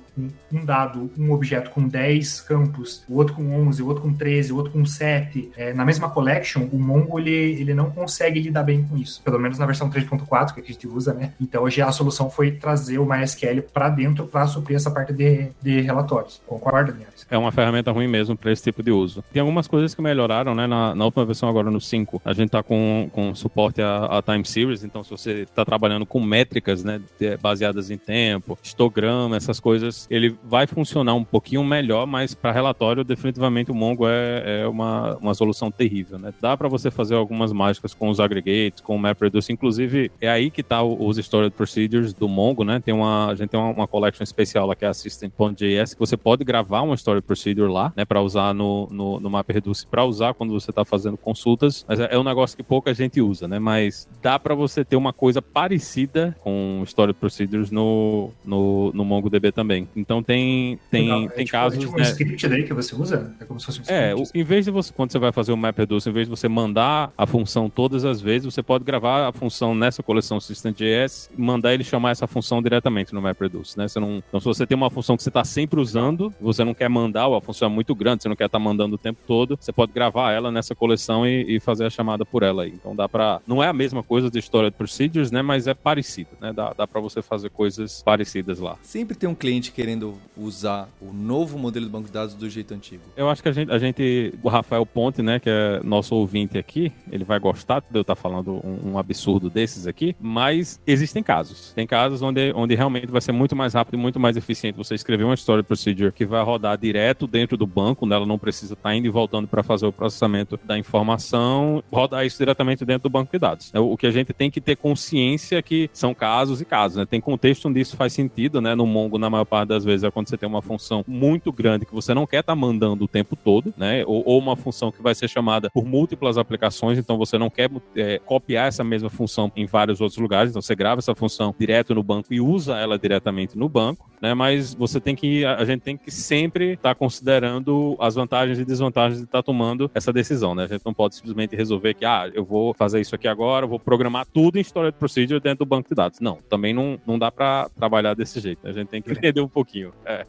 um, 0.52 0.66
dado, 0.66 1.10
um 1.18 1.32
objeto 1.32 1.70
com 1.72 1.88
10 1.88 2.42
campos, 2.42 3.04
o 3.08 3.16
outro 3.16 3.36
com 3.36 3.68
11, 3.68 3.82
o 3.82 3.88
outro 3.88 4.04
com 4.04 4.14
13, 4.14 4.52
o 4.52 4.58
outro 4.58 4.72
com 4.72 4.86
7, 4.86 5.52
é, 5.56 5.74
na 5.74 5.86
mesma 5.86 6.10
collection, 6.10 6.68
o 6.72 6.80
Mongo 6.80 7.20
ele, 7.20 7.32
ele 7.32 7.74
não 7.74 7.90
consegue 7.90 8.40
lidar 8.40 8.64
bem 8.64 8.84
com 8.84 8.98
isso. 8.98 9.22
Pelo 9.24 9.40
menos 9.40 9.58
na 9.58 9.66
versão 9.66 9.90
3.4 9.90 10.54
que 10.54 10.62
a 10.62 10.64
gente 10.64 10.88
usa, 10.88 11.14
né? 11.14 11.34
Então, 11.40 11.64
hoje 11.64 11.82
a 11.82 11.92
solução 11.92 12.30
foi 12.30 12.52
trazer 12.52 13.00
o 13.00 13.06
MySQL 13.06 13.62
para 13.74 13.90
dentro 13.90 14.26
para 14.26 14.48
suprir 14.48 14.76
essa 14.76 14.92
parte 14.92 15.14
de, 15.14 15.50
de 15.62 15.82
relatórios. 15.82 16.42
Concorda, 16.46 16.92
Linhares? 16.92 17.26
É 17.30 17.38
uma 17.38 17.52
ferramenta 17.52 17.92
ruim 17.92 18.08
mesmo 18.08 18.36
para 18.36 18.52
esse 18.52 18.64
tipo 18.64 18.82
de 18.82 18.92
uso. 18.92 19.24
Tem 19.32 19.40
algumas 19.40 19.68
coisas 19.68 19.94
que 19.94 20.02
melhoraram, 20.02 20.56
né? 20.56 20.68
Na, 20.68 20.96
na 20.96 21.06
última 21.06 21.26
versão, 21.26 21.48
agora 21.50 21.70
no 21.70 21.80
5, 21.80 22.22
a 22.24 22.34
gente 22.34 22.48
está 22.48 22.64
com, 22.64 23.10
com 23.12 23.34
suporte 23.36 23.82
a, 23.82 24.06
a 24.06 24.22
time 24.22 24.46
series, 24.46 24.84
então 24.84 25.04
se 25.04 25.12
você 25.12 25.32
está 25.42 25.64
trabalhando 25.64 26.06
com 26.06 26.20
métricas, 26.20 26.84
né, 26.84 27.02
baseadas 27.42 27.90
em 27.92 27.98
tempo, 27.98 28.39
tempo, 28.40 28.58
histograma, 28.64 29.36
essas 29.36 29.60
coisas, 29.60 30.08
ele 30.10 30.36
vai 30.44 30.66
funcionar 30.66 31.14
um 31.14 31.24
pouquinho 31.24 31.64
melhor, 31.64 32.08
mas 32.08 32.34
para 32.34 32.52
relatório, 32.52 33.04
definitivamente 33.04 33.72
o 33.72 33.76
Mongo 33.76 34.08
é, 34.08 34.62
é 34.62 34.68
uma, 34.68 35.18
uma 35.18 35.34
solução 35.34 35.70
terrível, 35.70 36.18
né? 36.18 36.34
Dá 36.42 36.56
para 36.56 36.68
você 36.68 36.90
fazer 36.90 37.16
algumas 37.16 37.52
mágicas 37.52 37.94
com 37.94 38.10
os 38.10 38.20
aggregates, 38.20 38.82
com 38.82 38.96
o 38.96 39.00
MapReduce, 39.00 39.52
inclusive 39.52 40.12
é 40.22 40.30
aí 40.30 40.50
que 40.50 40.64
tá 40.64 40.82
os 40.82 41.18
Stored 41.18 41.54
Procedures 41.56 42.14
do 42.14 42.28
Mongo, 42.28 42.64
né? 42.64 42.80
Tem 42.80 42.94
uma, 42.94 43.28
a 43.28 43.36
gente 43.36 43.50
tem 43.50 43.60
uma, 43.60 43.70
uma 43.72 43.88
collection 43.88 44.24
especial 44.24 44.66
lá 44.66 44.76
que 44.76 44.86
é 44.86 44.88
a 44.88 44.94
System.js, 44.94 45.94
que 45.94 46.00
você 46.00 46.16
pode 46.16 46.44
gravar 46.44 46.82
uma 46.82 46.96
Stored 46.96 47.26
Procedure 47.26 47.72
lá, 47.72 47.92
né, 47.96 48.06
para 48.06 48.22
usar 48.22 48.54
no, 48.54 48.88
no, 48.92 49.20
no 49.20 49.30
MapReduce, 49.30 49.86
para 49.86 50.06
usar 50.06 50.34
quando 50.34 50.54
você 50.54 50.72
está 50.72 50.86
fazendo 50.86 51.18
consultas, 51.18 51.86
mas 51.88 52.00
é, 52.00 52.10
é, 52.12 52.18
um 52.18 52.24
negócio 52.24 52.56
que 52.56 52.64
pouca 52.64 52.94
gente 52.94 53.22
usa, 53.22 53.48
né? 53.48 53.60
Mas 53.60 54.08
dá 54.22 54.40
para 54.40 54.56
você 54.56 54.86
ter 54.86 54.96
uma 54.96 55.12
coisa 55.12 55.42
parecida 55.42 56.36
com 56.42 56.82
Stored 56.86 57.18
Procedures 57.20 57.72
no, 57.72 58.29
no, 58.44 58.92
no, 58.94 59.06
MongoDB 59.06 59.52
também. 59.52 59.88
Então 59.96 60.22
tem, 60.22 60.80
tem, 60.90 61.04
Legal. 61.04 61.20
tem 61.20 61.42
é 61.42 61.46
tipo, 61.46 61.52
casos. 61.52 61.78
É 61.78 61.82
tipo 61.82 61.94
um 61.94 61.98
né? 61.98 62.04
script 62.04 62.48
daí 62.48 62.64
que 62.64 62.74
você 62.74 62.96
usa? 62.96 63.34
É 63.40 63.46
como 63.46 63.60
se 63.60 63.66
fosse 63.66 63.80
um 63.80 63.84
é, 63.88 64.14
script. 64.14 64.38
É, 64.38 64.40
em 64.40 64.44
vez 64.44 64.66
de 64.66 64.72
você, 64.72 64.94
quando 64.94 65.12
você 65.12 65.20
vai 65.20 65.32
fazer 65.32 65.52
o 65.52 65.58
MapReduce, 65.58 66.10
em 66.10 66.14
vez 66.14 66.28
de 66.28 66.30
você 66.30 66.48
mandar 66.48 67.12
a 67.18 67.26
função 67.26 67.70
todas 67.70 68.06
as 68.06 68.22
vezes, 68.22 68.54
você 68.54 68.62
pode 68.62 68.84
gravar 68.84 69.28
a 69.28 69.32
função 69.32 69.74
nessa 69.76 70.04
coleção 70.04 70.40
System.js 70.40 71.30
e 71.38 71.42
mandar 71.42 71.74
ele 71.74 71.84
chamar 71.84 72.12
essa 72.12 72.28
função 72.28 72.62
diretamente 72.62 73.14
no 73.14 73.22
MapReduce, 73.22 73.78
né? 73.78 73.88
Você 73.88 74.00
não, 74.00 74.24
então, 74.28 74.40
se 74.40 74.46
você 74.46 74.66
tem 74.66 74.76
uma 74.76 74.90
função 74.90 75.18
que 75.18 75.24
você 75.24 75.30
está 75.30 75.44
sempre 75.44 75.80
usando, 75.80 76.34
você 76.40 76.64
não 76.64 76.74
quer 76.74 76.90
mandar, 76.90 77.28
ou 77.28 77.36
a 77.36 77.42
função 77.42 77.68
é 77.68 77.72
muito 77.72 77.94
grande, 77.96 78.24
você 78.24 78.30
não 78.30 78.36
quer 78.36 78.46
estar 78.46 78.60
tá 78.60 78.64
mandando 78.64 78.96
o 78.96 78.98
tempo 78.98 79.20
todo, 79.28 79.58
você 79.60 79.72
pode 79.72 79.92
gravar 79.92 80.32
ela 80.32 80.52
nessa 80.52 80.76
coleção 80.76 81.28
e, 81.28 81.56
e 81.56 81.60
fazer 81.60 81.86
a 81.86 81.90
chamada 81.90 82.26
por 82.26 82.44
ela 82.44 82.64
aí. 82.64 82.74
Então 82.74 82.96
dá 82.96 83.08
para 83.08 83.42
Não 83.48 83.64
é 83.64 83.68
a 83.68 83.74
mesma 83.74 84.04
coisa 84.04 84.30
de 84.30 84.40
Stored 84.40 84.76
Procedures, 84.76 85.32
né? 85.32 85.42
Mas 85.42 85.68
é 85.68 85.74
parecido, 85.74 86.30
né? 86.40 86.54
Dá, 86.54 86.74
dá 86.74 86.88
para 86.88 87.02
você 87.02 87.22
fazer 87.22 87.50
coisas 87.50 88.02
parecidas 88.04 88.19
parecidas 88.20 88.60
lá. 88.60 88.78
Sempre 88.82 89.16
tem 89.16 89.30
um 89.30 89.36
cliente 89.36 89.72
querendo 89.72 90.18
usar 90.36 90.90
o 91.00 91.14
novo 91.14 91.58
modelo 91.58 91.86
de 91.86 91.92
banco 91.92 92.08
de 92.08 92.12
dados 92.12 92.36
do 92.36 92.50
jeito 92.50 92.74
antigo. 92.74 93.02
Eu 93.16 93.30
acho 93.30 93.42
que 93.42 93.48
a 93.48 93.52
gente, 93.54 93.72
a 93.72 93.80
gente 93.80 94.34
o 94.44 94.50
Rafael 94.50 94.86
Ponte, 94.86 95.22
né, 95.22 95.40
que 95.40 95.50
é 95.50 95.80
nosso 95.84 96.14
ouvinte 96.16 96.58
aqui, 96.58 96.92
ele 97.10 97.24
vai 97.24 97.40
gostar 97.40 97.80
de 97.80 97.86
eu 97.94 98.02
estar 98.02 98.16
falando 98.16 98.60
um, 98.66 98.92
um 98.92 98.98
absurdo 98.98 99.50
desses 99.50 99.88
aqui, 99.88 100.16
mas 100.20 100.82
existem 100.86 101.24
casos. 101.24 101.72
Tem 101.74 101.88
casos 101.88 102.22
onde, 102.22 102.52
onde 102.54 102.76
realmente 102.76 103.08
vai 103.08 103.22
ser 103.22 103.32
muito 103.32 103.56
mais 103.56 103.74
rápido 103.74 103.94
e 103.94 103.98
muito 103.98 104.20
mais 104.20 104.36
eficiente 104.36 104.76
você 104.76 104.96
escrever 104.96 105.24
uma 105.24 105.36
story 105.36 105.64
procedure 105.64 106.12
que 106.12 106.26
vai 106.26 106.44
rodar 106.44 106.78
direto 106.78 107.26
dentro 107.26 107.56
do 107.56 107.66
banco, 107.66 108.06
onde 108.06 108.14
ela 108.14 108.26
não 108.26 108.38
precisa 108.38 108.74
estar 108.74 108.94
indo 108.94 109.06
e 109.06 109.10
voltando 109.10 109.48
para 109.48 109.64
fazer 109.64 109.86
o 109.86 109.94
processamento 109.94 110.60
da 110.66 110.78
informação, 110.78 111.82
rodar 111.90 112.26
isso 112.26 112.38
diretamente 112.38 112.84
dentro 112.84 113.04
do 113.04 113.10
banco 113.10 113.32
de 113.32 113.40
dados. 113.40 113.72
O 113.74 113.96
que 113.96 114.08
a 114.08 114.12
gente 114.12 114.34
tem 114.34 114.52
que 114.52 114.60
ter 114.60 114.76
consciência 114.76 115.62
que 115.62 115.90
são 115.94 116.14
casos 116.14 116.60
e 116.60 116.66
casos, 116.66 116.98
né? 116.98 117.06
Tem 117.06 117.22
contexto 117.22 117.70
onde 117.70 117.80
isso 117.80 117.96
faz 117.96 118.09
sentido, 118.10 118.62
né? 118.62 118.76
No 118.76 118.86
Mongo, 118.86 119.18
na 119.18 119.30
maior 119.30 119.46
parte 119.46 119.70
das 119.70 119.84
vezes, 119.84 120.04
é 120.04 120.12
quando 120.12 120.30
você 120.30 120.38
tem 120.38 120.48
uma 120.48 120.62
função 120.62 121.04
muito 121.08 121.52
grande 121.52 121.86
que 121.86 121.94
você 121.94 122.14
não 122.14 122.26
quer 122.26 122.40
estar 122.40 122.54
tá 122.54 122.56
mandando 122.56 123.06
o 123.06 123.08
tempo 123.08 123.36
todo, 123.36 123.74
né? 123.78 124.04
Ou, 124.06 124.24
ou, 124.26 124.40
uma 124.40 124.56
função 124.56 124.92
que 124.92 125.02
vai 125.02 125.14
ser 125.16 125.28
chamada 125.28 125.70
por 125.70 125.86
múltiplas 125.86 126.38
aplicações, 126.38 126.98
então 126.98 127.18
você 127.18 127.38
não 127.38 127.50
quer 127.50 127.70
é, 127.96 128.20
copiar 128.20 128.68
essa 128.68 128.84
mesma 128.84 129.10
função 129.10 129.52
em 129.56 129.66
vários 129.66 130.02
outros 130.02 130.20
lugares, 130.20 130.52
então 130.52 130.62
você 130.62 130.76
grava 130.76 131.00
essa 131.00 131.16
função 131.16 131.54
direto 131.58 131.94
no 131.94 132.04
banco 132.04 132.34
e 132.34 132.40
usa 132.40 132.78
ela 132.78 132.98
diretamente 132.98 133.58
no 133.58 133.68
banco, 133.68 134.10
né? 134.22 134.34
Mas 134.34 134.74
você 134.74 135.00
tem 135.00 135.16
que, 135.16 135.46
a 135.46 135.64
gente 135.66 135.82
tem 135.82 135.98
que 135.98 136.12
sempre 136.12 136.74
estar 136.74 136.90
tá 136.90 136.96
considerando 136.96 137.96
as 138.00 138.16
vantagens 138.16 138.60
e 138.60 138.66
desvantagens 138.66 139.20
de 139.20 139.26
estar 139.26 139.40
tá 139.40 139.44
tomando 139.44 139.90
essa 139.94 140.12
decisão, 140.14 140.56
né? 140.56 140.64
A 140.64 140.68
gente 140.68 140.86
não 140.86 140.94
pode 140.94 141.16
simplesmente 141.16 141.56
resolver 141.56 141.94
que, 141.94 142.06
ah, 142.06 142.30
eu 142.34 142.44
vou 142.44 142.74
fazer 142.74 143.00
isso 143.00 143.16
aqui 143.16 143.28
agora, 143.28 143.68
vou 143.68 143.80
programar 143.80 144.26
tudo 144.26 144.58
em 144.58 144.64
Storage 144.64 144.98
Procedure 144.98 145.40
dentro 145.40 145.60
do 145.60 145.66
banco 145.66 145.90
de 145.90 145.96
dados. 145.96 146.20
Não, 146.20 146.40
também 146.50 146.74
não, 146.74 147.00
não 147.06 147.20
dá 147.20 147.32
para 147.32 147.70
trabalhar 147.70 147.99
trabalhar 148.00 148.14
desse 148.14 148.40
jeito. 148.40 148.68
A 148.68 148.72
gente 148.72 148.88
tem 148.88 149.02
que 149.02 149.12
entender 149.12 149.42
um 149.42 149.48
pouquinho. 149.48 149.94
É. 150.06 150.26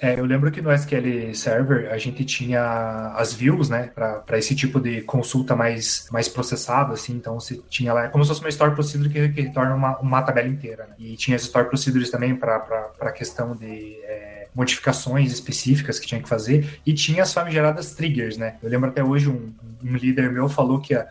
é 0.00 0.20
eu 0.20 0.24
lembro 0.24 0.50
que 0.50 0.60
no 0.60 0.72
SQL 0.72 1.34
Server 1.34 1.90
a 1.90 1.98
gente 1.98 2.24
tinha 2.24 3.12
as 3.16 3.32
views, 3.32 3.68
né, 3.68 3.90
para 3.94 4.38
esse 4.38 4.54
tipo 4.54 4.78
de 4.78 5.02
consulta 5.02 5.56
mais, 5.56 6.08
mais 6.12 6.28
processada, 6.28 6.92
assim. 6.92 7.14
Então 7.14 7.40
você 7.40 7.60
tinha 7.68 7.92
lá, 7.92 8.04
é 8.04 8.08
como 8.08 8.24
se 8.24 8.28
fosse 8.28 8.40
uma 8.40 8.48
store 8.48 8.74
procedure 8.74 9.08
que, 9.08 9.28
que 9.30 9.40
retorna 9.42 9.74
uma, 9.74 9.98
uma 9.98 10.22
tabela 10.22 10.48
inteira. 10.48 10.86
Né? 10.86 10.94
E 10.98 11.16
tinha 11.16 11.36
as 11.36 11.42
store 11.42 11.68
procedures 11.68 12.10
também 12.10 12.36
para 12.36 12.92
a 13.00 13.12
questão 13.12 13.56
de. 13.56 13.98
É, 14.04 14.38
modificações 14.54 15.30
específicas 15.30 16.00
que 16.00 16.06
tinha 16.06 16.20
que 16.20 16.28
fazer 16.28 16.80
e 16.84 16.92
tinha 16.92 17.22
as 17.22 17.32
famigeradas 17.32 17.94
triggers, 17.94 18.36
né? 18.36 18.56
Eu 18.60 18.68
lembro 18.68 18.88
até 18.88 19.04
hoje 19.04 19.28
um, 19.28 19.52
um 19.77 19.77
líder 19.82 20.32
meu 20.32 20.48
falou 20.48 20.80
que 20.80 20.94
a, 20.94 21.06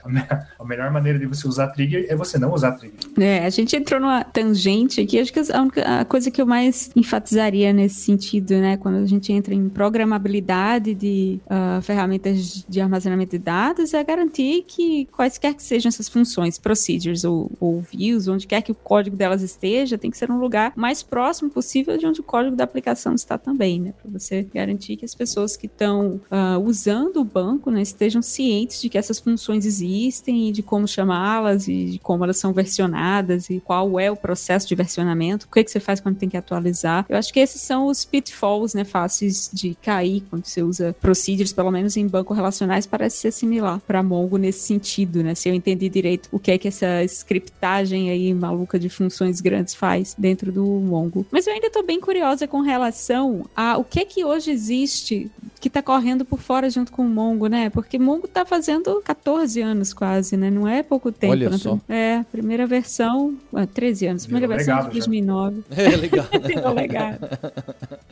a, 0.60 0.66
melhor 0.66 0.92
maneira 0.92 1.18
de 1.18 1.26
você 1.26 1.48
usar 1.48 1.68
trigger 1.68 2.06
é 2.10 2.16
você 2.16 2.38
não 2.38 2.54
usar 2.54 2.74
trigger. 2.74 2.98
É, 3.18 3.46
a 3.46 3.50
gente 3.50 3.76
entrou 3.76 4.00
numa 4.00 4.24
tangente 4.24 5.02
aqui, 5.02 5.20
acho 5.20 5.32
que 5.32 5.40
a, 5.40 5.62
única, 5.62 6.02
a 6.02 6.06
coisa 6.06 6.30
que 6.30 6.42
eu 6.42 6.46
mais 6.46 6.90
enfatizaria 6.96 7.72
nesse 7.72 8.02
sentido, 8.02 8.56
né, 8.56 8.78
quando 8.78 8.98
a 8.98 9.06
gente 9.06 9.32
entra 9.32 9.54
em 9.54 9.70
programabilidade 9.70 10.94
de 10.94 11.40
uh, 11.46 11.82
ferramentas 11.82 12.66
de 12.68 12.82
armazenamento 12.82 13.32
de 13.32 13.40
dados, 13.40 13.94
é 13.94 14.04
garantir 14.04 14.64
que 14.68 15.06
quaisquer 15.06 15.54
que 15.54 15.64
sejam 15.64 15.90
essas 15.90 16.10
funções, 16.10 16.58
procedures 16.58 17.24
ou, 17.24 17.52
ou 17.60 17.82
views, 17.82 18.28
onde 18.28 18.48
quer 18.48 18.62
que 18.62 18.72
o 18.72 18.76
código 18.76 19.16
delas 19.16 19.42
esteja, 19.42 19.98
tem 19.98 20.12
que 20.12 20.18
ser 20.18 20.30
um 20.32 20.40
lugar 20.40 20.74
mais 20.76 21.02
próximo 21.02 21.50
possível 21.50 21.98
de 21.98 22.06
onde 22.06 22.20
o 22.20 22.24
código 22.24 22.56
da 22.56 22.64
aplicação 22.64 23.14
está 23.14 23.38
também, 23.38 23.80
né, 23.80 23.94
para 24.02 24.12
você 24.12 24.46
garantir 24.54 24.98
que 24.98 25.06
as 25.06 25.16
pessoas 25.16 25.56
que 25.56 25.68
estão 25.68 26.20
uh, 26.32 26.60
usando 26.64 27.18
o 27.18 27.24
banco, 27.24 27.72
né, 27.72 27.82
estejam 27.82 28.22
cientes 28.22 28.57
cientes 28.58 28.82
de 28.82 28.90
que 28.90 28.98
essas 28.98 29.20
funções 29.20 29.66
existem 29.66 30.50
e 30.50 30.52
de 30.52 30.64
como 30.64 30.88
chamá-las 30.88 31.68
e 31.68 31.86
de 31.86 32.00
como 32.00 32.24
elas 32.24 32.38
são 32.38 32.54
versionadas 32.54 33.50
e 33.50 33.60
qual 33.60 34.00
é 34.00 34.10
o 34.10 34.16
processo 34.16 34.68
de 34.68 34.76
versionamento, 34.76 35.46
o 35.46 35.50
que, 35.50 35.60
é 35.60 35.64
que 35.64 35.72
você 35.72 35.80
faz 35.80 36.00
quando 36.00 36.18
tem 36.18 36.30
que 36.30 36.38
atualizar. 36.38 37.06
Eu 37.08 37.18
acho 37.18 37.32
que 37.32 37.40
esses 37.40 37.62
são 37.62 37.86
os 37.88 38.04
pitfalls, 38.06 38.74
né, 38.74 38.84
fáceis 38.84 39.50
de 39.54 39.76
cair 39.76 40.24
quando 40.30 40.46
você 40.46 40.64
usa 40.64 40.96
procedures, 41.00 41.54
pelo 41.54 41.72
menos 41.72 41.96
em 41.98 42.08
bancos 42.08 42.36
relacionais, 42.36 42.86
parece 42.86 43.18
ser 43.18 43.32
similar 43.32 43.80
para 43.86 44.02
Mongo 44.02 44.38
nesse 44.38 44.60
sentido, 44.60 45.24
né? 45.24 45.36
Se 45.36 45.50
eu 45.50 45.54
entendi 45.54 45.90
direito 45.90 46.30
o 46.32 46.40
que 46.40 46.52
é 46.52 46.58
que 46.58 46.68
essa 46.68 47.04
scriptagem 47.04 48.10
aí 48.10 48.34
maluca 48.34 48.80
de 48.80 48.90
funções 48.90 49.42
grandes 49.42 49.76
faz 49.76 50.16
dentro 50.18 50.52
do 50.52 50.64
Mongo. 50.64 51.26
Mas 51.32 51.48
eu 51.48 51.54
ainda 51.54 51.68
estou 51.68 51.84
bem 51.84 52.00
curiosa 52.00 52.48
com 52.48 52.62
relação 52.62 53.46
a 53.56 53.78
o 53.78 53.84
que 53.84 54.00
é 54.00 54.06
que 54.06 54.24
hoje 54.24 54.52
existe 54.52 55.30
que 55.60 55.68
está 55.68 55.82
correndo 55.82 56.24
por 56.24 56.40
fora 56.40 56.70
junto 56.70 56.92
com 56.92 57.04
o 57.04 57.10
Mongo, 57.10 57.48
né? 57.48 57.70
Porque 57.70 57.98
Mongo 57.98 58.26
está 58.26 58.46
fazendo 58.48 59.02
14 59.04 59.62
anos 59.62 59.94
quase, 59.94 60.36
né? 60.36 60.50
Não 60.50 60.68
é 60.68 60.82
pouco 60.82 61.12
tempo. 61.12 61.34
Olha 61.34 61.50
né? 61.50 61.58
só. 61.58 61.80
É, 61.88 62.24
primeira 62.32 62.66
versão, 62.66 63.38
13 63.74 64.08
anos. 64.08 64.26
Primeira 64.26 64.48
versão 64.48 64.76
legado, 64.76 64.88
de 64.88 64.94
2009. 64.94 65.64
É 65.78 65.96
legal. 65.96 66.26
Legado. 66.74 67.28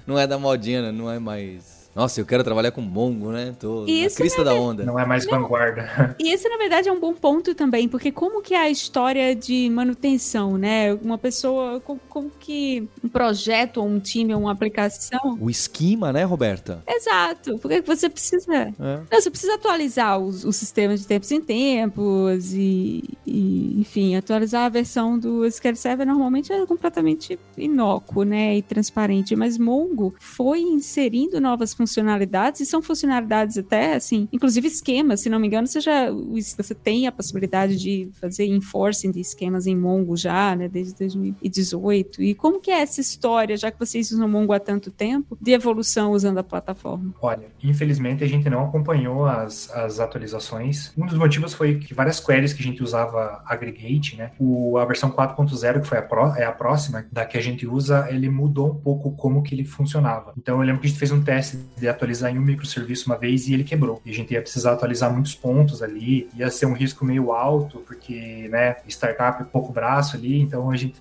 Não 0.06 0.18
é 0.20 0.28
da 0.28 0.38
modinha, 0.38 0.82
né? 0.82 0.92
não 0.92 1.12
é 1.12 1.20
mais 1.20 1.75
nossa, 1.96 2.20
eu 2.20 2.26
quero 2.26 2.44
trabalhar 2.44 2.72
com 2.72 2.82
Mongo, 2.82 3.32
né? 3.32 3.56
Tô 3.58 3.86
Isso 3.86 4.16
na 4.16 4.18
crista 4.18 4.44
da 4.44 4.54
onda. 4.54 4.84
Não 4.84 5.00
é 5.00 5.06
mais 5.06 5.26
vanguarda. 5.26 5.86
E 6.20 6.34
esse, 6.34 6.50
na 6.50 6.58
verdade, 6.58 6.90
é 6.90 6.92
um 6.92 7.00
bom 7.00 7.14
ponto 7.14 7.54
também, 7.54 7.88
porque 7.88 8.12
como 8.12 8.42
que 8.42 8.54
é 8.54 8.58
a 8.58 8.70
história 8.70 9.36
de 9.36 9.70
manutenção, 9.70 10.58
né? 10.58 10.94
Uma 10.94 11.18
pessoa, 11.18 11.80
como, 11.80 12.00
como 12.10 12.32
que 12.40 12.88
um 13.04 13.08
projeto, 13.08 13.78
ou 13.78 13.88
um 13.88 14.00
time, 14.00 14.34
ou 14.34 14.42
uma 14.42 14.52
aplicação... 14.52 15.38
O 15.40 15.50
esquema, 15.50 16.12
né, 16.12 16.24
Roberta? 16.24 16.84
Exato, 16.88 17.58
porque 17.60 17.82
você 17.82 18.10
precisa... 18.10 18.54
É. 18.54 18.72
Não, 19.12 19.22
você 19.22 19.30
precisa 19.30 19.56
atualizar 19.56 20.20
os, 20.20 20.44
os, 20.44 20.56
sistemas 20.56 21.02
de 21.02 21.08
tempos 21.08 21.32
em 21.32 21.42
tempos 21.42 22.54
e, 22.54 23.04
e, 23.26 23.80
enfim, 23.80 24.16
atualizar 24.16 24.66
a 24.66 24.70
versão 24.70 25.18
do 25.18 25.46
SQL 25.46 25.76
Server 25.76 26.08
normalmente 26.08 26.52
é 26.52 26.66
completamente 26.66 27.40
inócuo, 27.58 28.24
né, 28.24 28.58
e 28.58 28.62
transparente, 28.62 29.36
mas 29.36 29.58
Mongo 29.58 30.14
foi 30.20 30.60
inserindo 30.60 31.40
novas 31.40 31.74
funções 31.74 31.85
funcionalidades, 31.86 32.62
e 32.62 32.66
são 32.66 32.82
funcionalidades 32.82 33.58
até, 33.58 33.96
assim, 33.96 34.28
inclusive 34.34 34.68
esquemas, 34.68 35.22
se 35.22 35.30
não 35.30 35.40
me 35.40 35.48
engano, 35.48 35.68
você 35.68 35.80
já 35.80 36.10
você 36.12 36.74
tem 36.74 37.06
a 37.08 37.12
possibilidade 37.12 37.78
de 37.78 38.10
fazer 38.20 38.46
enforcing 38.46 39.12
de 39.12 39.20
esquemas 39.20 39.68
em 39.68 39.76
Mongo 39.76 40.18
já, 40.18 40.56
né, 40.56 40.68
desde 40.68 40.96
2018. 40.96 42.24
E 42.24 42.34
como 42.34 42.60
que 42.60 42.72
é 42.72 42.82
essa 42.82 43.00
história, 43.00 43.56
já 43.56 43.72
que 43.72 43.80
vocês 43.80 44.12
usam 44.12 44.28
Mongo 44.28 44.52
há 44.52 44.60
tanto 44.60 44.90
tempo, 44.90 45.38
de 45.40 45.52
evolução 45.52 46.12
usando 46.12 46.40
a 46.40 46.44
plataforma? 46.44 47.14
Olha, 47.22 47.48
infelizmente 47.64 48.24
a 48.24 48.28
gente 48.28 48.50
não 48.50 48.66
acompanhou 48.66 49.26
as, 49.26 49.70
as 49.72 50.00
atualizações. 50.00 50.92
Um 50.98 51.06
dos 51.06 51.18
motivos 51.18 51.54
foi 51.54 51.76
que 51.76 51.94
várias 51.94 52.20
queries 52.20 52.54
que 52.54 52.62
a 52.62 52.66
gente 52.66 52.82
usava 52.82 53.44
aggregate, 53.46 54.16
né, 54.16 54.32
o, 54.40 54.78
a 54.78 54.86
versão 54.86 55.12
4.0, 55.12 55.82
que 55.82 55.88
foi 55.88 56.00
a, 56.00 56.02
pro, 56.02 56.34
é 56.36 56.46
a 56.46 56.52
próxima 56.52 57.06
da 57.12 57.26
que 57.26 57.38
a 57.38 57.42
gente 57.42 57.68
usa, 57.68 58.08
ele 58.10 58.30
mudou 58.30 58.72
um 58.72 58.76
pouco 58.76 59.12
como 59.12 59.44
que 59.44 59.54
ele 59.54 59.64
funcionava. 59.64 60.34
Então 60.38 60.60
eu 60.60 60.66
lembro 60.66 60.82
que 60.82 60.88
a 60.88 60.90
gente 60.90 61.00
fez 61.00 61.12
um 61.12 61.22
teste 61.22 61.58
de 61.78 61.88
atualizar 61.88 62.34
em 62.34 62.40
um 62.40 62.42
microserviço 62.42 63.08
uma 63.08 63.18
vez 63.18 63.48
e 63.48 63.54
ele 63.54 63.64
quebrou. 63.64 64.02
E 64.06 64.12
a 64.12 64.14
gente 64.14 64.34
ia 64.34 64.42
precisar 64.42 64.74
atualizar 64.74 65.12
muitos 65.12 65.36
pontos 65.36 65.82
ali, 65.82 66.30
ia 66.36 66.50
ser 66.50 66.66
um 66.66 66.74
risco 66.74 67.06
meio 67.06 67.32
alto, 67.32 67.80
porque, 67.80 68.48
né, 68.50 68.78
startup 68.88 69.44
pouco 69.46 69.72
braço 69.72 70.16
ali, 70.16 70.42
então 70.42 70.70
a 70.70 70.78
gente 70.78 70.96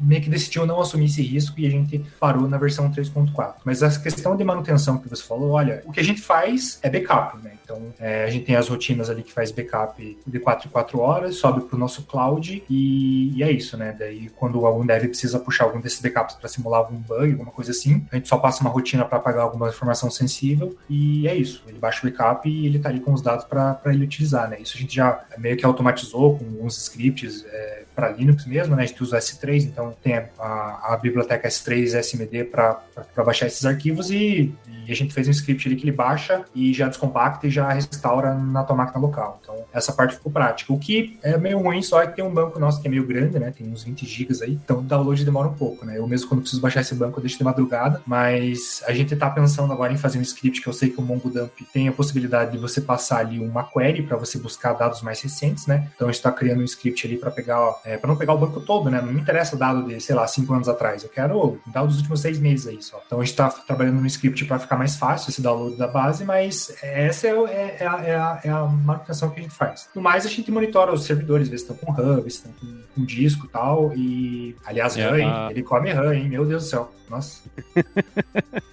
meio 0.00 0.22
que 0.22 0.30
decidiu 0.30 0.66
não 0.66 0.80
assumir 0.80 1.06
esse 1.06 1.22
risco 1.22 1.58
e 1.58 1.66
a 1.66 1.70
gente 1.70 1.98
parou 2.18 2.48
na 2.48 2.58
versão 2.58 2.90
3.4. 2.90 3.54
Mas 3.64 3.82
essa 3.82 4.00
questão 4.00 4.36
de 4.36 4.44
manutenção 4.44 4.98
que 4.98 5.08
você 5.08 5.22
falou, 5.22 5.50
olha, 5.50 5.82
o 5.84 5.92
que 5.92 6.00
a 6.00 6.04
gente 6.04 6.20
faz 6.20 6.78
é 6.82 6.88
backup, 6.88 7.42
né? 7.42 7.52
Então 7.62 7.94
é, 8.00 8.24
a 8.24 8.30
gente 8.30 8.46
tem 8.46 8.56
as 8.56 8.68
rotinas 8.68 9.08
ali 9.08 9.22
que 9.22 9.32
faz 9.32 9.52
backup 9.52 10.18
de 10.26 10.40
4 10.40 10.68
em 10.68 10.70
4 10.70 10.98
horas, 10.98 11.36
sobe 11.36 11.60
para 11.62 11.76
o 11.76 11.78
nosso 11.78 12.02
cloud 12.02 12.62
e, 12.68 13.32
e, 13.36 13.42
é 13.42 13.50
isso, 13.50 13.76
né? 13.76 13.94
Daí 13.96 14.28
quando 14.36 14.66
algum 14.66 14.84
dev 14.84 15.06
precisa 15.06 15.38
puxar 15.38 15.64
algum 15.64 15.80
desses 15.80 16.00
backups 16.00 16.34
para 16.34 16.48
simular 16.48 16.80
algum 16.80 16.96
bug, 16.96 17.32
alguma 17.32 17.52
coisa 17.52 17.70
assim, 17.70 18.04
a 18.10 18.16
gente 18.16 18.28
só 18.28 18.38
passa 18.38 18.62
uma 18.62 18.70
rotina 18.70 19.04
para 19.04 19.18
apagar 19.18 19.44
alguma 19.44 19.68
informação 19.68 19.89
informação 19.90 20.10
sensível 20.10 20.76
e 20.88 21.26
é 21.26 21.34
isso. 21.34 21.62
Ele 21.66 21.78
baixa 21.78 22.06
o 22.06 22.10
backup 22.10 22.48
e 22.48 22.66
ele 22.66 22.76
está 22.76 22.88
ali 22.88 23.00
com 23.00 23.12
os 23.12 23.20
dados 23.20 23.44
para 23.44 23.80
ele 23.86 24.04
utilizar, 24.04 24.48
né? 24.48 24.58
Isso 24.60 24.76
a 24.76 24.80
gente 24.80 24.94
já 24.94 25.24
meio 25.38 25.56
que 25.56 25.64
automatizou 25.64 26.38
com 26.38 26.44
alguns 26.44 26.78
scripts 26.78 27.44
é, 27.46 27.84
para 27.94 28.10
Linux 28.10 28.46
mesmo, 28.46 28.74
né? 28.76 28.84
A 28.84 28.86
gente 28.86 29.02
usa 29.02 29.16
o 29.16 29.18
S3, 29.18 29.64
então 29.64 29.94
tem 30.02 30.16
a, 30.16 30.28
a, 30.38 30.94
a 30.94 30.96
biblioteca 30.96 31.48
S3 31.48 31.98
SMD 31.98 32.44
para 32.44 32.80
baixar 33.16 33.46
esses 33.46 33.64
arquivos 33.64 34.10
e, 34.10 34.54
e, 34.66 34.90
a 34.90 34.94
gente 34.94 35.12
fez 35.12 35.28
um 35.28 35.30
script 35.30 35.68
ali 35.68 35.76
que 35.76 35.84
ele 35.84 35.92
baixa 35.92 36.44
e 36.54 36.72
já 36.72 36.88
descompacta 36.88 37.46
e 37.46 37.50
já 37.50 37.70
restaura 37.70 38.34
na 38.34 38.64
tua 38.64 38.76
máquina 38.76 38.98
local. 38.98 39.38
Então 39.42 39.64
essa 39.72 39.92
parte 39.92 40.14
ficou 40.14 40.32
prática. 40.32 40.72
O 40.72 40.78
que 40.78 41.18
é 41.22 41.36
meio 41.36 41.58
ruim 41.58 41.82
só 41.82 42.02
é 42.02 42.06
que 42.06 42.16
tem 42.16 42.24
um 42.24 42.32
banco 42.32 42.58
nosso 42.58 42.80
que 42.80 42.88
é 42.88 42.90
meio 42.90 43.06
grande, 43.06 43.38
né? 43.38 43.52
Tem 43.56 43.70
uns 43.70 43.84
20 43.84 44.06
gigas 44.06 44.40
aí, 44.42 44.58
então 44.64 44.78
o 44.78 44.82
download 44.82 45.24
demora 45.24 45.48
um 45.48 45.54
pouco, 45.54 45.84
né? 45.84 45.98
Eu 45.98 46.06
mesmo 46.06 46.28
quando 46.28 46.40
preciso 46.40 46.62
baixar 46.62 46.80
esse 46.80 46.94
banco 46.94 47.18
eu 47.18 47.22
deixo 47.22 47.38
de 47.38 47.44
madrugada, 47.44 48.02
mas 48.06 48.82
a 48.86 48.92
gente 48.92 49.14
está 49.14 49.28
pensando 49.30 49.72
agora 49.72 49.79
em 49.88 49.96
fazer 49.96 50.18
um 50.18 50.22
script 50.22 50.60
que 50.60 50.68
eu 50.68 50.72
sei 50.72 50.90
que 50.90 50.98
o 50.98 51.02
MongoDump 51.02 51.64
tem 51.72 51.88
a 51.88 51.92
possibilidade 51.92 52.52
de 52.52 52.58
você 52.58 52.80
passar 52.80 53.18
ali 53.18 53.38
uma 53.38 53.64
query 53.64 54.02
para 54.02 54.16
você 54.16 54.38
buscar 54.38 54.72
dados 54.72 55.00
mais 55.02 55.20
recentes, 55.20 55.66
né? 55.66 55.88
Então 55.94 56.08
a 56.08 56.10
gente 56.10 56.18
está 56.18 56.32
criando 56.32 56.60
um 56.60 56.64
script 56.64 57.06
ali 57.06 57.16
para 57.16 57.30
pegar, 57.30 57.80
é, 57.84 57.96
para 57.96 58.08
não 58.08 58.16
pegar 58.16 58.34
o 58.34 58.38
banco 58.38 58.60
todo, 58.60 58.90
né? 58.90 59.00
Não 59.00 59.12
me 59.12 59.20
interessa 59.20 59.56
dado 59.56 59.86
de, 59.86 60.00
sei 60.00 60.14
lá, 60.14 60.26
cinco 60.26 60.52
anos 60.52 60.68
atrás. 60.68 61.02
Eu 61.02 61.08
quero 61.08 61.60
dado 61.66 61.86
dos 61.86 61.98
últimos 61.98 62.20
seis 62.20 62.38
meses 62.38 62.66
aí 62.66 62.82
só. 62.82 63.00
Então 63.06 63.20
a 63.20 63.22
gente 63.22 63.32
está 63.32 63.48
trabalhando 63.48 64.00
no 64.00 64.06
script 64.06 64.44
para 64.44 64.58
ficar 64.58 64.76
mais 64.76 64.96
fácil 64.96 65.30
esse 65.30 65.40
download 65.40 65.76
da 65.76 65.86
base, 65.86 66.24
mas 66.24 66.74
essa 66.82 67.28
é, 67.28 67.30
é, 67.30 67.76
é, 67.80 67.86
a, 67.86 68.04
é, 68.04 68.14
a, 68.16 68.40
é 68.44 68.50
a 68.50 68.64
manutenção 68.64 69.30
que 69.30 69.40
a 69.40 69.42
gente 69.42 69.54
faz. 69.54 69.88
No 69.94 70.02
mais, 70.02 70.26
a 70.26 70.28
gente 70.28 70.50
monitora 70.50 70.92
os 70.92 71.04
servidores, 71.04 71.48
vê 71.48 71.56
se 71.56 71.64
estão 71.64 71.76
com 71.76 71.92
hub, 71.92 72.30
se 72.30 72.38
estão 72.38 72.52
com, 72.52 72.82
com 72.94 73.04
disco 73.04 73.46
e 73.46 73.48
tal. 73.48 73.92
E, 73.94 74.56
aliás, 74.64 74.96
RAM, 74.96 75.18
hein? 75.18 75.30
ele 75.50 75.62
come 75.62 75.92
RAM, 75.92 76.14
hein? 76.14 76.28
Meu 76.28 76.44
Deus 76.44 76.64
do 76.64 76.68
céu. 76.68 76.92
Nossa. 77.08 77.42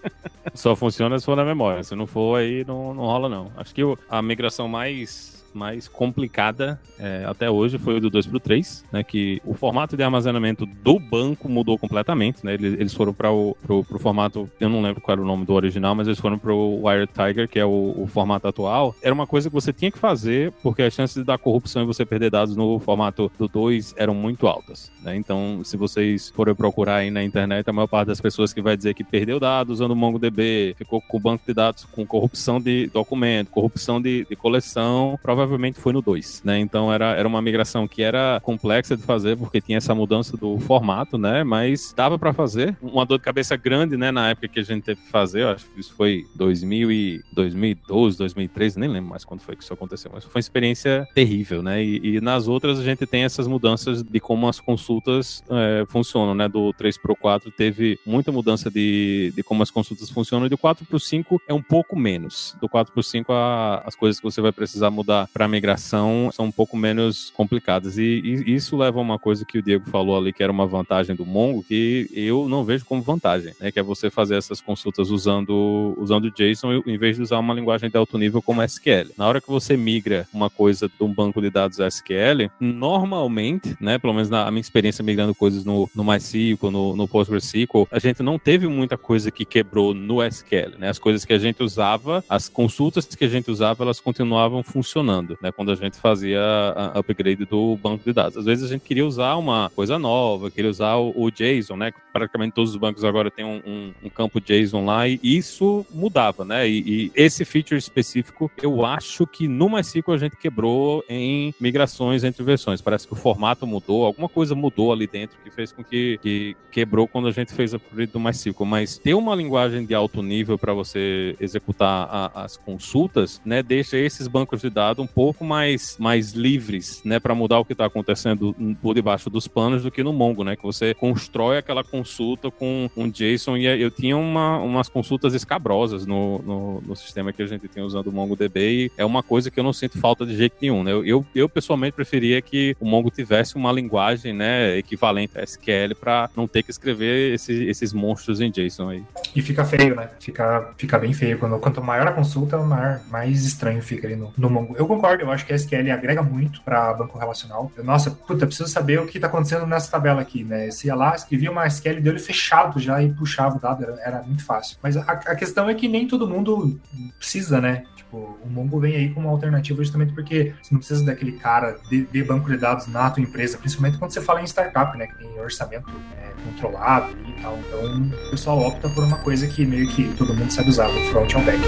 Só 0.58 0.76
funciona 0.76 1.20
se 1.20 1.26
for 1.26 1.36
na 1.38 1.46
memória. 1.46 1.84
Se 1.84 1.96
não 1.96 2.08
for, 2.08 2.40
aí 2.40 2.66
não, 2.66 2.92
não 2.92 3.04
rola, 3.04 3.30
não. 3.30 3.52
Acho 3.56 3.76
que 3.76 3.82
a 4.10 4.22
migração 4.24 4.68
mais 4.68 5.37
mais 5.58 5.88
complicada 5.88 6.80
é, 7.00 7.26
até 7.26 7.50
hoje 7.50 7.78
foi 7.78 7.98
o 7.98 8.02
do 8.02 8.10
2 8.10 8.26
para 8.28 8.38
o 8.38 8.40
3, 8.40 8.86
né, 8.92 9.04
que 9.04 9.42
o 9.46 9.54
formato 9.54 9.96
de 9.96 10.04
armazenamento 10.04 10.66
do 10.66 11.00
banco 11.00 11.50
mudou 11.50 11.78
completamente, 11.78 12.46
né, 12.46 12.54
eles, 12.54 12.74
eles 12.80 12.94
foram 12.94 13.14
para 13.14 13.32
o 13.32 13.56
formato, 14.00 14.50
eu 14.60 14.70
não 14.70 14.82
lembro 14.82 15.02
qual 15.02 15.14
era 15.14 15.22
o 15.22 15.26
nome 15.26 15.46
do 15.46 15.54
original, 15.54 15.96
mas 15.96 16.08
eles 16.08 16.20
foram 16.20 16.38
para 16.38 16.54
o 16.54 16.86
Wired 16.86 17.12
Tiger, 17.14 17.48
que 17.48 17.60
é 17.60 17.66
o, 17.66 17.94
o, 17.98 18.08
formato 18.08 18.48
atual. 18.48 18.96
Era 19.02 19.14
uma 19.14 19.28
coisa 19.28 19.50
que 19.50 19.54
você 19.54 19.72
tinha 19.72 19.92
que 19.92 19.98
fazer, 19.98 20.52
porque 20.64 20.82
as 20.82 20.94
chances 20.94 21.24
da 21.24 21.38
corrupção 21.38 21.84
e 21.84 21.86
você 21.86 22.06
perder 22.06 22.32
dados 22.32 22.56
no 22.56 22.80
formato 22.80 23.32
do 23.38 23.48
2 23.48 23.96
eram 23.98 24.16
muito 24.16 24.48
altas, 24.48 24.92
né, 25.04 25.16
então 25.16 25.62
se 25.64 25.78
vocês 25.78 26.30
forem 26.30 26.56
procurar 26.56 26.98
aí 26.98 27.12
na 27.12 27.24
internet, 27.24 27.70
a 27.70 27.74
maior 27.74 27.88
parte 27.88 28.08
das 28.08 28.22
pessoas 28.22 28.54
que 28.54 28.62
vai 28.62 28.76
dizer 28.76 28.94
que 28.94 29.04
perdeu 29.04 29.40
dados 29.40 29.76
usando 29.76 29.92
o 29.92 29.96
MongoDB, 29.96 30.76
ficou 30.78 31.02
com 31.02 31.18
o 31.18 31.20
banco 31.20 31.44
de 31.46 31.54
dados 31.54 31.86
com 31.86 32.06
corrupção 32.06 32.60
de 32.60 32.88
documento, 32.88 33.52
corrupção 33.52 34.02
de, 34.02 34.26
de 34.28 34.36
coleção, 34.36 35.20
provavelmente 35.22 35.47
provavelmente 35.48 35.80
foi 35.80 35.94
no 35.94 36.02
2, 36.02 36.44
né? 36.44 36.60
Então 36.60 36.92
era, 36.92 37.16
era 37.16 37.28
uma 37.28 37.42
migração 37.42 37.88
que 37.88 38.04
era 38.04 38.40
complexa 38.44 38.98
de 38.98 39.04
fazer, 39.04 39.38
porque 39.38 39.62
tinha 39.62 39.78
essa 39.78 39.96
mudança 39.96 40.36
do 40.36 40.60
formato, 40.60 41.18
né? 41.18 41.44
Mas 41.44 41.94
dava 41.96 42.20
para 42.20 42.34
fazer. 42.34 42.78
Uma 42.82 43.06
dor 43.06 43.18
de 43.18 43.24
cabeça 43.24 43.56
grande, 43.56 43.96
né? 43.96 44.12
Na 44.12 44.30
época 44.30 44.50
que 44.50 44.60
a 44.60 44.64
gente 44.64 44.84
teve 44.84 45.02
que 45.02 45.10
fazer, 45.10 45.46
acho 45.46 45.66
que 45.68 45.80
isso 45.80 45.94
foi 45.94 46.26
2000 46.36 46.92
e 46.92 47.24
2012, 47.32 48.18
2013, 48.18 48.80
nem 48.80 48.90
lembro 48.90 49.10
mais 49.10 49.24
quando 49.24 49.40
foi 49.40 49.56
que 49.56 49.64
isso 49.64 49.74
aconteceu, 49.74 50.12
mas 50.14 50.24
foi 50.26 50.34
uma 50.36 50.40
experiência 50.40 51.08
terrível, 51.16 51.64
né? 51.64 51.84
E, 51.84 52.16
e 52.16 52.22
nas 52.22 52.48
outras 52.48 52.80
a 52.80 52.84
gente 52.84 53.06
tem 53.06 53.24
essas 53.24 53.48
mudanças 53.48 54.04
de 54.04 54.20
como 54.20 54.48
as 54.48 54.60
consultas 54.60 55.44
é, 55.50 55.86
funcionam, 55.88 56.36
né? 56.36 56.50
Do 56.50 56.74
3 56.74 56.98
pro 56.98 57.16
4 57.16 57.50
teve 57.52 57.98
muita 58.06 58.32
mudança 58.32 58.70
de, 58.70 59.32
de 59.36 59.44
como 59.44 59.64
as 59.64 59.72
consultas 59.72 60.10
funcionam, 60.10 60.46
e 60.46 60.50
do 60.50 60.58
4 60.58 60.86
pro 60.86 61.00
5 61.00 61.42
é 61.48 61.54
um 61.54 61.62
pouco 61.62 61.96
menos. 61.98 62.56
Do 62.60 62.68
4 62.68 62.94
pro 62.94 63.02
5 63.02 63.32
a, 63.32 63.84
as 63.86 63.96
coisas 63.96 64.20
que 64.20 64.26
você 64.26 64.42
vai 64.42 64.52
precisar 64.52 64.92
mudar 64.92 65.30
para 65.38 65.48
migração 65.48 66.32
são 66.34 66.46
um 66.46 66.52
pouco 66.52 66.76
menos 66.76 67.30
complicadas. 67.30 68.00
E, 68.00 68.02
e, 68.02 68.56
isso 68.56 68.76
leva 68.76 68.98
a 68.98 69.02
uma 69.04 69.20
coisa 69.20 69.46
que 69.46 69.60
o 69.60 69.62
Diego 69.62 69.88
falou 69.88 70.18
ali, 70.18 70.34
que 70.34 70.42
era 70.42 70.52
uma 70.52 70.66
vantagem 70.66 71.16
do 71.16 71.28
Mongo, 71.28 71.64
que 71.64 72.10
eu 72.12 72.50
não 72.50 72.64
vejo 72.64 72.84
como 72.86 73.04
vantagem, 73.04 73.54
né? 73.62 73.72
Que 73.72 73.80
é 73.80 73.84
você 73.84 74.10
fazer 74.10 74.36
essas 74.36 74.60
consultas 74.60 75.12
usando, 75.12 75.94
usando 75.96 76.32
JSON 76.32 76.82
em 76.88 76.98
vez 76.98 77.18
de 77.18 77.22
usar 77.22 77.38
uma 77.38 77.54
linguagem 77.54 77.88
de 77.88 77.96
alto 77.96 78.18
nível 78.18 78.42
como 78.42 78.64
SQL. 78.64 79.12
Na 79.16 79.28
hora 79.28 79.40
que 79.40 79.48
você 79.48 79.78
migra 79.78 80.28
uma 80.34 80.50
coisa 80.50 80.90
de 80.90 81.04
um 81.04 81.14
banco 81.14 81.40
de 81.40 81.52
dados 81.52 81.78
SQL, 81.78 82.50
normalmente, 82.60 83.78
né? 83.80 84.00
Pelo 84.00 84.16
menos 84.16 84.32
na 84.32 84.50
minha 84.50 84.62
experiência 84.62 85.04
migrando 85.04 85.36
coisas 85.36 85.64
no, 85.64 85.88
no 85.94 86.04
MySQL, 86.04 86.72
no, 86.72 86.96
no 86.96 87.08
PostgreSQL, 87.08 87.88
a 87.92 88.00
gente 88.00 88.24
não 88.24 88.40
teve 88.40 88.68
muita 88.68 88.98
coisa 88.98 89.30
que 89.30 89.46
quebrou 89.46 89.94
no 89.94 90.24
SQL, 90.24 90.80
né? 90.80 90.90
As 90.90 90.98
coisas 90.98 91.24
que 91.24 91.34
a 91.34 91.38
gente 91.38 91.62
usava, 91.62 92.24
as 92.28 92.50
consultas 92.50 93.06
que 93.06 93.24
a 93.24 93.30
gente 93.30 93.52
usava, 93.52 93.84
elas 93.84 94.00
continuavam 94.00 94.64
funcionando, 94.64 95.27
né? 95.42 95.52
Quando 95.52 95.72
a 95.72 95.76
gente 95.76 95.98
fazia 95.98 96.42
a 96.42 97.00
upgrade 97.00 97.46
do 97.46 97.78
banco 97.78 98.04
de 98.04 98.14
dados. 98.14 98.38
Às 98.38 98.46
vezes 98.46 98.66
a 98.66 98.68
gente 98.68 98.82
queria 98.82 99.06
usar 99.06 99.36
uma 99.36 99.72
coisa 99.76 99.98
nova, 99.98 100.52
queria 100.52 100.70
usar 100.70 100.96
o, 100.96 101.14
o 101.16 101.32
JSON, 101.32 101.76
né? 101.76 101.92
Praticamente 102.14 102.54
todos 102.54 102.72
os 102.72 102.78
bancos 102.78 103.04
agora 103.04 103.32
têm 103.32 103.46
um, 103.46 103.62
um, 103.66 103.94
um 104.04 104.10
campo 104.10 104.40
JSON 104.40 104.86
lá 104.86 105.08
e 105.08 105.20
isso 105.24 105.86
mudava, 105.92 106.46
né? 106.46 106.68
E, 106.68 106.78
e, 107.06 107.12
esse 107.16 107.46
feature 107.46 107.78
específico, 107.78 108.52
eu 108.62 108.86
acho 108.86 109.26
que 109.26 109.48
no 109.48 109.70
MySQL 109.70 110.14
a 110.14 110.18
gente 110.18 110.36
quebrou 110.36 111.04
em 111.10 111.54
migrações 111.60 112.24
entre 112.24 112.44
versões. 112.44 112.82
Parece 112.82 113.08
que 113.08 113.14
o 113.14 113.16
formato 113.16 113.66
mudou, 113.66 114.06
alguma 114.06 114.30
coisa 114.30 114.56
mudou 114.56 114.92
ali 114.92 115.08
dentro 115.08 115.38
que 115.44 115.50
fez 115.50 115.72
com 115.72 115.84
que, 115.84 116.20
que 116.22 116.56
quebrou 116.72 117.08
quando 117.08 117.28
a 117.28 117.32
gente 117.32 117.54
fez 117.54 117.74
a 117.74 117.78
upgrade 117.78 118.12
do 118.12 118.20
MySQL. 118.20 118.66
Mas 118.66 118.98
ter 118.98 119.14
uma 119.14 119.36
linguagem 119.36 119.86
de 119.86 119.94
alto 119.94 120.22
nível 120.22 120.58
para 120.58 120.74
você 120.74 121.36
executar 121.40 122.08
a, 122.10 122.44
as 122.44 122.58
consultas, 122.58 123.42
né? 123.46 123.64
Deixa 123.64 123.98
esses 123.98 124.28
bancos 124.28 124.62
de 124.62 124.70
dados 124.70 125.07
pouco 125.08 125.44
mais, 125.44 125.98
mais 125.98 126.34
livres, 126.34 127.02
né? 127.04 127.20
Para 127.20 127.34
mudar 127.34 127.60
o 127.60 127.66
que 127.66 127.74
está 127.74 127.86
acontecendo 127.86 128.56
por 128.82 128.94
debaixo 128.94 129.30
dos 129.30 129.48
panos 129.48 129.84
do 129.84 129.92
que 129.92 130.04
no 130.04 130.14
Mongo, 130.14 130.44
né? 130.44 130.56
Que 130.56 130.64
você 130.64 130.94
constrói 130.94 131.58
aquela 131.58 131.84
consulta 131.84 132.52
com 132.52 132.90
um 132.96 133.10
JSON 133.10 133.58
e 133.58 133.66
eu 133.66 133.92
tinha 133.92 134.18
uma, 134.18 134.58
umas 134.60 134.90
consultas 134.90 135.34
escabrosas 135.34 136.06
no, 136.06 136.40
no, 136.40 136.82
no, 136.82 136.96
sistema 136.96 137.32
que 137.32 137.42
a 137.42 137.46
gente 137.46 137.68
tem 137.68 137.84
usando 137.84 138.08
o 138.08 138.12
MongoDB 138.12 138.60
e 138.60 138.92
é 138.98 139.06
uma 139.06 139.24
coisa 139.24 139.50
que 139.50 139.60
eu 139.60 139.64
não 139.64 139.74
sinto 139.74 140.00
falta 140.00 140.26
de 140.26 140.36
jeito 140.36 140.56
nenhum, 140.62 140.84
né? 140.84 140.92
Eu, 140.92 141.26
eu, 141.34 141.50
pessoalmente 141.50 141.94
preferia 141.94 142.42
que 142.42 142.76
o 142.80 142.86
Mongo 142.86 143.10
tivesse 143.10 143.56
uma 143.56 143.72
linguagem, 143.72 144.34
né, 144.34 144.78
equivalente 144.78 145.38
a 145.38 145.44
SQL 145.44 145.96
para 146.00 146.30
não 146.36 146.48
ter 146.48 146.64
que 146.64 146.72
escrever 146.72 147.34
esse, 147.34 147.66
esses 147.66 147.94
monstros 147.94 148.42
em 148.42 148.50
JSON 148.50 148.90
aí. 148.90 149.04
E 149.36 149.42
fica 149.42 149.64
feio, 149.64 149.96
né? 149.96 150.10
Fica, 150.20 150.74
fica 150.78 150.98
bem 150.98 151.14
feio. 151.14 151.38
Quando, 151.38 151.60
quanto 151.60 151.82
maior 151.82 152.08
a 152.08 152.12
consulta, 152.12 152.58
maior, 152.58 153.02
mais 153.10 153.46
estranho 153.46 153.82
fica 153.82 154.08
ali 154.08 154.16
no, 154.16 154.34
no 154.38 154.50
Mongo. 154.50 154.76
Eu 154.78 154.86
concordo, 154.98 155.24
eu 155.24 155.32
acho 155.32 155.46
que 155.46 155.54
a 155.54 155.56
SQL 155.56 155.92
agrega 155.92 156.22
muito 156.22 156.62
para 156.62 156.94
banco 156.94 157.18
relacional. 157.18 157.72
Eu, 157.78 157.84
nossa, 157.84 158.12
puta, 158.12 158.46
preciso 158.46 158.70
saber 158.70 159.00
o 159.00 159.06
que 159.06 159.18
está 159.18 159.28
acontecendo 159.28 159.66
nessa 159.66 159.92
tabela 159.92 160.22
aqui, 160.22 160.44
né? 160.44 160.70
Se 160.72 160.88
ia 160.88 160.96
lá, 160.96 161.16
escrevia 161.16 161.52
uma 161.52 161.66
SQL 161.68 162.02
de 162.02 162.10
olho 162.10 162.20
fechado 162.20 162.80
já 162.80 163.02
e 163.02 163.12
puxava 163.14 163.58
o 163.58 163.60
dado, 163.60 163.84
era, 163.84 164.02
era 164.02 164.24
muito 164.24 164.44
fácil. 164.44 164.78
Mas 164.82 164.98
a, 164.98 165.02
a, 165.02 165.36
questão 165.36 165.70
é 165.70 165.76
que 165.76 165.88
nem 165.88 166.08
todo 166.08 166.28
mundo 166.28 166.80
precisa, 167.18 167.62
né? 167.62 167.84
Tipo, 167.96 168.38
o 168.44 168.50
Mongo 168.50 168.80
vem 168.80 168.96
aí 168.96 169.14
como 169.14 169.30
alternativa 169.30 169.84
justamente 169.84 170.14
porque 170.14 170.54
você 170.62 170.74
não 170.74 170.80
precisa 170.80 171.06
daquele 171.06 171.34
cara 171.34 171.78
de, 171.90 172.06
de 172.06 172.24
banco 172.24 172.50
de 172.50 172.58
dados 172.58 172.88
na 172.88 173.10
tua 173.10 173.22
empresa, 173.22 173.58
principalmente 173.58 173.98
quando 173.98 174.12
você 174.12 174.22
fala 174.22 174.42
em 174.42 174.46
startup, 174.46 174.98
né? 174.98 175.08
Que 175.08 175.18
tem 175.18 175.40
orçamento 175.40 175.92
é, 176.18 176.32
controlado 176.44 177.16
e 177.28 177.42
tal. 177.42 177.58
Então, 177.58 178.28
o 178.28 178.32
pessoal 178.32 178.60
opta 178.60 178.90
por 178.90 179.04
uma 179.04 179.18
coisa 179.18 179.48
que 179.48 179.66
meio 179.66 179.88
que 179.88 180.14
todo 180.16 180.34
mundo 180.34 180.52
sabe 180.52 180.70
usar, 180.70 180.88
do 180.88 181.00
front 181.12 181.34
ao 181.36 181.42
back. 181.42 181.62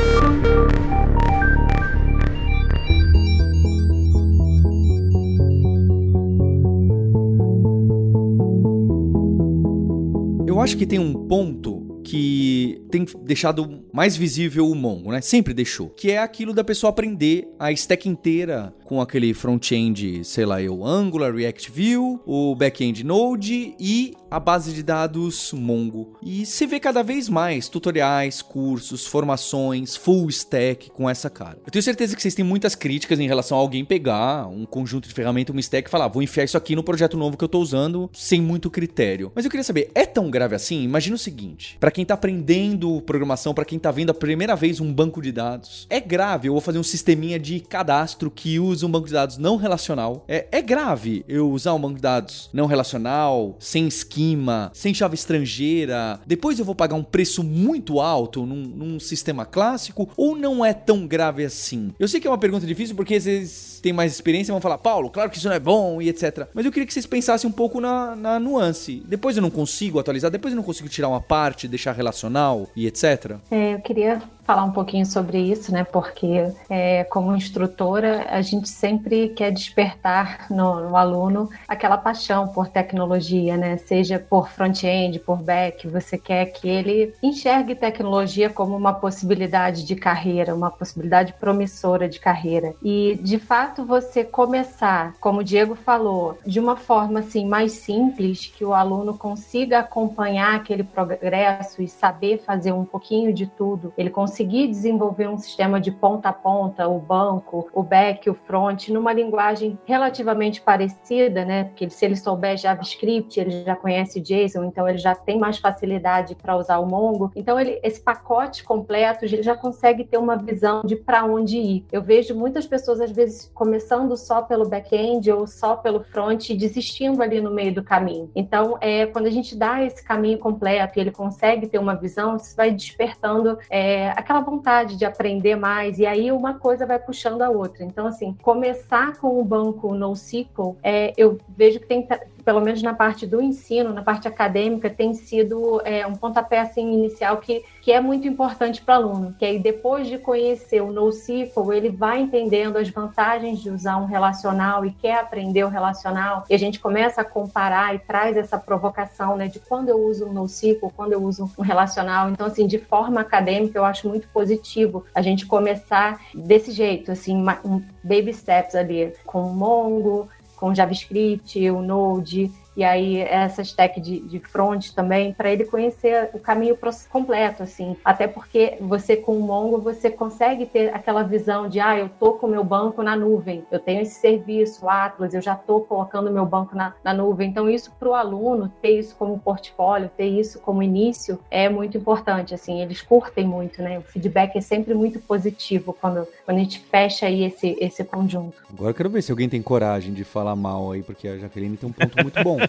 Eu 10.60 10.64
acho 10.64 10.76
que 10.76 10.86
tem 10.86 10.99
um 10.99 11.14
ponto 11.14 12.01
que 12.03 12.82
tem 12.89 13.05
deixado 13.23 13.83
mais 13.93 14.15
visível 14.15 14.69
o 14.69 14.75
Mongo, 14.75 15.11
né? 15.11 15.21
Sempre 15.21 15.53
deixou. 15.53 15.89
Que 15.89 16.11
é 16.11 16.17
aquilo 16.17 16.53
da 16.53 16.63
pessoa 16.63 16.89
aprender 16.89 17.47
a 17.59 17.71
stack 17.71 18.07
inteira 18.07 18.73
com 18.89 18.99
aquele 18.99 19.35
front-end, 19.35 20.23
sei 20.25 20.47
lá, 20.47 20.59
eu, 20.59 20.83
Angular, 20.83 21.33
React 21.33 21.71
View, 21.71 22.19
o 22.25 22.55
back-end 22.55 23.03
Node 23.03 23.75
e 23.79 24.13
a 24.31 24.39
base 24.39 24.73
de 24.73 24.81
dados 24.81 25.53
Mongo. 25.53 26.17
E 26.23 26.43
se 26.43 26.65
vê 26.65 26.79
cada 26.79 27.03
vez 27.03 27.29
mais 27.29 27.69
tutoriais, 27.69 28.41
cursos, 28.41 29.05
formações, 29.05 29.95
full 29.95 30.27
stack 30.29 30.89
com 30.89 31.07
essa 31.07 31.29
cara. 31.29 31.59
Eu 31.63 31.71
tenho 31.71 31.83
certeza 31.83 32.15
que 32.15 32.21
vocês 32.21 32.33
têm 32.33 32.43
muitas 32.43 32.73
críticas 32.73 33.19
em 33.19 33.27
relação 33.27 33.59
a 33.59 33.61
alguém 33.61 33.85
pegar 33.85 34.47
um 34.47 34.65
conjunto 34.65 35.07
de 35.07 35.13
ferramentas, 35.13 35.53
uma 35.53 35.59
stack 35.59 35.87
e 35.87 35.91
falar, 35.91 36.07
vou 36.07 36.23
enfiar 36.23 36.43
isso 36.43 36.57
aqui 36.57 36.75
no 36.75 36.83
projeto 36.83 37.15
novo 37.15 37.37
que 37.37 37.43
eu 37.43 37.49
tô 37.49 37.59
usando 37.59 38.09
sem 38.11 38.41
muito 38.41 38.71
critério. 38.71 39.31
Mas 39.35 39.45
eu 39.45 39.51
queria 39.51 39.63
saber, 39.63 39.91
é 39.93 40.05
tão 40.05 40.31
grave 40.31 40.55
assim? 40.55 40.81
Imagina 40.81 41.15
o 41.15 41.19
seguinte, 41.19 41.77
para 41.79 41.91
quem 41.91 42.03
tá 42.03 42.15
aprendendo 42.15 42.78
programação, 43.05 43.53
para 43.53 43.65
quem 43.65 43.77
tá 43.77 43.91
vendo 43.91 44.09
a 44.09 44.13
primeira 44.13 44.55
vez 44.55 44.80
um 44.80 44.91
banco 44.91 45.21
de 45.21 45.32
dados, 45.32 45.86
é 45.89 45.99
grave, 45.99 46.47
eu 46.47 46.53
vou 46.53 46.61
fazer 46.61 46.80
um 46.80 46.84
sisteminha 46.84 47.39
de 47.39 47.59
cadastro 47.59 48.32
que 48.32 48.59
usa 48.59 48.80
usa 48.80 48.88
um 48.88 48.91
banco 48.91 49.07
de 49.07 49.13
dados 49.13 49.38
não 49.38 49.57
relacional. 49.57 50.23
É, 50.27 50.47
é 50.51 50.61
grave 50.61 51.23
eu 51.27 51.51
usar 51.51 51.73
um 51.73 51.80
banco 51.80 51.95
de 51.95 52.01
dados 52.01 52.49
não 52.53 52.65
relacional, 52.65 53.57
sem 53.59 53.88
esquema, 53.88 54.71
sem 54.73 54.93
chave 54.93 55.15
estrangeira. 55.15 56.19
Depois 56.25 56.57
eu 56.57 56.65
vou 56.65 56.75
pagar 56.75 56.95
um 56.95 57.03
preço 57.03 57.43
muito 57.43 57.99
alto 57.99 58.45
num, 58.45 58.63
num 58.63 58.99
sistema 58.99 59.45
clássico 59.45 60.09
ou 60.15 60.36
não 60.36 60.63
é 60.63 60.73
tão 60.73 61.05
grave 61.05 61.43
assim? 61.43 61.91
Eu 61.99 62.07
sei 62.07 62.19
que 62.19 62.27
é 62.27 62.30
uma 62.30 62.38
pergunta 62.38 62.65
difícil 62.65 62.95
porque 62.95 63.15
às 63.15 63.25
vezes 63.25 63.80
tem 63.82 63.93
mais 63.93 64.13
experiência 64.13 64.51
e 64.51 64.53
vão 64.53 64.61
falar, 64.61 64.77
Paulo, 64.77 65.09
claro 65.09 65.30
que 65.30 65.38
isso 65.38 65.47
não 65.47 65.55
é 65.55 65.59
bom 65.59 66.01
e 66.01 66.09
etc. 66.09 66.47
Mas 66.53 66.65
eu 66.65 66.71
queria 66.71 66.86
que 66.86 66.93
vocês 66.93 67.05
pensassem 67.05 67.49
um 67.49 67.53
pouco 67.53 67.82
na, 67.82 68.15
na 68.15 68.39
nuance. 68.39 69.03
Depois 69.07 69.36
eu 69.36 69.41
não 69.41 69.49
consigo 69.49 69.99
atualizar, 69.99 70.32
depois 70.32 70.53
eu 70.53 70.57
não 70.57 70.63
consigo 70.63 70.89
tirar 70.89 71.09
uma 71.09 71.21
parte, 71.21 71.67
deixar 71.67 71.93
relacional 71.93 72.68
e 72.76 72.88
etc. 72.88 73.38
É, 73.51 73.74
eu 73.74 73.80
queria 73.80 74.22
falar 74.50 74.64
um 74.64 74.72
pouquinho 74.72 75.06
sobre 75.06 75.38
isso, 75.38 75.72
né? 75.72 75.84
Porque 75.84 76.52
é, 76.68 77.04
como 77.04 77.36
instrutora, 77.36 78.26
a 78.32 78.41
gente 78.41 78.68
sempre 78.68 79.30
quer 79.30 79.52
despertar 79.52 80.47
no, 80.50 80.89
no, 80.89 80.97
aluno 80.97 81.47
aquela 81.68 82.00
paixão 82.00 82.47
por 82.47 82.68
tecnologia, 82.68 83.56
né? 83.56 83.78
Seja 83.78 84.18
por 84.18 84.50
front-end, 84.50 85.20
por 85.20 85.38
back, 85.38 85.88
você 85.88 86.18
quer 86.18 86.47
que 86.47 86.68
ele 86.68 87.14
enxergue 87.22 87.76
tecnologia 87.76 88.50
como 88.50 88.76
uma 88.76 88.91
possibilidade 88.91 89.86
de 89.86 89.95
carreira, 89.95 90.56
uma 90.56 90.72
possibilidade 90.72 91.36
promissora 91.39 92.10
de 92.10 92.20
carreira. 92.20 92.74
E 92.82 93.20
de 93.22 93.38
fato 93.38 93.86
você 93.86 94.24
começar, 94.24 95.14
como 95.20 95.41
o 95.41 95.43
Diego 95.43 95.76
falou, 95.76 96.39
de 96.43 96.60
uma 96.60 96.76
forma 96.76 97.20
assim 97.20 97.45
mais 97.45 97.74
simples, 97.74 98.47
que 98.47 98.66
o 98.66 98.74
aluno 98.74 99.16
consiga 99.16 99.78
acompanhar 99.78 100.56
aquele 100.56 100.84
progresso 100.84 101.84
e 101.84 101.88
saber 101.88 102.39
fazer 102.39 102.72
um 102.72 102.84
pouquinho 102.84 103.32
de 103.32 103.45
tudo, 103.45 103.93
ele 103.95 104.10
consiga 104.10 104.38
conseguir 104.39 104.67
desenvolver 104.67 105.27
um 105.27 105.37
sistema 105.37 105.81
de 105.81 105.91
ponta 105.91 106.29
a 106.29 106.33
ponta, 106.33 106.87
o 106.87 106.97
banco, 106.97 107.69
o 107.73 107.83
back, 107.83 108.29
o 108.29 108.33
front, 108.33 108.87
numa 108.87 109.11
linguagem 109.11 109.77
relativamente 109.85 110.61
parecida, 110.61 111.43
né? 111.43 111.65
Porque 111.65 111.89
se 111.89 112.05
ele 112.05 112.15
souber 112.15 112.55
JavaScript, 112.55 113.37
ele 113.37 113.63
já 113.65 113.75
conhece 113.75 114.21
JSON, 114.21 114.63
então 114.63 114.87
ele 114.87 114.97
já 114.97 115.13
tem 115.13 115.37
mais 115.37 115.57
facilidade 115.57 116.35
para 116.35 116.55
usar 116.55 116.77
o 116.79 116.85
Mongo. 116.85 117.31
Então 117.35 117.59
ele, 117.59 117.79
esse 117.83 117.99
pacote 117.99 118.63
completo, 118.63 119.25
ele 119.25 119.43
já 119.43 119.57
consegue 119.57 120.05
ter 120.05 120.17
uma 120.17 120.37
visão 120.37 120.83
de 120.85 120.95
para 120.95 121.25
onde 121.25 121.57
ir. 121.57 121.85
Eu 121.91 122.01
vejo 122.01 122.33
muitas 122.33 122.65
pessoas 122.65 123.01
às 123.01 123.11
vezes 123.11 123.51
começando 123.53 124.15
só 124.15 124.41
pelo 124.41 124.69
back-end 124.69 125.29
ou 125.31 125.47
só 125.47 125.75
pelo 125.75 126.03
front 126.03 126.49
e 126.49 126.55
desistindo 126.55 127.21
ali 127.21 127.41
no 127.41 127.51
meio 127.51 127.73
do 127.73 127.83
caminho. 127.83 128.31
Então, 128.33 128.77
é, 128.79 129.05
quando 129.05 129.25
a 129.25 129.31
gente 129.31 129.53
dá 129.55 129.83
esse 129.83 130.01
caminho 130.03 130.37
completo 130.37 130.97
e 130.97 131.01
ele 131.01 131.11
consegue 131.11 131.67
ter 131.67 131.77
uma 131.77 131.95
visão, 131.95 132.37
isso 132.37 132.55
vai 132.55 132.71
despertando 132.71 133.57
é, 133.69 134.13
aquela 134.30 134.41
vontade 134.41 134.95
de 134.95 135.05
aprender 135.05 135.55
mais, 135.55 135.97
e 135.97 136.05
aí 136.05 136.32
uma 136.32 136.53
coisa 136.53 136.86
vai 136.86 136.99
puxando 136.99 137.41
a 137.41 137.49
outra. 137.49 137.84
Então, 137.84 138.05
assim, 138.05 138.38
começar 138.43 139.17
com 139.17 139.39
o 139.39 139.43
banco 139.43 139.95
NoSQL, 139.95 140.77
é, 140.84 141.13
eu 141.17 141.39
vejo 141.57 141.80
que 141.80 141.88
tem 141.88 142.07
pelo 142.50 142.62
menos 142.62 142.82
na 142.82 142.95
parte 142.95 143.28
do 143.28 143.39
ensino, 143.39 143.93
na 143.93 144.02
parte 144.02 144.28
acadêmica, 144.28 144.89
tem 144.89 145.14
sido 145.14 145.80
é, 145.86 146.08
um 146.08 146.16
pontapé 146.16 146.62
assim, 146.62 146.93
inicial 146.93 147.38
que, 147.38 147.64
que 147.80 147.91
é 147.91 148.02
muito 148.02 148.28
importante 148.28 148.82
para 148.82 149.00
o 149.00 149.04
aluno, 149.04 149.36
que 149.38 149.45
aí 149.45 149.60
depois 149.60 150.08
de 150.08 150.18
conhecer 150.18 150.82
o 150.82 150.91
NoSQL, 150.91 151.72
ele 151.74 151.89
vai 151.89 152.22
entendendo 152.22 152.78
as 152.78 152.89
vantagens 152.89 153.60
de 153.60 153.70
usar 153.70 153.97
um 153.97 154.06
relacional 154.06 154.84
e 154.84 154.91
quer 154.91 155.20
aprender 155.20 155.64
o 155.64 155.70
relacional, 155.70 156.43
e 156.50 156.56
a 156.56 156.58
gente 156.58 156.80
começa 156.80 157.22
a 157.22 157.24
comparar 157.24 157.93
e 157.93 158.00
traz 158.00 158.36
essa 158.36 158.58
provocação, 158.58 159.38
né, 159.38 159.47
de 159.47 159.60
quando 159.60 159.89
eu 159.89 160.04
uso 160.04 160.26
um 160.26 160.34
NoSQL, 160.34 160.91
quando 160.97 161.14
eu 161.14 161.24
uso 161.24 161.52
um 161.56 161.62
relacional. 161.62 162.32
Então, 162.32 162.47
assim, 162.47 162.66
de 162.66 162.80
forma 162.80 163.22
acadêmica, 163.22 163.78
eu 163.78 163.86
acho 163.86 164.10
muito 164.10 164.28
positivo 164.30 165.06
a 165.14 165.22
gente 165.22 165.45
começar 165.45 166.20
desse 166.34 166.72
jeito, 166.72 167.12
assim, 167.12 167.45
um 167.64 167.80
baby 168.04 168.34
steps 168.34 168.74
ali, 168.74 169.14
com 169.24 169.43
o 169.43 169.54
Mongo, 169.54 170.28
com 170.60 170.76
JavaScript, 170.76 171.70
o 171.72 171.82
Node, 171.82 172.51
e 172.80 172.84
aí 172.86 173.17
essa 173.17 173.61
stack 173.61 173.99
de, 173.99 174.21
de 174.21 174.39
front 174.39 174.91
também, 174.91 175.34
para 175.34 175.51
ele 175.51 175.65
conhecer 175.65 176.30
o 176.34 176.39
caminho 176.39 176.77
completo, 177.09 177.61
assim. 177.61 177.97
Até 178.05 178.25
porque 178.25 178.77
você 178.80 179.17
com 179.17 179.38
o 179.38 179.41
Mongo, 179.41 179.82
você 179.82 180.09
consegue 180.09 180.65
ter 180.65 180.95
aquela 180.95 181.21
visão 181.21 181.67
de, 181.67 181.82
ah, 181.82 181.99
eu 181.99 182.07
tô 182.07 182.36
com 182.36 182.47
o 182.47 182.49
meu 182.49 182.63
banco 182.63 183.03
na 183.03 183.17
nuvem, 183.17 183.65
eu 183.69 183.82
tenho 183.82 184.01
esse 184.01 184.15
serviço, 184.21 184.88
Atlas, 184.88 185.34
eu 185.34 185.41
já 185.41 185.55
tô 185.55 185.82
colocando 185.82 186.32
meu 186.32 186.45
banco 186.45 186.73
na, 186.73 186.93
na 187.03 187.13
nuvem. 187.13 187.49
Então 187.49 187.69
isso 187.69 187.91
para 187.99 188.07
o 188.07 188.13
aluno, 188.13 188.71
ter 188.82 188.97
isso 188.97 189.13
como 189.17 189.38
portfólio, 189.38 190.09
ter 190.15 190.27
isso 190.27 190.61
como 190.61 190.82
início, 190.82 191.38
é 191.51 191.67
muito 191.67 191.97
importante, 191.97 192.53
assim, 192.53 192.82
eles 192.82 193.01
curtem 193.01 193.45
muito, 193.45 193.82
né? 193.82 193.99
O 193.99 194.03
feedback 194.03 194.55
é 194.55 194.61
sempre 194.61 194.93
muito 194.93 195.19
positivo 195.19 195.91
quando, 195.99 196.25
quando 196.45 196.57
a 196.57 196.61
gente 196.61 196.80
fecha 196.80 197.25
aí 197.25 197.43
esse, 197.43 197.75
esse 197.82 198.05
conjunto. 198.05 198.55
Agora 198.71 198.91
eu 198.91 198.95
quero 198.95 199.09
ver 199.09 199.21
se 199.21 199.32
alguém 199.32 199.49
tem 199.49 199.61
coragem 199.61 200.13
de 200.13 200.23
falar 200.23 200.55
mal 200.55 200.93
aí, 200.93 201.03
porque 201.03 201.27
a 201.27 201.38
Jaqueline 201.38 201.75
tem 201.75 201.89
um 201.89 201.91
ponto 201.91 202.23
muito 202.23 202.41
bom. 202.41 202.57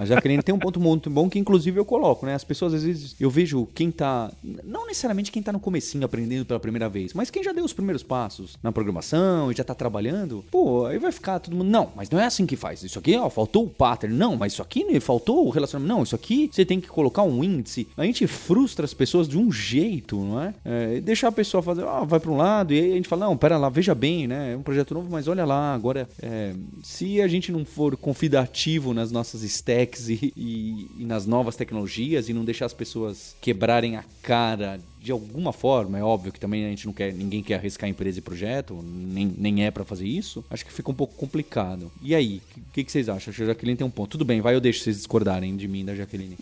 A 0.00 0.04
Jaqueline 0.04 0.42
tem 0.42 0.54
um 0.54 0.58
ponto 0.58 0.80
muito 0.80 1.08
bom 1.10 1.28
que 1.28 1.38
inclusive 1.38 1.78
eu 1.78 1.84
coloco, 1.84 2.26
né? 2.26 2.34
As 2.34 2.44
pessoas 2.44 2.74
às 2.74 2.82
vezes 2.82 3.14
eu 3.20 3.30
vejo 3.30 3.66
quem 3.74 3.90
tá, 3.90 4.30
não 4.64 4.86
necessariamente 4.86 5.30
quem 5.30 5.42
tá 5.42 5.52
no 5.52 5.60
comecinho 5.60 6.04
aprendendo 6.04 6.44
pela 6.44 6.60
primeira 6.60 6.88
vez, 6.88 7.12
mas 7.14 7.30
quem 7.30 7.42
já 7.42 7.52
deu 7.52 7.64
os 7.64 7.72
primeiros 7.72 8.02
passos 8.02 8.58
na 8.62 8.72
programação 8.72 9.50
e 9.50 9.54
já 9.54 9.64
tá 9.64 9.74
trabalhando, 9.74 10.44
pô, 10.50 10.86
aí 10.86 10.98
vai 10.98 11.12
ficar 11.12 11.38
todo 11.38 11.56
mundo, 11.56 11.68
não, 11.68 11.90
mas 11.94 12.10
não 12.10 12.20
é 12.20 12.26
assim 12.26 12.46
que 12.46 12.56
faz. 12.56 12.82
Isso 12.82 12.98
aqui, 12.98 13.16
ó, 13.16 13.28
faltou 13.30 13.64
o 13.64 13.70
pattern. 13.70 14.14
Não, 14.16 14.36
mas 14.36 14.52
isso 14.52 14.62
aqui 14.62 14.84
né, 14.84 15.00
faltou 15.00 15.46
o 15.46 15.50
relacionamento. 15.50 15.94
Não, 15.94 16.02
isso 16.02 16.14
aqui 16.14 16.50
você 16.52 16.64
tem 16.64 16.80
que 16.80 16.88
colocar 16.88 17.22
um 17.22 17.42
índice. 17.42 17.88
A 17.96 18.04
gente 18.04 18.26
frustra 18.26 18.84
as 18.84 18.94
pessoas 18.94 19.28
de 19.28 19.38
um 19.38 19.50
jeito, 19.50 20.16
não 20.18 20.40
é? 20.40 20.54
é 20.64 21.00
deixar 21.00 21.28
a 21.28 21.32
pessoa 21.32 21.62
fazer, 21.62 21.82
ó, 21.82 22.04
vai 22.04 22.20
para 22.20 22.30
um 22.30 22.36
lado 22.36 22.72
e 22.72 22.80
aí 22.80 22.92
a 22.92 22.96
gente 22.96 23.08
fala, 23.08 23.26
não, 23.26 23.36
pera 23.36 23.56
lá, 23.56 23.68
veja 23.68 23.94
bem, 23.94 24.26
né? 24.26 24.52
É 24.52 24.56
um 24.56 24.62
projeto 24.62 24.94
novo, 24.94 25.08
mas 25.10 25.28
olha 25.28 25.44
lá, 25.44 25.74
agora 25.74 26.08
é, 26.20 26.54
se 26.82 27.20
a 27.20 27.28
gente 27.28 27.52
não 27.52 27.64
for 27.64 27.96
convidativo 27.96 28.94
nas 28.94 29.10
nossas 29.10 29.42
stacks 29.84 30.08
e, 30.08 30.32
e, 30.36 30.90
e 30.98 31.04
nas 31.04 31.26
novas 31.26 31.56
tecnologias 31.56 32.28
e 32.28 32.32
não 32.32 32.44
deixar 32.44 32.66
as 32.66 32.72
pessoas 32.72 33.36
quebrarem 33.40 33.96
a 33.96 34.04
cara 34.22 34.80
de 35.04 35.12
alguma 35.12 35.52
forma, 35.52 35.98
é 35.98 36.02
óbvio 36.02 36.32
que 36.32 36.40
também 36.40 36.64
a 36.64 36.70
gente 36.70 36.86
não 36.86 36.92
quer, 36.94 37.12
ninguém 37.12 37.42
quer 37.42 37.56
arriscar 37.56 37.90
empresa 37.90 38.20
e 38.20 38.22
projeto, 38.22 38.82
nem, 38.82 39.30
nem 39.36 39.66
é 39.66 39.70
para 39.70 39.84
fazer 39.84 40.06
isso, 40.06 40.42
acho 40.50 40.64
que 40.64 40.72
fica 40.72 40.90
um 40.90 40.94
pouco 40.94 41.14
complicado. 41.14 41.92
E 42.02 42.14
aí, 42.14 42.40
o 42.56 42.72
que, 42.72 42.82
que, 42.82 42.90
vocês 42.90 43.06
acham? 43.06 43.30
Acho 43.30 43.36
que 43.36 43.42
a 43.42 43.46
Jaqueline 43.48 43.76
tem 43.76 43.86
um 43.86 43.90
ponto. 43.90 44.12
Tudo 44.12 44.24
bem, 44.24 44.40
vai, 44.40 44.54
eu 44.54 44.62
deixo 44.62 44.80
vocês 44.80 44.96
discordarem 44.96 45.54
de 45.56 45.68
mim 45.68 45.84
da 45.84 45.94
Jaqueline. 45.94 46.38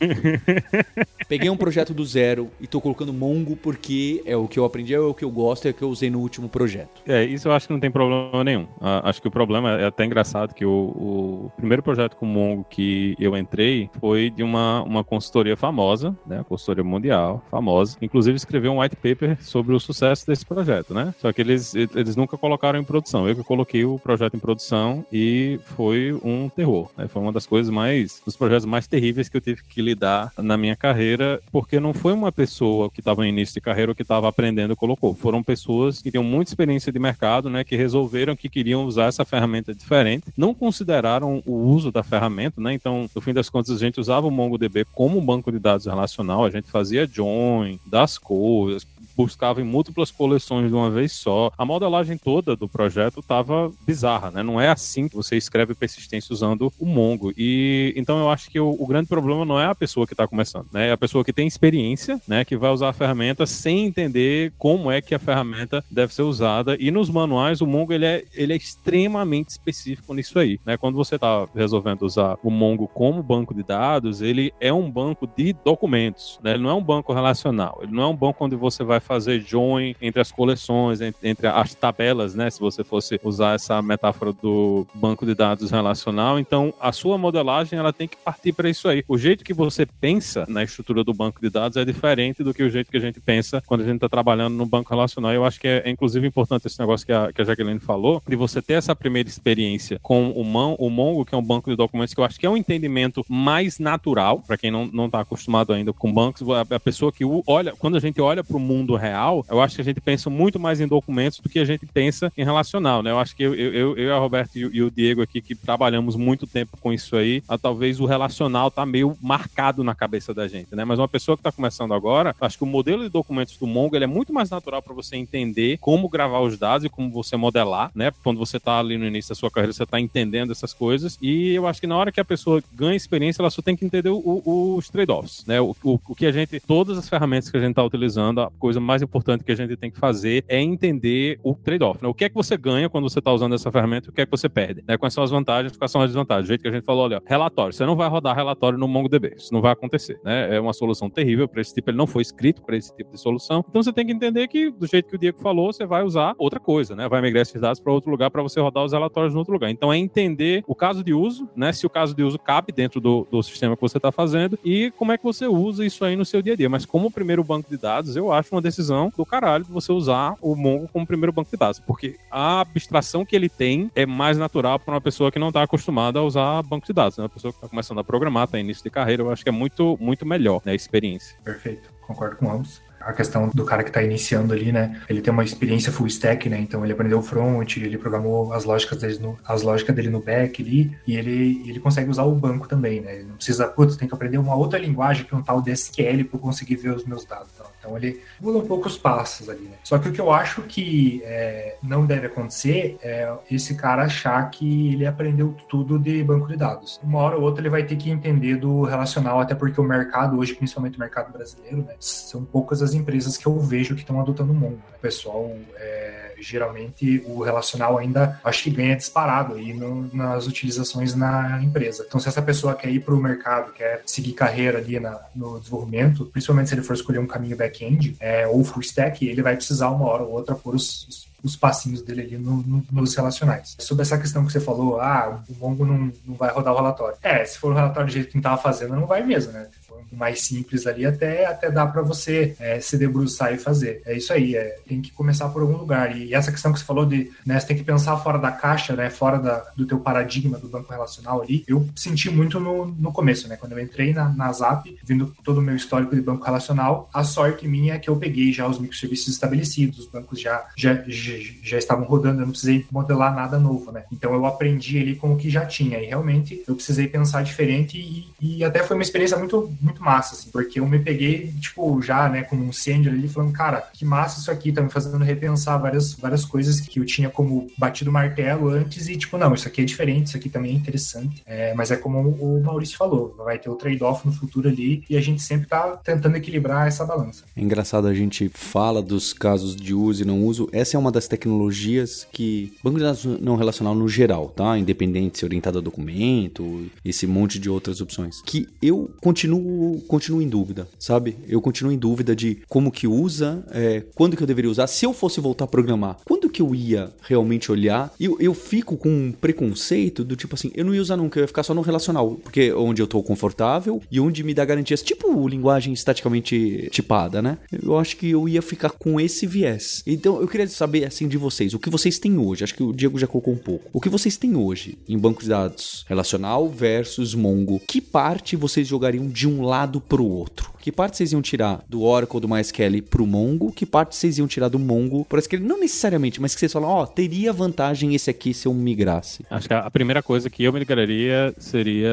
Peguei 1.29 1.51
um 1.51 1.57
projeto 1.57 1.93
do 1.93 2.05
zero 2.05 2.51
e 2.61 2.69
tô 2.69 2.81
colocando 2.81 3.13
Mongo 3.13 3.57
porque 3.57 4.23
é 4.25 4.37
o 4.37 4.47
que 4.47 4.61
eu 4.61 4.65
aprendi, 4.65 4.95
é 4.95 5.01
o 5.01 5.13
que 5.13 5.25
eu 5.25 5.31
gosto, 5.31 5.67
é 5.67 5.73
o 5.73 5.75
que 5.75 5.83
eu 5.83 5.89
usei 5.89 6.09
no 6.09 6.21
último 6.21 6.49
projeto. 6.49 7.03
É, 7.05 7.25
isso 7.25 7.49
eu 7.49 7.53
acho 7.53 7.67
que 7.67 7.73
não 7.73 7.81
tem 7.81 7.91
problema 7.91 8.45
nenhum. 8.45 8.69
acho 8.81 9.21
que 9.21 9.27
o 9.27 9.31
problema 9.31 9.73
é 9.81 9.87
até 9.87 10.05
engraçado 10.05 10.55
que 10.55 10.65
o, 10.65 10.71
o, 10.71 11.53
primeiro 11.57 11.83
projeto 11.83 12.17
com 12.17 12.27
Mongo 12.27 12.65
que 12.71 13.17
eu 13.19 13.37
entrei 13.37 13.91
foi 13.99 14.31
de 14.31 14.45
uma, 14.45 14.83
uma 14.83 15.03
consultoria 15.03 15.57
famosa, 15.57 16.17
né, 16.25 16.45
consultoria 16.49 16.85
mundial, 16.85 17.43
famosa. 17.51 17.97
Inclusive 18.01 18.37
escreveu 18.53 18.73
um 18.73 18.81
white 18.81 18.97
paper 18.97 19.39
sobre 19.41 19.75
o 19.75 19.81
sucesso 19.81 20.27
desse 20.27 20.45
projeto, 20.45 20.93
né? 20.93 21.15
Só 21.19 21.33
que 21.33 21.41
eles, 21.41 21.75
eles 21.75 22.15
nunca 22.17 22.37
colocaram 22.37 22.79
em 22.79 22.85
produção. 22.85 23.27
Eu 23.27 23.35
que 23.35 23.43
coloquei 23.43 23.83
o 23.83 23.99
projeto 23.99 24.37
em 24.37 24.39
produção 24.39 25.07
e 25.11 25.59
foi 25.75 26.13
um 26.23 26.51
terror. 26.51 26.91
Né? 26.99 27.09
Foi 27.09 27.23
uma 27.23 27.33
das 27.33 27.47
coisas 27.47 27.73
mais, 27.73 28.21
dos 28.25 28.37
projetos 28.37 28.67
mais 28.67 28.87
terríveis 28.87 29.31
que 29.31 29.37
eu 29.39 29.41
tive 29.41 29.63
que 29.65 29.81
lidar 29.81 30.33
na 30.37 30.59
minha 30.59 30.77
carreira, 30.77 31.41
porque 31.51 31.81
não 31.81 31.95
foi 31.95 32.13
uma 32.13 32.31
pessoa 32.31 32.91
que 32.91 33.01
estava 33.01 33.23
no 33.23 33.27
início 33.27 33.55
de 33.55 33.61
carreira 33.63 33.93
ou 33.93 33.95
que 33.95 34.03
estava 34.03 34.29
aprendendo 34.29 34.77
colocou. 34.77 35.15
Foram 35.15 35.43
pessoas 35.43 36.03
que 36.03 36.11
tinham 36.11 36.25
muita 36.25 36.51
experiência 36.51 36.93
de 36.93 36.99
mercado, 36.99 37.49
né? 37.49 37.65
Que 37.65 37.75
resolveram 37.75 38.37
que 38.37 38.51
queriam 38.51 38.85
usar 38.85 39.07
essa 39.07 39.25
ferramenta 39.25 39.75
diferente, 39.75 40.27
não 40.37 40.53
consideraram 40.53 41.43
o 41.47 41.55
uso 41.55 41.91
da 41.91 42.03
ferramenta, 42.03 42.61
né? 42.61 42.75
Então, 42.75 43.09
no 43.15 43.21
fim 43.23 43.33
das 43.33 43.49
contas, 43.49 43.77
a 43.77 43.79
gente 43.79 43.99
usava 43.99 44.27
o 44.27 44.31
MongoDB 44.31 44.85
como 44.93 45.21
banco 45.23 45.51
de 45.51 45.59
dados 45.59 45.87
relacional, 45.87 46.45
a 46.45 46.51
gente 46.51 46.71
fazia 46.71 47.09
join 47.11 47.81
das 47.87 48.19
cores 48.19 48.42
coisas, 48.43 48.87
buscava 49.17 49.61
em 49.61 49.65
múltiplas 49.65 50.11
coleções 50.11 50.69
de 50.69 50.75
uma 50.75 50.91
vez 50.91 51.13
só. 51.13 51.51
A 51.57 51.65
modelagem 51.65 52.17
toda 52.17 52.57
do 52.57 52.69
projeto 52.69 53.21
estava 53.21 53.71
bizarra, 53.87 54.31
né? 54.31 54.43
Não 54.43 54.61
é 54.61 54.69
assim 54.69 55.09
que 55.09 55.17
você 55.17 55.37
escreve 55.37 55.75
persistência 55.75 56.33
usando 56.33 56.73
o 56.79 56.87
Mongo. 56.87 57.33
E 57.37 57.93
então 57.97 58.19
eu 58.19 58.31
acho 58.31 58.51
que 58.51 58.59
o, 58.59 58.77
o 58.79 58.87
grande 58.87 59.09
problema 59.09 59.45
não 59.45 59.61
é 59.61 59.67
a 59.67 59.75
pessoa 59.75 60.07
que 60.07 60.15
está 60.15 60.27
começando, 60.27 60.67
né? 60.73 60.89
É 60.89 60.93
a 60.93 60.97
pessoa 60.97 61.25
que 61.25 61.33
tem 61.33 61.47
experiência, 61.47 62.21
né? 62.27 62.45
Que 62.45 62.57
vai 62.57 62.71
usar 62.71 62.91
a 62.91 62.93
ferramenta 62.93 63.47
sem 63.47 63.87
entender 63.87 64.53
como 64.59 64.91
é 64.91 65.01
que 65.01 65.15
a 65.15 65.19
ferramenta 65.19 65.85
deve 65.91 66.15
ser 66.15 66.23
usada. 66.23 66.77
E 66.79 66.91
nos 66.91 67.11
manuais 67.11 67.61
o 67.61 67.67
Mongo 67.67 67.93
ele 67.93 68.07
é, 68.07 68.25
ele 68.35 68.53
é 68.53 68.57
extremamente 68.57 69.51
específico 69.51 70.15
nisso 70.15 70.39
aí, 70.39 70.59
né? 70.65 70.77
Quando 70.77 70.97
você 70.97 71.17
está 71.17 71.47
resolvendo 71.55 72.03
usar 72.03 72.39
o 72.43 72.51
Mongo 72.51 72.89
como 72.89 73.23
banco 73.23 73.55
de 73.55 73.63
dados, 73.63 74.21
ele 74.21 74.53
é 74.61 74.73
um 74.73 74.91
banco 74.91 75.27
de 75.27 75.53
documentos, 75.53 76.39
né? 76.43 76.55
Ele 76.55 76.63
não 76.63 76.71
é 76.71 76.75
um 76.75 76.83
banco 76.83 77.13
relacional. 77.13 77.81
Ele 77.83 77.93
não 77.93 78.03
é 78.03 78.07
um 78.07 78.17
banco 78.17 78.45
onde 78.45 78.57
você 78.57 78.85
vai 78.85 79.01
fazer 79.03 79.41
join 79.41 79.95
entre 80.01 80.21
as 80.21 80.33
coleções, 80.33 81.01
entre 81.01 81.47
as 81.47 81.75
tabelas, 81.75 82.35
né? 82.35 82.51
Se 82.51 82.61
você 82.61 82.83
fosse 82.85 83.21
usar 83.23 83.55
essa 83.55 83.81
metáfora 83.83 84.33
do 84.33 84.87
banco 84.95 85.27
de 85.27 85.35
dados 85.35 85.71
relacional. 85.71 86.39
Então, 86.39 86.73
a 86.81 86.93
sua 86.93 87.19
modelagem 87.19 87.79
ela 87.79 87.93
tem 87.93 88.09
que 88.09 88.17
partir 88.17 88.53
para 88.53 88.69
isso 88.69 88.89
aí. 88.89 89.05
O 89.09 89.19
jeito 89.19 89.45
que 89.45 89.55
você 89.55 89.87
pensa 89.87 90.45
na 90.49 90.63
estrutura 90.63 91.05
do 91.05 91.13
banco 91.13 91.41
de 91.41 91.51
dados 91.51 91.77
é 91.77 91.85
diferente 91.85 92.43
do 92.43 92.55
que 92.55 92.63
o 92.63 92.71
jeito 92.71 92.91
que 92.91 92.97
a 92.97 93.01
gente 93.01 93.21
pensa 93.21 93.63
quando 93.67 93.83
a 93.83 93.85
gente 93.85 93.97
está 93.97 94.09
trabalhando 94.09 94.55
no 94.55 94.67
banco 94.67 94.91
relacional. 94.91 95.33
Eu 95.33 95.45
acho 95.45 95.61
que 95.61 95.69
é, 95.69 95.83
é, 95.85 95.91
inclusive 95.91 96.27
importante 96.27 96.67
esse 96.67 96.79
negócio 96.79 97.07
que 97.07 97.13
a, 97.13 97.33
que 97.33 97.43
a 97.43 97.45
Jaqueline 97.45 97.81
falou, 97.81 98.23
de 98.27 98.37
você 98.37 98.63
ter 98.63 98.75
essa 98.75 98.95
primeira 98.95 99.29
experiência 99.29 99.99
com 100.03 100.31
o, 100.31 100.45
Mon, 100.45 100.75
o 100.79 100.89
Mongo, 100.89 101.25
que 101.25 101.35
é 101.35 101.39
um 101.39 101.43
banco 101.43 101.71
de 101.71 101.77
documentos 101.77 102.15
que 102.15 102.21
eu 102.21 102.25
acho 102.25 102.39
que 102.39 102.47
é 102.47 102.51
um 102.51 102.57
entendimento 102.57 103.25
mais 103.29 103.79
natural, 103.79 104.41
para 104.47 104.57
quem 104.57 104.71
não 104.71 105.07
está 105.07 105.21
acostumado 105.21 105.73
ainda 105.73 105.93
com 105.93 106.13
bancos, 106.13 106.49
a, 106.51 106.75
a 106.75 106.81
pessoa 106.81 107.13
que 107.13 107.25
olha, 107.47 107.73
quando 107.73 107.97
a 107.97 108.01
gente 108.01 108.21
olha 108.21 108.45
para 108.45 108.57
o 108.57 108.61
mundo 108.61 108.92
real, 108.97 109.45
eu 109.49 109.61
acho 109.61 109.77
que 109.77 109.81
a 109.81 109.85
gente 109.85 110.01
pensa 110.01 110.29
muito 110.31 110.59
mais 110.59 110.81
em 110.81 110.87
documentos 110.87 111.41
do 111.41 111.49
que 111.49 111.59
a 111.59 111.65
gente 111.65 111.87
pensa 111.87 112.33
em 112.37 112.45
relacional, 112.45 113.03
né? 113.03 113.11
Eu 113.11 113.19
acho 113.19 113.35
que 113.35 113.43
eu, 113.43 113.55
eu, 113.55 113.97
eu, 113.97 114.15
a 114.15 114.19
Roberto 114.19 114.57
e, 114.57 114.83
o 114.83 114.91
Diego 114.91 115.23
aqui, 115.23 115.41
que 115.41 115.55
trabalhamos 115.55 116.17
muito 116.17 116.47
tempo 116.47 116.77
com 116.81 116.93
isso 116.93 117.17
aí, 117.17 117.43
a, 117.49 117.57
talvez 117.57 118.01
o 118.01 118.07
relacional 118.07 118.71
tá 118.71 118.85
meio 118.85 119.17
marcado 119.21 119.83
na 119.85 119.95
cabeça 119.95 120.35
da 120.35 120.49
gente, 120.49 120.75
né? 120.75 120.85
Mas 120.85 120.99
uma 120.99 121.09
pessoa 121.09 121.37
que 121.37 121.41
está 121.41 121.53
começando 121.53 121.95
agora, 121.95 122.35
acho 122.41 122.59
que 122.59 122.65
o 122.65 122.67
modelo 122.67 123.03
de 123.03 123.09
documentos 123.09 123.57
do 123.57 123.67
Mongo 123.67 123.97
ele 123.97 124.05
é 124.05 124.09
muito 124.09 124.33
mais 124.33 124.51
natural 124.51 124.83
para 124.83 124.95
você 124.95 125.17
entender 125.17 125.79
como 125.81 126.09
gravar 126.09 126.41
os 126.41 126.59
dados 126.59 126.85
e 126.85 126.89
como 126.89 127.11
você 127.11 127.37
modelar, 127.37 127.91
né? 127.95 128.13
Quando 128.23 128.39
você 128.39 128.57
está 128.57 128.79
ali 128.79 128.99
no 128.99 129.07
início 129.07 129.31
da 129.31 129.35
sua 129.35 129.51
carreira, 129.51 129.73
você 129.73 129.83
está 129.83 130.01
entendendo 130.01 130.53
essas 130.53 130.73
coisas. 130.73 131.19
E 131.21 131.55
eu 131.55 131.67
acho 131.67 131.81
que 131.81 131.87
na 131.87 131.97
hora 131.97 132.13
que 132.13 132.21
a 132.21 132.25
pessoa 132.25 132.63
ganha 132.73 132.97
experiência, 132.97 133.43
ela 133.43 133.51
só 133.51 133.63
tem 133.63 133.77
que 133.77 133.85
entender 133.85 134.09
o, 134.09 134.19
o, 134.19 134.77
os 134.77 134.89
trade-offs, 134.89 135.45
né? 135.47 135.61
O, 135.61 135.75
o, 135.83 136.15
que 136.15 136.27
a 136.27 136.33
gente, 136.33 136.61
todas 136.61 136.99
as 136.99 137.09
ferramentas 137.09 137.51
que 137.51 137.57
a 137.57 137.61
gente 137.61 137.71
está 137.71 137.83
utilizando, 137.83 138.41
a 138.41 138.51
coisa 138.59 138.81
mais 138.83 139.03
importante 139.03 139.45
que 139.45 139.53
a 139.53 139.55
gente 139.55 139.77
tem 139.77 139.91
que 139.91 139.99
fazer 139.99 140.45
é 140.49 140.61
entender 140.61 141.39
o 141.43 141.55
trade-off. 141.55 142.03
Né? 142.03 142.09
O 142.09 142.15
que 142.15 142.25
é 142.25 142.29
que 142.29 142.35
você 142.35 142.57
ganha 142.57 142.89
quando 142.89 143.09
você 143.09 143.19
está 143.19 143.33
usando 143.33 143.55
essa 143.55 143.71
ferramenta 143.71 144.09
e 144.09 144.11
o 144.11 144.13
que 144.13 144.21
é 144.21 144.25
que 144.27 144.31
você 144.31 144.49
perde? 144.49 144.83
Né? 144.87 144.97
Quais 144.97 145.15
são 145.15 145.23
as 145.23 145.31
vantagens, 145.31 145.77
quais 145.77 145.91
são 145.91 146.01
as 146.01 146.09
desvantagens? 146.09 146.47
Do 146.47 146.49
jeito 146.49 146.63
que 146.63 146.69
a 146.69 146.73
gente 146.73 146.85
falou, 146.85 147.05
olha, 147.05 147.23
relatório. 147.25 147.73
Você 147.73 147.85
não 147.87 147.97
vai 147.97 148.09
rodar 148.09 148.35
relatório 148.35 148.79
no 148.79 148.89
MongoDB. 148.89 149.35
Isso 149.37 149.53
não 149.53 149.61
vai 149.61 149.73
acontecer. 149.73 150.21
Né? 150.25 150.57
É 150.57 150.61
uma 150.61 150.73
solução 150.73 151.09
terrível 151.09 151.49
para 151.49 151.61
esse 151.61 151.75
tipo. 151.75 151.91
Ele 151.91 151.97
não 151.97 152.07
foi 152.07 152.23
escrito 152.23 152.63
para 152.63 152.77
esse 152.77 152.95
tipo 152.95 153.13
de 153.13 153.21
solução. 153.21 153.65
Então 153.69 153.83
você 153.83 153.93
tem 153.93 154.07
que 154.07 154.13
entender 154.13 154.49
que, 154.49 154.71
do 154.71 154.87
jeito 154.87 155.09
que 155.09 155.17
o 155.17 155.19
Diego 155.19 155.39
falou, 155.39 155.73
você 155.73 155.87
vai 155.87 156.03
usar 156.03 156.35
outra 156.39 156.61
coisa. 156.61 156.97
Né? 156.97 157.09
Vai 157.09 157.21
migrar 157.21 157.43
esses 157.43 157.61
dados 157.61 157.81
para 157.81 157.93
outro 157.93 158.11
lugar 158.11 158.31
para 158.31 158.43
você 158.43 158.61
rodar 158.61 158.85
os 158.85 158.93
relatórios 158.93 159.33
no 159.33 159.39
outro 159.39 159.53
lugar. 159.53 159.71
Então 159.71 159.93
é 159.93 159.99
entender 159.99 160.65
o 160.67 160.75
caso 160.75 161.05
de 161.05 161.13
uso, 161.13 161.49
né? 161.55 161.73
se 161.73 161.87
o 161.87 161.91
caso 161.91 162.15
de 162.15 162.23
uso 162.23 162.39
cabe 162.39 162.73
dentro 162.73 163.01
do, 163.01 163.27
do 163.31 163.43
sistema 163.43 163.77
que 163.77 163.83
você 163.83 163.99
está 163.99 164.11
fazendo 164.11 164.59
e 164.65 164.91
como 164.97 165.13
é 165.13 165.19
que 165.19 165.25
você 165.25 165.47
usa 165.47 165.85
isso 165.85 166.05
aí 166.05 166.17
no 166.17 166.25
seu 166.25 166.43
dia 166.43 166.55
a 166.55 166.57
dia. 166.57 166.69
Mas 166.69 166.85
como 166.85 167.11
primeiro 167.11 167.45
banco 167.45 167.69
de 167.69 167.77
dados, 167.77 168.17
eu 168.17 168.33
acho 168.33 168.55
uma 168.55 168.63
decisão 168.63 168.72
do 169.17 169.27
caralho 169.27 169.65
de 169.65 169.71
você 169.71 169.93
usar 169.93 170.35
o 170.41 170.55
Mongo 170.55 170.89
como 170.93 171.07
primeiro 171.07 171.33
banco 171.33 171.51
de 171.51 171.57
dados, 171.57 171.81
porque 171.81 172.17
a 172.31 172.61
abstração 172.61 173.25
que 173.25 173.35
ele 173.35 173.49
tem 173.49 173.91
é 173.95 174.07
mais 174.07 174.39
natural 174.39 174.79
para 174.79 174.95
uma 174.95 175.01
pessoa 175.01 175.31
que 175.31 175.39
não 175.39 175.49
está 175.49 175.63
acostumada 175.63 176.19
a 176.19 176.23
usar 176.23 176.63
banco 176.63 176.87
de 176.87 176.93
dados, 176.93 177.19
né? 177.19 177.25
Uma 177.25 177.29
pessoa 177.29 177.53
que 177.53 177.59
está 177.59 177.69
começando 177.69 177.99
a 177.99 178.05
programar, 178.05 178.45
está 178.45 178.59
início 178.59 178.83
de 178.83 178.91
carreira, 178.91 179.23
eu 179.23 179.31
acho 179.31 179.43
que 179.43 179.49
é 179.49 179.53
muito, 179.53 179.97
muito 180.01 180.27
melhor 180.27 180.61
né, 180.65 180.73
a 180.73 180.75
experiência. 180.75 181.37
Perfeito, 181.45 181.91
concordo 182.07 182.37
com 182.37 182.51
ambos. 182.51 182.81
a 183.01 183.13
questão 183.13 183.49
do 183.49 183.65
cara 183.65 183.83
que 183.83 183.91
está 183.91 184.03
iniciando 184.03 184.53
ali, 184.53 184.73
né? 184.73 185.01
Ele 185.09 185.21
tem 185.21 185.33
uma 185.33 185.45
experiência 185.45 185.93
full 185.93 186.07
stack, 186.07 186.49
né? 186.49 186.59
Então 186.61 186.85
ele 186.85 186.93
aprendeu 186.93 187.21
front, 187.23 187.77
ele 187.77 187.99
programou 187.99 188.53
as 188.53 188.65
lógicas 188.65 188.99
dele 188.99 189.19
no, 189.19 189.39
as 189.45 189.63
lógicas 189.63 189.95
dele 189.95 190.11
no 190.11 190.21
back 190.21 190.63
ali, 190.63 190.97
e 191.07 191.17
ele, 191.17 191.63
ele 191.67 191.81
consegue 191.81 192.11
usar 192.11 192.25
o 192.25 192.35
banco 192.35 192.69
também, 192.69 193.01
né? 193.01 193.17
Ele 193.17 193.25
não 193.25 193.37
precisa, 193.37 193.67
putz, 193.69 193.97
tem 193.97 194.09
que 194.09 194.15
aprender 194.15 194.39
uma 194.39 194.55
outra 194.55 194.79
linguagem 194.79 195.25
que 195.25 195.35
um 195.35 195.43
tal 195.43 195.61
de 195.61 195.73
SQL 195.73 196.25
para 196.31 196.39
conseguir 196.39 196.77
ver 196.77 196.95
os 196.95 197.05
meus 197.05 197.25
dados. 197.25 197.49
Então, 197.55 197.67
então 197.83 197.97
ele 197.97 198.23
pula 198.41 198.59
um 198.59 198.67
pouco 198.67 198.87
os 198.87 198.97
passos 198.97 199.51
ali, 199.51 199.63
né? 199.63 199.75
Só 199.83 199.99
que 199.99 200.09
o 200.09 200.13
que 200.13 200.21
eu 200.21 200.31
acho 200.31 200.63
que 200.63 201.21
é, 201.25 201.77
não 201.83 202.07
deve 202.07 202.29
acontecer 202.29 202.97
é 203.03 203.33
esse 203.51 203.75
cara 203.75 204.05
achar 204.05 204.49
que 204.51 204.93
ele 204.93 205.05
aprendeu 205.05 205.57
tudo 205.69 205.99
de 205.99 206.23
banco 206.23 206.47
de 206.47 206.57
dados. 206.57 207.01
Uma 207.03 207.19
hora 207.19 207.37
ou 207.37 207.43
outra 207.43 207.61
ele 207.61 207.69
vai 207.69 207.83
ter 207.83 207.97
que 207.97 208.09
entender 208.09 208.57
do 208.57 208.85
relacional, 208.85 209.41
até 209.41 209.53
porque 209.53 209.81
o 209.81 209.85
mercado 209.85 210.39
hoje, 210.39 210.55
principalmente 210.55 210.97
o 210.97 211.01
mercado 211.01 211.33
brasileiro, 211.33 211.79
né, 211.79 211.95
são 211.99 212.45
poucas 212.45 212.83
as 212.83 212.95
empresas 212.95 213.37
que 213.37 213.47
eu 213.47 213.59
vejo 213.59 213.97
que 213.97 214.03
estão 214.03 214.21
adotando 214.21 214.53
o 214.53 214.55
mundo. 214.55 214.77
Né? 214.77 214.97
O 214.97 215.01
pessoal 215.01 215.51
é, 215.77 216.22
geralmente 216.43 217.23
o 217.27 217.43
relacional 217.43 217.99
ainda 217.99 218.41
acho 218.45 218.65
que 218.65 218.71
ganha 218.71 218.97
disparado 218.97 219.55
aí 219.55 219.73
no, 219.73 220.11
nas 220.13 220.47
utilizações 220.47 221.15
na 221.15 221.63
empresa. 221.63 222.05
Então, 222.07 222.21
se 222.21 222.29
essa 222.29 222.43
pessoa 222.43 222.75
quer 222.75 222.91
ir 222.91 223.01
para 223.01 223.15
o 223.15 223.21
mercado, 223.21 223.73
quer 223.73 224.03
seguir 224.07 224.33
carreira 224.33 224.79
ali 224.79 224.99
na, 224.99 225.21
no 225.35 225.59
desenvolvimento, 225.59 226.27
principalmente 226.27 226.69
se 226.69 226.75
ele 226.75 226.83
for 226.83 226.95
escolher 226.95 227.19
um 227.19 227.27
caminho 227.27 227.57
back-end 227.57 228.17
é, 228.21 228.47
ou 228.47 228.65
full 228.65 228.83
stack, 228.83 229.27
ele 229.27 229.43
vai 229.43 229.57
precisar 229.57 229.91
uma 229.91 230.07
hora 230.07 230.23
ou 230.23 230.33
outra 230.33 230.55
pôr 230.55 230.75
os, 230.75 231.07
os 231.09 231.33
os 231.43 231.57
passinhos 231.57 232.03
dele 232.03 232.23
ali 232.23 232.39
no, 232.39 232.59
no, 232.59 232.85
nos 232.91 233.15
relacionais. 233.15 233.77
Sobre 233.81 234.03
essa 234.03 234.17
questão 234.17 234.47
que 234.47 234.53
você 234.53 234.61
falou, 234.61 235.01
ah, 235.01 235.43
o 235.49 235.55
Mongo 235.55 235.85
não, 235.85 236.13
não 236.25 236.35
vai 236.35 236.51
rodar 236.51 236.73
o 236.73 236.77
relatório. 236.77 237.17
É, 237.23 237.45
se 237.45 237.59
for 237.59 237.73
o 237.73 237.75
relatório 237.75 238.09
do 238.09 238.13
jeito 238.13 238.27
que 238.27 238.31
a 238.31 238.39
gente 238.39 238.47
estava 238.47 238.63
fazendo, 238.63 238.95
não 238.95 239.07
vai 239.07 239.23
mesmo, 239.25 239.53
né? 239.53 239.67
Mais 240.13 240.43
simples 240.43 240.87
ali, 240.87 241.07
até, 241.07 241.47
até 241.47 241.71
dá 241.71 241.87
para 241.87 242.03
você 242.03 242.55
é, 242.59 242.81
se 242.81 242.97
debruçar 242.97 243.53
e 243.53 243.59
fazer. 243.59 244.03
É 244.05 244.17
isso 244.17 244.33
aí, 244.33 244.57
é, 244.57 244.79
tem 244.87 245.01
que 245.01 245.11
começar 245.13 245.49
por 245.49 245.63
algum 245.63 245.77
lugar. 245.77 246.17
E 246.17 246.35
essa 246.35 246.53
questão 246.53 246.73
que 246.73 246.79
você 246.79 246.85
falou 246.85 247.07
de, 247.07 247.31
né, 247.45 247.59
você 247.59 247.67
tem 247.67 247.77
que 247.77 247.85
pensar 247.85 248.17
fora 248.19 248.39
da 248.39 248.51
caixa, 248.51 248.95
né, 248.95 249.11
fora 249.11 249.39
da, 249.39 249.65
do 249.77 249.87
teu 249.87 249.99
paradigma 249.99 250.59
do 250.59 250.69
banco 250.69 250.91
relacional 250.91 251.43
ali, 251.43 251.65
eu 251.67 251.89
senti 251.97 252.31
muito 252.31 252.61
no, 252.61 252.87
no 252.87 253.13
começo, 253.13 253.49
né, 253.49 253.57
quando 253.57 253.73
eu 253.73 253.81
entrei 253.81 254.13
na, 254.13 254.29
na 254.29 254.53
Zap, 254.53 254.97
vindo 255.05 255.35
todo 255.45 255.59
o 255.59 255.63
meu 255.63 255.77
histórico 255.77 256.15
de 256.15 256.21
banco 256.21 256.45
relacional, 256.45 257.09
a 257.13 257.25
sorte 257.25 257.67
minha 257.67 257.95
é 257.95 257.99
que 257.99 258.11
eu 258.11 258.17
peguei 258.17 258.53
já 258.53 258.67
os 258.67 258.79
microserviços 258.79 259.29
estabelecidos, 259.29 260.01
os 260.01 260.07
bancos 260.07 260.41
já, 260.41 260.67
já, 260.77 261.03
já, 261.07 261.35
já 261.63 261.79
estavam 261.79 262.05
rodando, 262.05 262.41
eu 262.41 262.47
não 262.47 262.53
precisei 262.53 262.87
modelar 262.91 263.35
nada 263.35 263.59
novo, 263.59 263.91
né. 263.93 264.05
Então 264.13 264.35
eu 264.35 264.47
aprendi 264.47 264.99
ali 264.99 265.17
com 265.17 265.33
o 265.33 265.37
que 265.37 265.51
já 265.51 265.65
tinha 265.65 265.99
e 265.99 266.07
realmente 266.07 266.63
eu 266.67 266.75
precisei 266.75 267.09
pensar 267.09 267.43
diferente 267.43 267.99
e, 267.99 268.33
e 268.41 268.65
até 268.65 268.83
foi 268.83 268.97
uma 268.97 269.03
experiência 269.03 269.37
muito, 269.37 269.73
muito 269.81 270.02
massa, 270.03 270.35
assim, 270.35 270.51
porque 270.51 270.81
eu 270.81 270.87
me 270.87 270.99
peguei, 270.99 271.53
tipo, 271.61 272.01
já, 272.03 272.29
né, 272.29 272.43
como 272.43 272.65
um 272.65 272.73
sênior 272.73 273.15
ali, 273.15 273.29
falando, 273.29 273.53
cara, 273.53 273.89
que 273.93 274.05
massa 274.05 274.41
isso 274.41 274.51
aqui, 274.51 274.73
tá 274.73 274.83
me 274.83 274.91
fazendo 274.91 275.23
repensar 275.25 275.79
várias, 275.79 276.15
várias 276.15 276.45
coisas 276.45 276.81
que 276.81 276.99
eu 276.99 277.07
tinha 277.07 277.31
como 277.31 277.69
batido 277.79 278.11
martelo 278.11 278.69
antes 278.69 279.09
e, 279.09 279.17
tipo, 279.17 279.39
não, 279.39 279.55
isso 279.55 279.69
aqui 279.69 279.83
é 279.83 279.85
diferente, 279.85 280.29
isso 280.29 280.37
aqui 280.37 280.49
também 280.49 280.73
é 280.73 280.75
interessante, 280.75 281.43
é, 281.47 281.75
mas 281.75 281.91
é 281.91 281.97
como 281.97 282.19
o 282.19 282.63
Maurício 282.63 282.97
falou, 282.97 283.35
vai 283.39 283.59
ter 283.59 283.71
o 283.71 283.77
trade-off 283.77 284.27
no 284.27 284.33
futuro 284.33 284.69
ali 284.69 285.05
e 285.09 285.17
a 285.17 285.21
gente 285.21 285.43
sempre 285.43 285.67
tá 285.67 285.97
tentando 286.05 286.37
equilibrar 286.37 286.87
essa 286.87 287.05
balança. 287.05 287.45
É 287.57 287.61
engraçado, 287.61 288.07
a 288.07 288.15
gente 288.15 288.51
fala 288.53 289.01
dos 289.01 289.33
casos 289.33 289.77
de 289.77 289.95
uso 289.95 290.23
e 290.23 290.27
não 290.27 290.45
uso, 290.45 290.69
essa 290.73 290.97
é 290.97 290.99
uma 290.99 291.13
das 291.13 291.29
tecnologias 291.29 292.27
que, 292.33 292.73
banco 292.83 292.99
de 292.99 293.05
dados 293.05 293.25
não 293.25 293.57
relacional 293.57 293.95
no 293.95 294.09
geral, 294.09 294.49
tá, 294.49 294.77
independente 294.77 295.39
se 295.39 295.45
orientado 295.45 295.79
a 295.79 295.81
documento, 295.81 296.87
esse 297.05 297.27
monte 297.27 297.59
de 297.59 297.71
outras 297.71 298.01
opções, 298.01 298.43
que 298.43 298.69
eu 298.81 299.11
continuo 299.21 299.92
continuo, 300.01 300.43
em 300.43 300.49
dúvida, 300.49 300.89
sabe? 300.99 301.37
Eu 301.49 301.61
continuo 301.61 301.93
em 301.93 301.99
dúvida 301.99 302.35
de 302.35 302.63
como 302.69 302.91
que 302.91 303.07
usa, 303.07 303.65
é, 303.71 304.03
quando 304.15 304.37
que 304.37 304.43
eu 304.43 304.47
deveria 304.47 304.71
usar. 304.71 304.87
Se 304.87 305.05
eu 305.05 305.13
fosse 305.13 305.41
voltar 305.41 305.65
a 305.65 305.69
programar, 305.69 306.19
quando 306.25 306.49
que 306.49 306.63
eu 306.63 306.75
ia 306.75 307.11
realmente 307.23 307.73
olhar? 307.73 308.13
Eu, 308.21 308.37
eu 308.39 308.55
fico 308.55 308.97
com 308.97 309.09
um 309.09 309.33
preconceito 309.33 310.25
do 310.25 310.37
tipo 310.37 310.55
assim, 310.55 310.71
eu 310.75 310.85
não 310.85 310.95
ia 310.95 311.01
usar 311.01 311.17
nunca, 311.17 311.39
eu 311.39 311.43
ia 311.43 311.49
ficar 311.49 311.63
só 311.63 311.75
no 311.75 311.81
relacional, 311.81 312.37
porque 312.43 312.63
é 312.63 312.75
onde 312.75 313.01
eu 313.03 313.07
tô 313.07 313.23
confortável 313.23 314.03
e 314.11 314.21
onde 314.21 314.45
me 314.45 314.55
dá 314.55 314.65
garantias, 314.65 315.03
tipo 315.03 315.49
linguagem 315.49 315.93
estaticamente 315.93 316.89
tipada, 316.91 317.41
né? 317.41 317.59
Eu 317.71 317.99
acho 317.99 318.17
que 318.17 318.31
eu 318.31 318.49
ia 318.49 318.63
ficar 318.63 318.91
com 318.91 319.21
esse 319.21 319.47
viés. 319.47 320.03
Então 320.07 320.41
eu 320.41 320.47
queria 320.47 320.69
saber 320.69 321.05
assim 321.05 321.27
de 321.27 321.37
vocês, 321.37 321.75
o 321.75 321.79
que 321.79 321.91
vocês 321.91 322.19
têm 322.19 322.39
hoje? 322.39 322.65
Acho 322.65 322.75
que 322.75 322.83
o 322.83 322.93
Diego 322.93 323.19
já 323.19 323.27
colocou 323.27 323.55
um 323.55 323.59
pouco. 323.59 323.89
O 323.93 324.01
que 324.01 324.09
vocês 324.09 324.37
têm 324.37 324.57
hoje 324.57 324.99
em 325.09 325.19
banco 325.19 325.43
de 325.43 325.49
dados 325.49 326.05
relacional 326.09 326.69
versus 326.69 327.35
Mongo? 327.35 327.81
Que 327.87 328.01
parte 328.01 328.57
vocês 328.57 328.87
jogariam 328.87 329.27
de 329.27 329.49
um 329.49 329.63
lado 329.63 329.82
lado 329.83 330.01
para 330.01 330.23
o 330.23 330.31
outro. 330.31 330.73
Que 330.81 330.91
parte 330.91 331.17
vocês 331.17 331.33
iam 331.33 331.43
tirar 331.43 331.85
do 331.89 332.03
Oracle 332.03 332.41
do 332.41 332.49
MySQL 332.49 333.03
pro 333.09 333.27
Mongo? 333.27 333.73
Que 333.73 333.87
parte 333.87 334.17
vocês 334.17 334.39
iam 334.39 334.47
tirar 334.49 334.69
do 334.69 334.79
Mongo 334.79 335.25
pro 335.25 335.39
SQL? 335.39 335.61
Não 335.61 335.79
necessariamente, 335.79 336.41
mas 336.41 336.55
que 336.55 336.61
vocês 336.61 336.73
falam, 336.73 336.89
ó, 336.89 337.03
oh, 337.03 337.07
teria 337.07 337.53
vantagem 337.53 338.15
esse 338.15 338.31
aqui 338.31 338.53
se 338.53 338.67
eu 338.67 338.75
migrasse. 338.75 339.45
Acho 339.49 339.69
que 339.69 339.75
a 339.75 339.91
primeira 339.91 340.23
coisa 340.23 340.51
que 340.51 340.65
eu 340.65 340.73
migraria 340.73 341.55
seria 341.59 342.11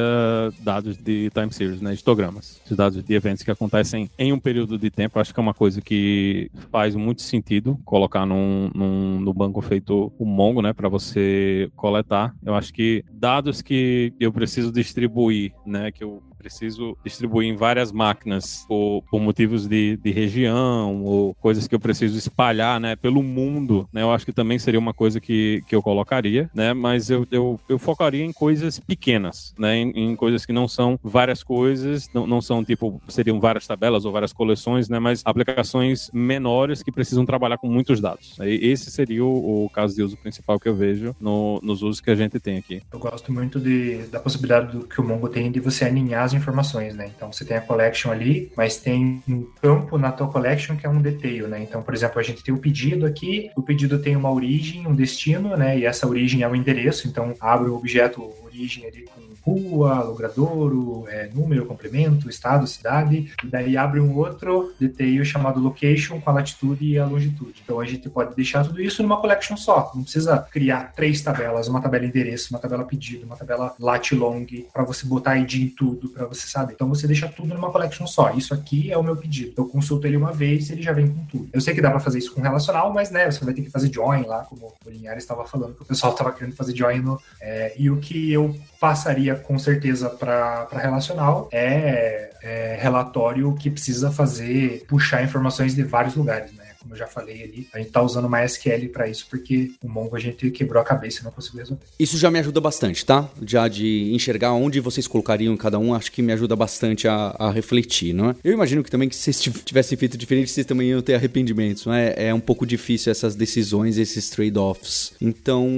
dados 0.60 0.96
de 0.96 1.30
time 1.30 1.52
series, 1.52 1.80
né? 1.80 1.94
Histogramas. 1.94 2.60
Os 2.68 2.76
dados 2.76 3.02
de 3.02 3.14
eventos 3.14 3.42
que 3.42 3.50
acontecem 3.50 4.10
em 4.18 4.32
um 4.32 4.38
período 4.38 4.78
de 4.78 4.90
tempo. 4.90 5.18
Acho 5.18 5.34
que 5.34 5.40
é 5.40 5.42
uma 5.42 5.54
coisa 5.54 5.80
que 5.80 6.50
faz 6.70 6.94
muito 6.94 7.22
sentido 7.22 7.78
colocar 7.84 8.24
num, 8.24 8.70
num, 8.74 9.20
no 9.20 9.34
banco 9.34 9.60
feito 9.60 10.12
o 10.18 10.24
Mongo, 10.24 10.62
né? 10.62 10.72
Para 10.72 10.88
você 10.88 11.70
coletar. 11.76 12.34
Eu 12.44 12.54
acho 12.54 12.72
que 12.72 13.04
dados 13.12 13.62
que 13.62 14.12
eu 14.20 14.32
preciso 14.32 14.70
distribuir, 14.70 15.52
né? 15.66 15.90
Que 15.90 16.04
eu 16.04 16.22
preciso 16.40 16.96
distribuir 17.04 17.52
em 17.52 17.54
várias 17.54 17.92
máquinas 17.92 18.64
por, 18.66 19.04
por 19.10 19.20
motivos 19.20 19.66
de, 19.66 19.98
de, 19.98 20.10
região 20.10 21.04
ou 21.04 21.34
coisas 21.34 21.68
que 21.68 21.74
eu 21.74 21.80
preciso 21.80 22.16
espalhar, 22.16 22.80
né, 22.80 22.96
pelo 22.96 23.22
mundo, 23.22 23.86
né, 23.92 24.00
eu 24.00 24.10
acho 24.10 24.24
que 24.24 24.32
também 24.32 24.58
seria 24.58 24.80
uma 24.80 24.94
coisa 24.94 25.20
que, 25.20 25.62
que 25.68 25.76
eu 25.76 25.82
colocaria, 25.82 26.50
né, 26.54 26.72
mas 26.72 27.10
eu, 27.10 27.26
eu, 27.30 27.60
eu 27.68 27.78
focaria 27.78 28.24
em 28.24 28.32
coisas 28.32 28.78
pequenas, 28.78 29.54
né, 29.58 29.76
em, 29.76 29.90
em, 29.90 30.16
coisas 30.16 30.46
que 30.46 30.52
não 30.52 30.66
são 30.66 30.98
várias 31.02 31.42
coisas, 31.42 32.08
não, 32.14 32.26
não 32.26 32.40
são 32.40 32.64
tipo, 32.64 33.00
seriam 33.06 33.38
várias 33.38 33.66
tabelas 33.66 34.06
ou 34.06 34.12
várias 34.12 34.32
coleções, 34.32 34.88
né, 34.88 34.98
mas 34.98 35.22
aplicações 35.24 36.10
menores 36.12 36.82
que 36.82 36.90
precisam 36.90 37.26
trabalhar 37.26 37.58
com 37.58 37.68
muitos 37.68 38.00
dados. 38.00 38.36
Esse 38.40 38.90
seria 38.90 39.24
o, 39.24 39.66
o 39.66 39.70
caso 39.70 39.94
de 39.94 40.02
uso 40.02 40.16
principal 40.16 40.58
que 40.58 40.68
eu 40.68 40.74
vejo 40.74 41.14
no, 41.20 41.60
nos 41.62 41.82
usos 41.82 42.00
que 42.00 42.10
a 42.10 42.14
gente 42.14 42.40
tem 42.40 42.56
aqui. 42.56 42.82
Eu 42.90 42.98
gosto 42.98 43.30
muito 43.30 43.60
de, 43.60 44.06
da 44.06 44.18
possibilidade 44.18 44.72
do 44.72 44.86
que 44.86 45.00
o 45.00 45.04
Mongo 45.04 45.28
tem 45.28 45.50
de 45.52 45.60
você 45.60 45.84
aninhar 45.84 46.29
as 46.30 46.34
informações, 46.34 46.94
né? 46.94 47.10
Então 47.14 47.32
você 47.32 47.44
tem 47.44 47.56
a 47.56 47.60
collection 47.60 48.10
ali, 48.10 48.52
mas 48.56 48.76
tem 48.76 49.22
um 49.28 49.42
campo 49.60 49.98
na 49.98 50.12
tua 50.12 50.28
collection 50.28 50.76
que 50.76 50.86
é 50.86 50.88
um 50.88 51.02
detail, 51.02 51.48
né? 51.48 51.62
Então, 51.62 51.82
por 51.82 51.94
exemplo, 51.94 52.18
a 52.18 52.22
gente 52.22 52.42
tem 52.42 52.54
o 52.54 52.58
pedido 52.58 53.04
aqui, 53.04 53.50
o 53.56 53.62
pedido 53.62 53.98
tem 53.98 54.16
uma 54.16 54.30
origem, 54.30 54.86
um 54.86 54.94
destino, 54.94 55.56
né? 55.56 55.78
E 55.78 55.84
essa 55.84 56.06
origem 56.06 56.42
é 56.42 56.48
o 56.48 56.54
endereço, 56.54 57.08
então 57.08 57.34
abre 57.40 57.68
o 57.68 57.76
objeto 57.76 58.32
origem 58.44 58.86
ali 58.86 59.04
com 59.04 59.29
rua, 59.42 60.02
logradouro, 60.02 61.04
é, 61.08 61.28
número, 61.32 61.66
complemento, 61.66 62.28
estado, 62.28 62.66
cidade, 62.66 63.32
e 63.42 63.46
daí 63.46 63.76
abre 63.76 64.00
um 64.00 64.16
outro 64.16 64.72
detail 64.78 65.24
chamado 65.24 65.60
location 65.60 66.20
com 66.20 66.30
a 66.30 66.34
latitude 66.34 66.84
e 66.84 66.98
a 66.98 67.06
longitude. 67.06 67.60
Então 67.62 67.80
a 67.80 67.84
gente 67.84 68.08
pode 68.08 68.34
deixar 68.34 68.64
tudo 68.64 68.80
isso 68.80 69.02
numa 69.02 69.20
collection 69.20 69.56
só, 69.56 69.90
não 69.94 70.02
precisa 70.02 70.38
criar 70.38 70.92
três 70.94 71.20
tabelas, 71.22 71.68
uma 71.68 71.80
tabela 71.80 72.04
endereço, 72.04 72.48
uma 72.50 72.58
tabela 72.58 72.84
pedido, 72.84 73.26
uma 73.26 73.36
tabela 73.36 73.74
lat 73.78 74.12
long, 74.12 74.46
para 74.72 74.82
você 74.84 75.06
botar 75.06 75.36
ID 75.38 75.54
em 75.54 75.68
tudo, 75.68 76.08
para 76.08 76.26
você 76.26 76.46
saber. 76.46 76.74
Então 76.74 76.88
você 76.88 77.06
deixa 77.06 77.28
tudo 77.28 77.54
numa 77.54 77.70
collection 77.70 78.06
só. 78.06 78.32
Isso 78.32 78.54
aqui 78.54 78.90
é 78.90 78.96
o 78.96 79.02
meu 79.02 79.16
pedido. 79.16 79.52
Eu 79.56 79.66
consulto 79.66 80.06
ele 80.06 80.16
uma 80.16 80.32
vez 80.32 80.70
ele 80.70 80.82
já 80.82 80.92
vem 80.92 81.08
com 81.08 81.24
tudo. 81.26 81.48
Eu 81.52 81.60
sei 81.60 81.74
que 81.74 81.80
dá 81.80 81.90
para 81.90 82.00
fazer 82.00 82.18
isso 82.18 82.34
com 82.34 82.40
relacional, 82.40 82.92
mas 82.92 83.10
né, 83.10 83.30
você 83.30 83.44
vai 83.44 83.54
ter 83.54 83.62
que 83.62 83.70
fazer 83.70 83.92
join 83.92 84.22
lá, 84.22 84.44
como 84.44 84.72
o 84.84 84.90
Linhares 84.90 85.22
estava 85.22 85.44
falando, 85.44 85.74
que 85.74 85.82
o 85.82 85.86
pessoal 85.86 86.12
estava 86.12 86.32
querendo 86.32 86.54
fazer 86.54 86.74
join 86.74 87.00
no. 87.00 87.20
É, 87.40 87.74
e 87.78 87.90
o 87.90 87.98
que 87.98 88.32
eu 88.32 88.54
passaria 88.80 89.36
com 89.36 89.58
certeza 89.58 90.08
para 90.08 90.66
relacional 90.72 91.50
é, 91.52 92.30
é 92.42 92.78
relatório 92.80 93.54
que 93.54 93.70
precisa 93.70 94.10
fazer, 94.10 94.86
puxar 94.88 95.22
informações 95.22 95.74
de 95.74 95.82
vários 95.82 96.16
lugares, 96.16 96.50
né? 96.54 96.59
Como 96.80 96.94
eu 96.94 96.98
já 96.98 97.06
falei 97.06 97.42
ali, 97.42 97.68
a 97.72 97.78
gente 97.78 97.90
tá 97.90 98.02
usando 98.02 98.28
MySQL 98.28 98.88
para 98.92 99.08
isso 99.08 99.26
porque 99.28 99.72
o 99.82 99.88
Mongo 99.88 100.16
a 100.16 100.20
gente 100.20 100.50
quebrou 100.50 100.80
a 100.80 100.84
cabeça 100.84 101.20
e 101.20 101.24
não 101.24 101.30
conseguiu 101.30 101.60
resolver. 101.60 101.82
Isso 101.98 102.16
já 102.16 102.30
me 102.30 102.38
ajuda 102.38 102.60
bastante, 102.60 103.04
tá? 103.04 103.28
Já 103.44 103.68
de 103.68 104.12
enxergar 104.12 104.52
onde 104.52 104.80
vocês 104.80 105.06
colocariam 105.06 105.56
cada 105.56 105.78
um, 105.78 105.94
acho 105.94 106.10
que 106.10 106.22
me 106.22 106.32
ajuda 106.32 106.56
bastante 106.56 107.06
a, 107.06 107.34
a 107.38 107.50
refletir, 107.50 108.14
não 108.14 108.30
é? 108.30 108.36
Eu 108.42 108.52
imagino 108.52 108.82
que 108.82 108.90
também 108.90 109.08
que 109.08 109.16
se 109.16 109.32
vocês 109.32 109.40
tivessem 109.64 109.96
feito 109.98 110.16
diferente, 110.16 110.50
vocês 110.50 110.66
também 110.66 110.88
iam 110.88 111.02
ter 111.02 111.14
arrependimentos, 111.14 111.84
não 111.84 111.92
é? 111.92 112.14
É 112.16 112.34
um 112.34 112.40
pouco 112.40 112.66
difícil 112.66 113.10
essas 113.10 113.34
decisões, 113.34 113.98
esses 113.98 114.30
trade-offs. 114.30 115.12
Então, 115.20 115.68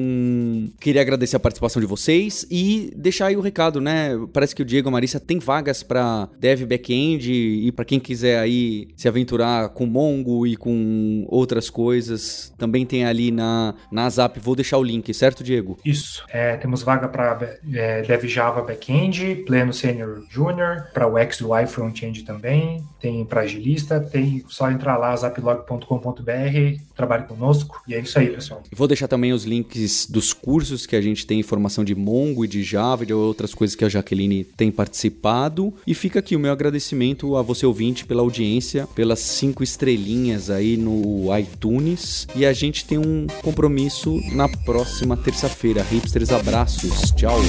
queria 0.80 1.00
agradecer 1.00 1.36
a 1.36 1.40
participação 1.40 1.80
de 1.80 1.86
vocês 1.86 2.46
e 2.50 2.92
deixar 2.96 3.26
aí 3.26 3.36
o 3.36 3.40
recado, 3.40 3.80
né? 3.80 4.10
Parece 4.32 4.54
que 4.54 4.62
o 4.62 4.64
Diego 4.64 4.88
e 4.88 4.90
a 4.90 4.92
Marissa 4.92 5.18
tem 5.18 5.38
vagas 5.38 5.82
para 5.82 6.28
dev 6.38 6.64
back-end 6.64 7.32
e 7.32 7.72
para 7.72 7.84
quem 7.84 7.98
quiser 7.98 8.38
aí 8.38 8.88
se 8.96 9.08
aventurar 9.08 9.70
com 9.70 9.86
Mongo 9.86 10.46
e 10.46 10.56
com 10.56 10.91
com 10.92 11.26
outras 11.28 11.70
coisas. 11.70 12.52
Também 12.58 12.84
tem 12.84 13.04
ali 13.04 13.30
na, 13.30 13.74
na 13.90 14.08
Zap, 14.10 14.38
vou 14.38 14.54
deixar 14.54 14.78
o 14.78 14.82
link, 14.82 15.12
certo, 15.14 15.42
Diego? 15.42 15.78
Isso. 15.84 16.24
É, 16.28 16.56
temos 16.56 16.82
vaga 16.82 17.08
para 17.08 17.56
é, 17.72 18.02
Dev 18.02 18.24
Java 18.24 18.62
Backend, 18.62 19.44
Pleno 19.46 19.72
Senior 19.72 20.22
Junior, 20.30 20.88
para 20.92 21.06
o 21.06 21.14
XUI 21.18 21.66
Frontend 21.66 22.22
também, 22.24 22.84
tem 23.02 23.24
para 23.24 23.40
agilista, 23.40 24.00
tem 24.00 24.44
só 24.48 24.70
entrar 24.70 24.96
lá, 24.96 25.14
zaplog.com.br, 25.16 26.80
trabalhe 26.94 27.24
conosco, 27.24 27.82
e 27.88 27.94
é 27.94 28.00
isso 28.00 28.16
aí, 28.16 28.28
pessoal. 28.28 28.62
Vou 28.70 28.86
deixar 28.86 29.08
também 29.08 29.32
os 29.32 29.44
links 29.44 30.06
dos 30.08 30.32
cursos 30.32 30.86
que 30.86 30.94
a 30.94 31.00
gente 31.00 31.26
tem 31.26 31.40
informação 31.40 31.82
de 31.82 31.96
Mongo 31.96 32.44
e 32.44 32.48
de 32.48 32.62
Java 32.62 33.02
e 33.02 33.06
de 33.06 33.12
outras 33.12 33.52
coisas 33.52 33.74
que 33.74 33.84
a 33.84 33.88
Jaqueline 33.88 34.44
tem 34.44 34.70
participado. 34.70 35.74
E 35.84 35.94
fica 35.94 36.20
aqui 36.20 36.36
o 36.36 36.38
meu 36.38 36.52
agradecimento 36.52 37.36
a 37.36 37.42
você 37.42 37.66
ouvinte 37.66 38.06
pela 38.06 38.22
audiência, 38.22 38.86
pelas 38.94 39.18
cinco 39.18 39.64
estrelinhas 39.64 40.48
aí 40.48 40.76
no 40.76 41.36
iTunes. 41.36 42.28
E 42.36 42.46
a 42.46 42.52
gente 42.52 42.84
tem 42.84 42.98
um 42.98 43.26
compromisso 43.42 44.20
na 44.32 44.48
próxima 44.48 45.16
terça-feira. 45.16 45.82
Hipsters, 45.82 46.30
abraços. 46.30 47.10
Tchau. 47.16 47.40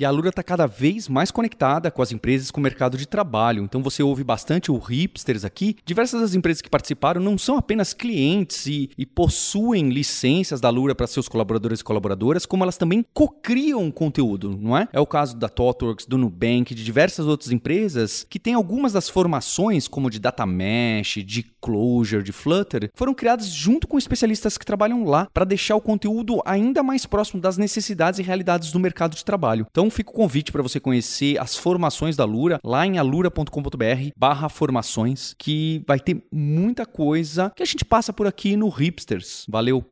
E 0.00 0.04
a 0.06 0.10
Lura 0.10 0.30
está 0.30 0.42
cada 0.42 0.66
vez 0.66 1.10
mais 1.10 1.30
conectada 1.30 1.90
com 1.90 2.00
as 2.00 2.10
empresas 2.10 2.50
com 2.50 2.58
o 2.58 2.62
mercado 2.62 2.96
de 2.96 3.06
trabalho. 3.06 3.62
Então 3.62 3.82
você 3.82 4.02
ouve 4.02 4.24
bastante 4.24 4.72
o 4.72 4.78
Hipsters 4.78 5.44
aqui. 5.44 5.76
Diversas 5.84 6.22
das 6.22 6.34
empresas 6.34 6.62
que 6.62 6.70
participaram 6.70 7.20
não 7.20 7.36
são 7.36 7.58
apenas 7.58 7.92
clientes 7.92 8.64
e, 8.64 8.88
e 8.96 9.04
possuem 9.04 9.90
licenças 9.90 10.58
da 10.58 10.70
Lura 10.70 10.94
para 10.94 11.06
seus 11.06 11.28
colaboradores 11.28 11.80
e 11.80 11.84
colaboradoras, 11.84 12.46
como 12.46 12.64
elas 12.64 12.78
também 12.78 13.04
cocriam 13.12 13.90
conteúdo, 13.90 14.56
não 14.58 14.74
é? 14.74 14.88
É 14.90 14.98
o 14.98 15.06
caso 15.06 15.36
da 15.36 15.50
ThoughtWorks, 15.50 16.06
do 16.06 16.16
Nubank, 16.16 16.74
de 16.74 16.82
diversas 16.82 17.26
outras 17.26 17.52
empresas 17.52 18.24
que 18.26 18.38
têm 18.38 18.54
algumas 18.54 18.94
das 18.94 19.06
formações, 19.06 19.86
como 19.86 20.08
de 20.08 20.18
Data 20.18 20.46
Mesh, 20.46 21.18
de 21.26 21.42
Clojure, 21.60 22.22
de 22.22 22.32
Flutter, 22.32 22.90
foram 22.94 23.12
criadas 23.12 23.48
junto 23.48 23.86
com 23.86 23.98
especialistas 23.98 24.56
que 24.56 24.64
trabalham 24.64 25.04
lá 25.04 25.28
para 25.34 25.44
deixar 25.44 25.76
o 25.76 25.80
conteúdo 25.82 26.40
ainda 26.46 26.82
mais 26.82 27.04
próximo 27.04 27.38
das 27.38 27.58
necessidades 27.58 28.18
e 28.18 28.22
realidades 28.22 28.72
do 28.72 28.80
mercado 28.80 29.14
de 29.14 29.22
trabalho. 29.22 29.66
Fica 29.90 30.10
o 30.10 30.14
convite 30.14 30.52
para 30.52 30.62
você 30.62 30.78
conhecer 30.78 31.38
as 31.40 31.56
formações 31.56 32.16
da 32.16 32.24
Lura 32.24 32.60
lá 32.64 32.86
em 32.86 32.98
alura.com.br 32.98 34.10
barra 34.16 34.48
formações, 34.48 35.34
que 35.38 35.82
vai 35.86 35.98
ter 35.98 36.22
muita 36.32 36.86
coisa 36.86 37.52
que 37.54 37.62
a 37.62 37.66
gente 37.66 37.84
passa 37.84 38.12
por 38.12 38.26
aqui 38.26 38.56
no 38.56 38.68
Hipsters. 38.68 39.46
Valeu! 39.48 39.84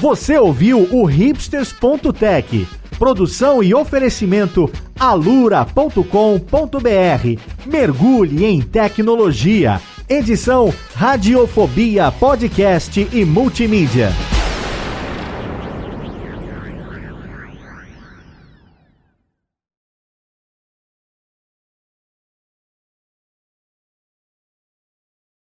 Você 0.00 0.38
ouviu 0.38 0.88
o 0.90 1.04
hipsters.tech, 1.04 2.66
produção 2.98 3.62
e 3.62 3.74
oferecimento 3.74 4.70
alura.com.br. 4.98 6.00
Mergulhe 7.66 8.44
em 8.46 8.62
tecnologia. 8.62 9.80
Edição 10.08 10.74
Radiofobia 10.94 12.10
Podcast 12.10 13.08
e 13.12 13.24
Multimídia. 13.24 14.10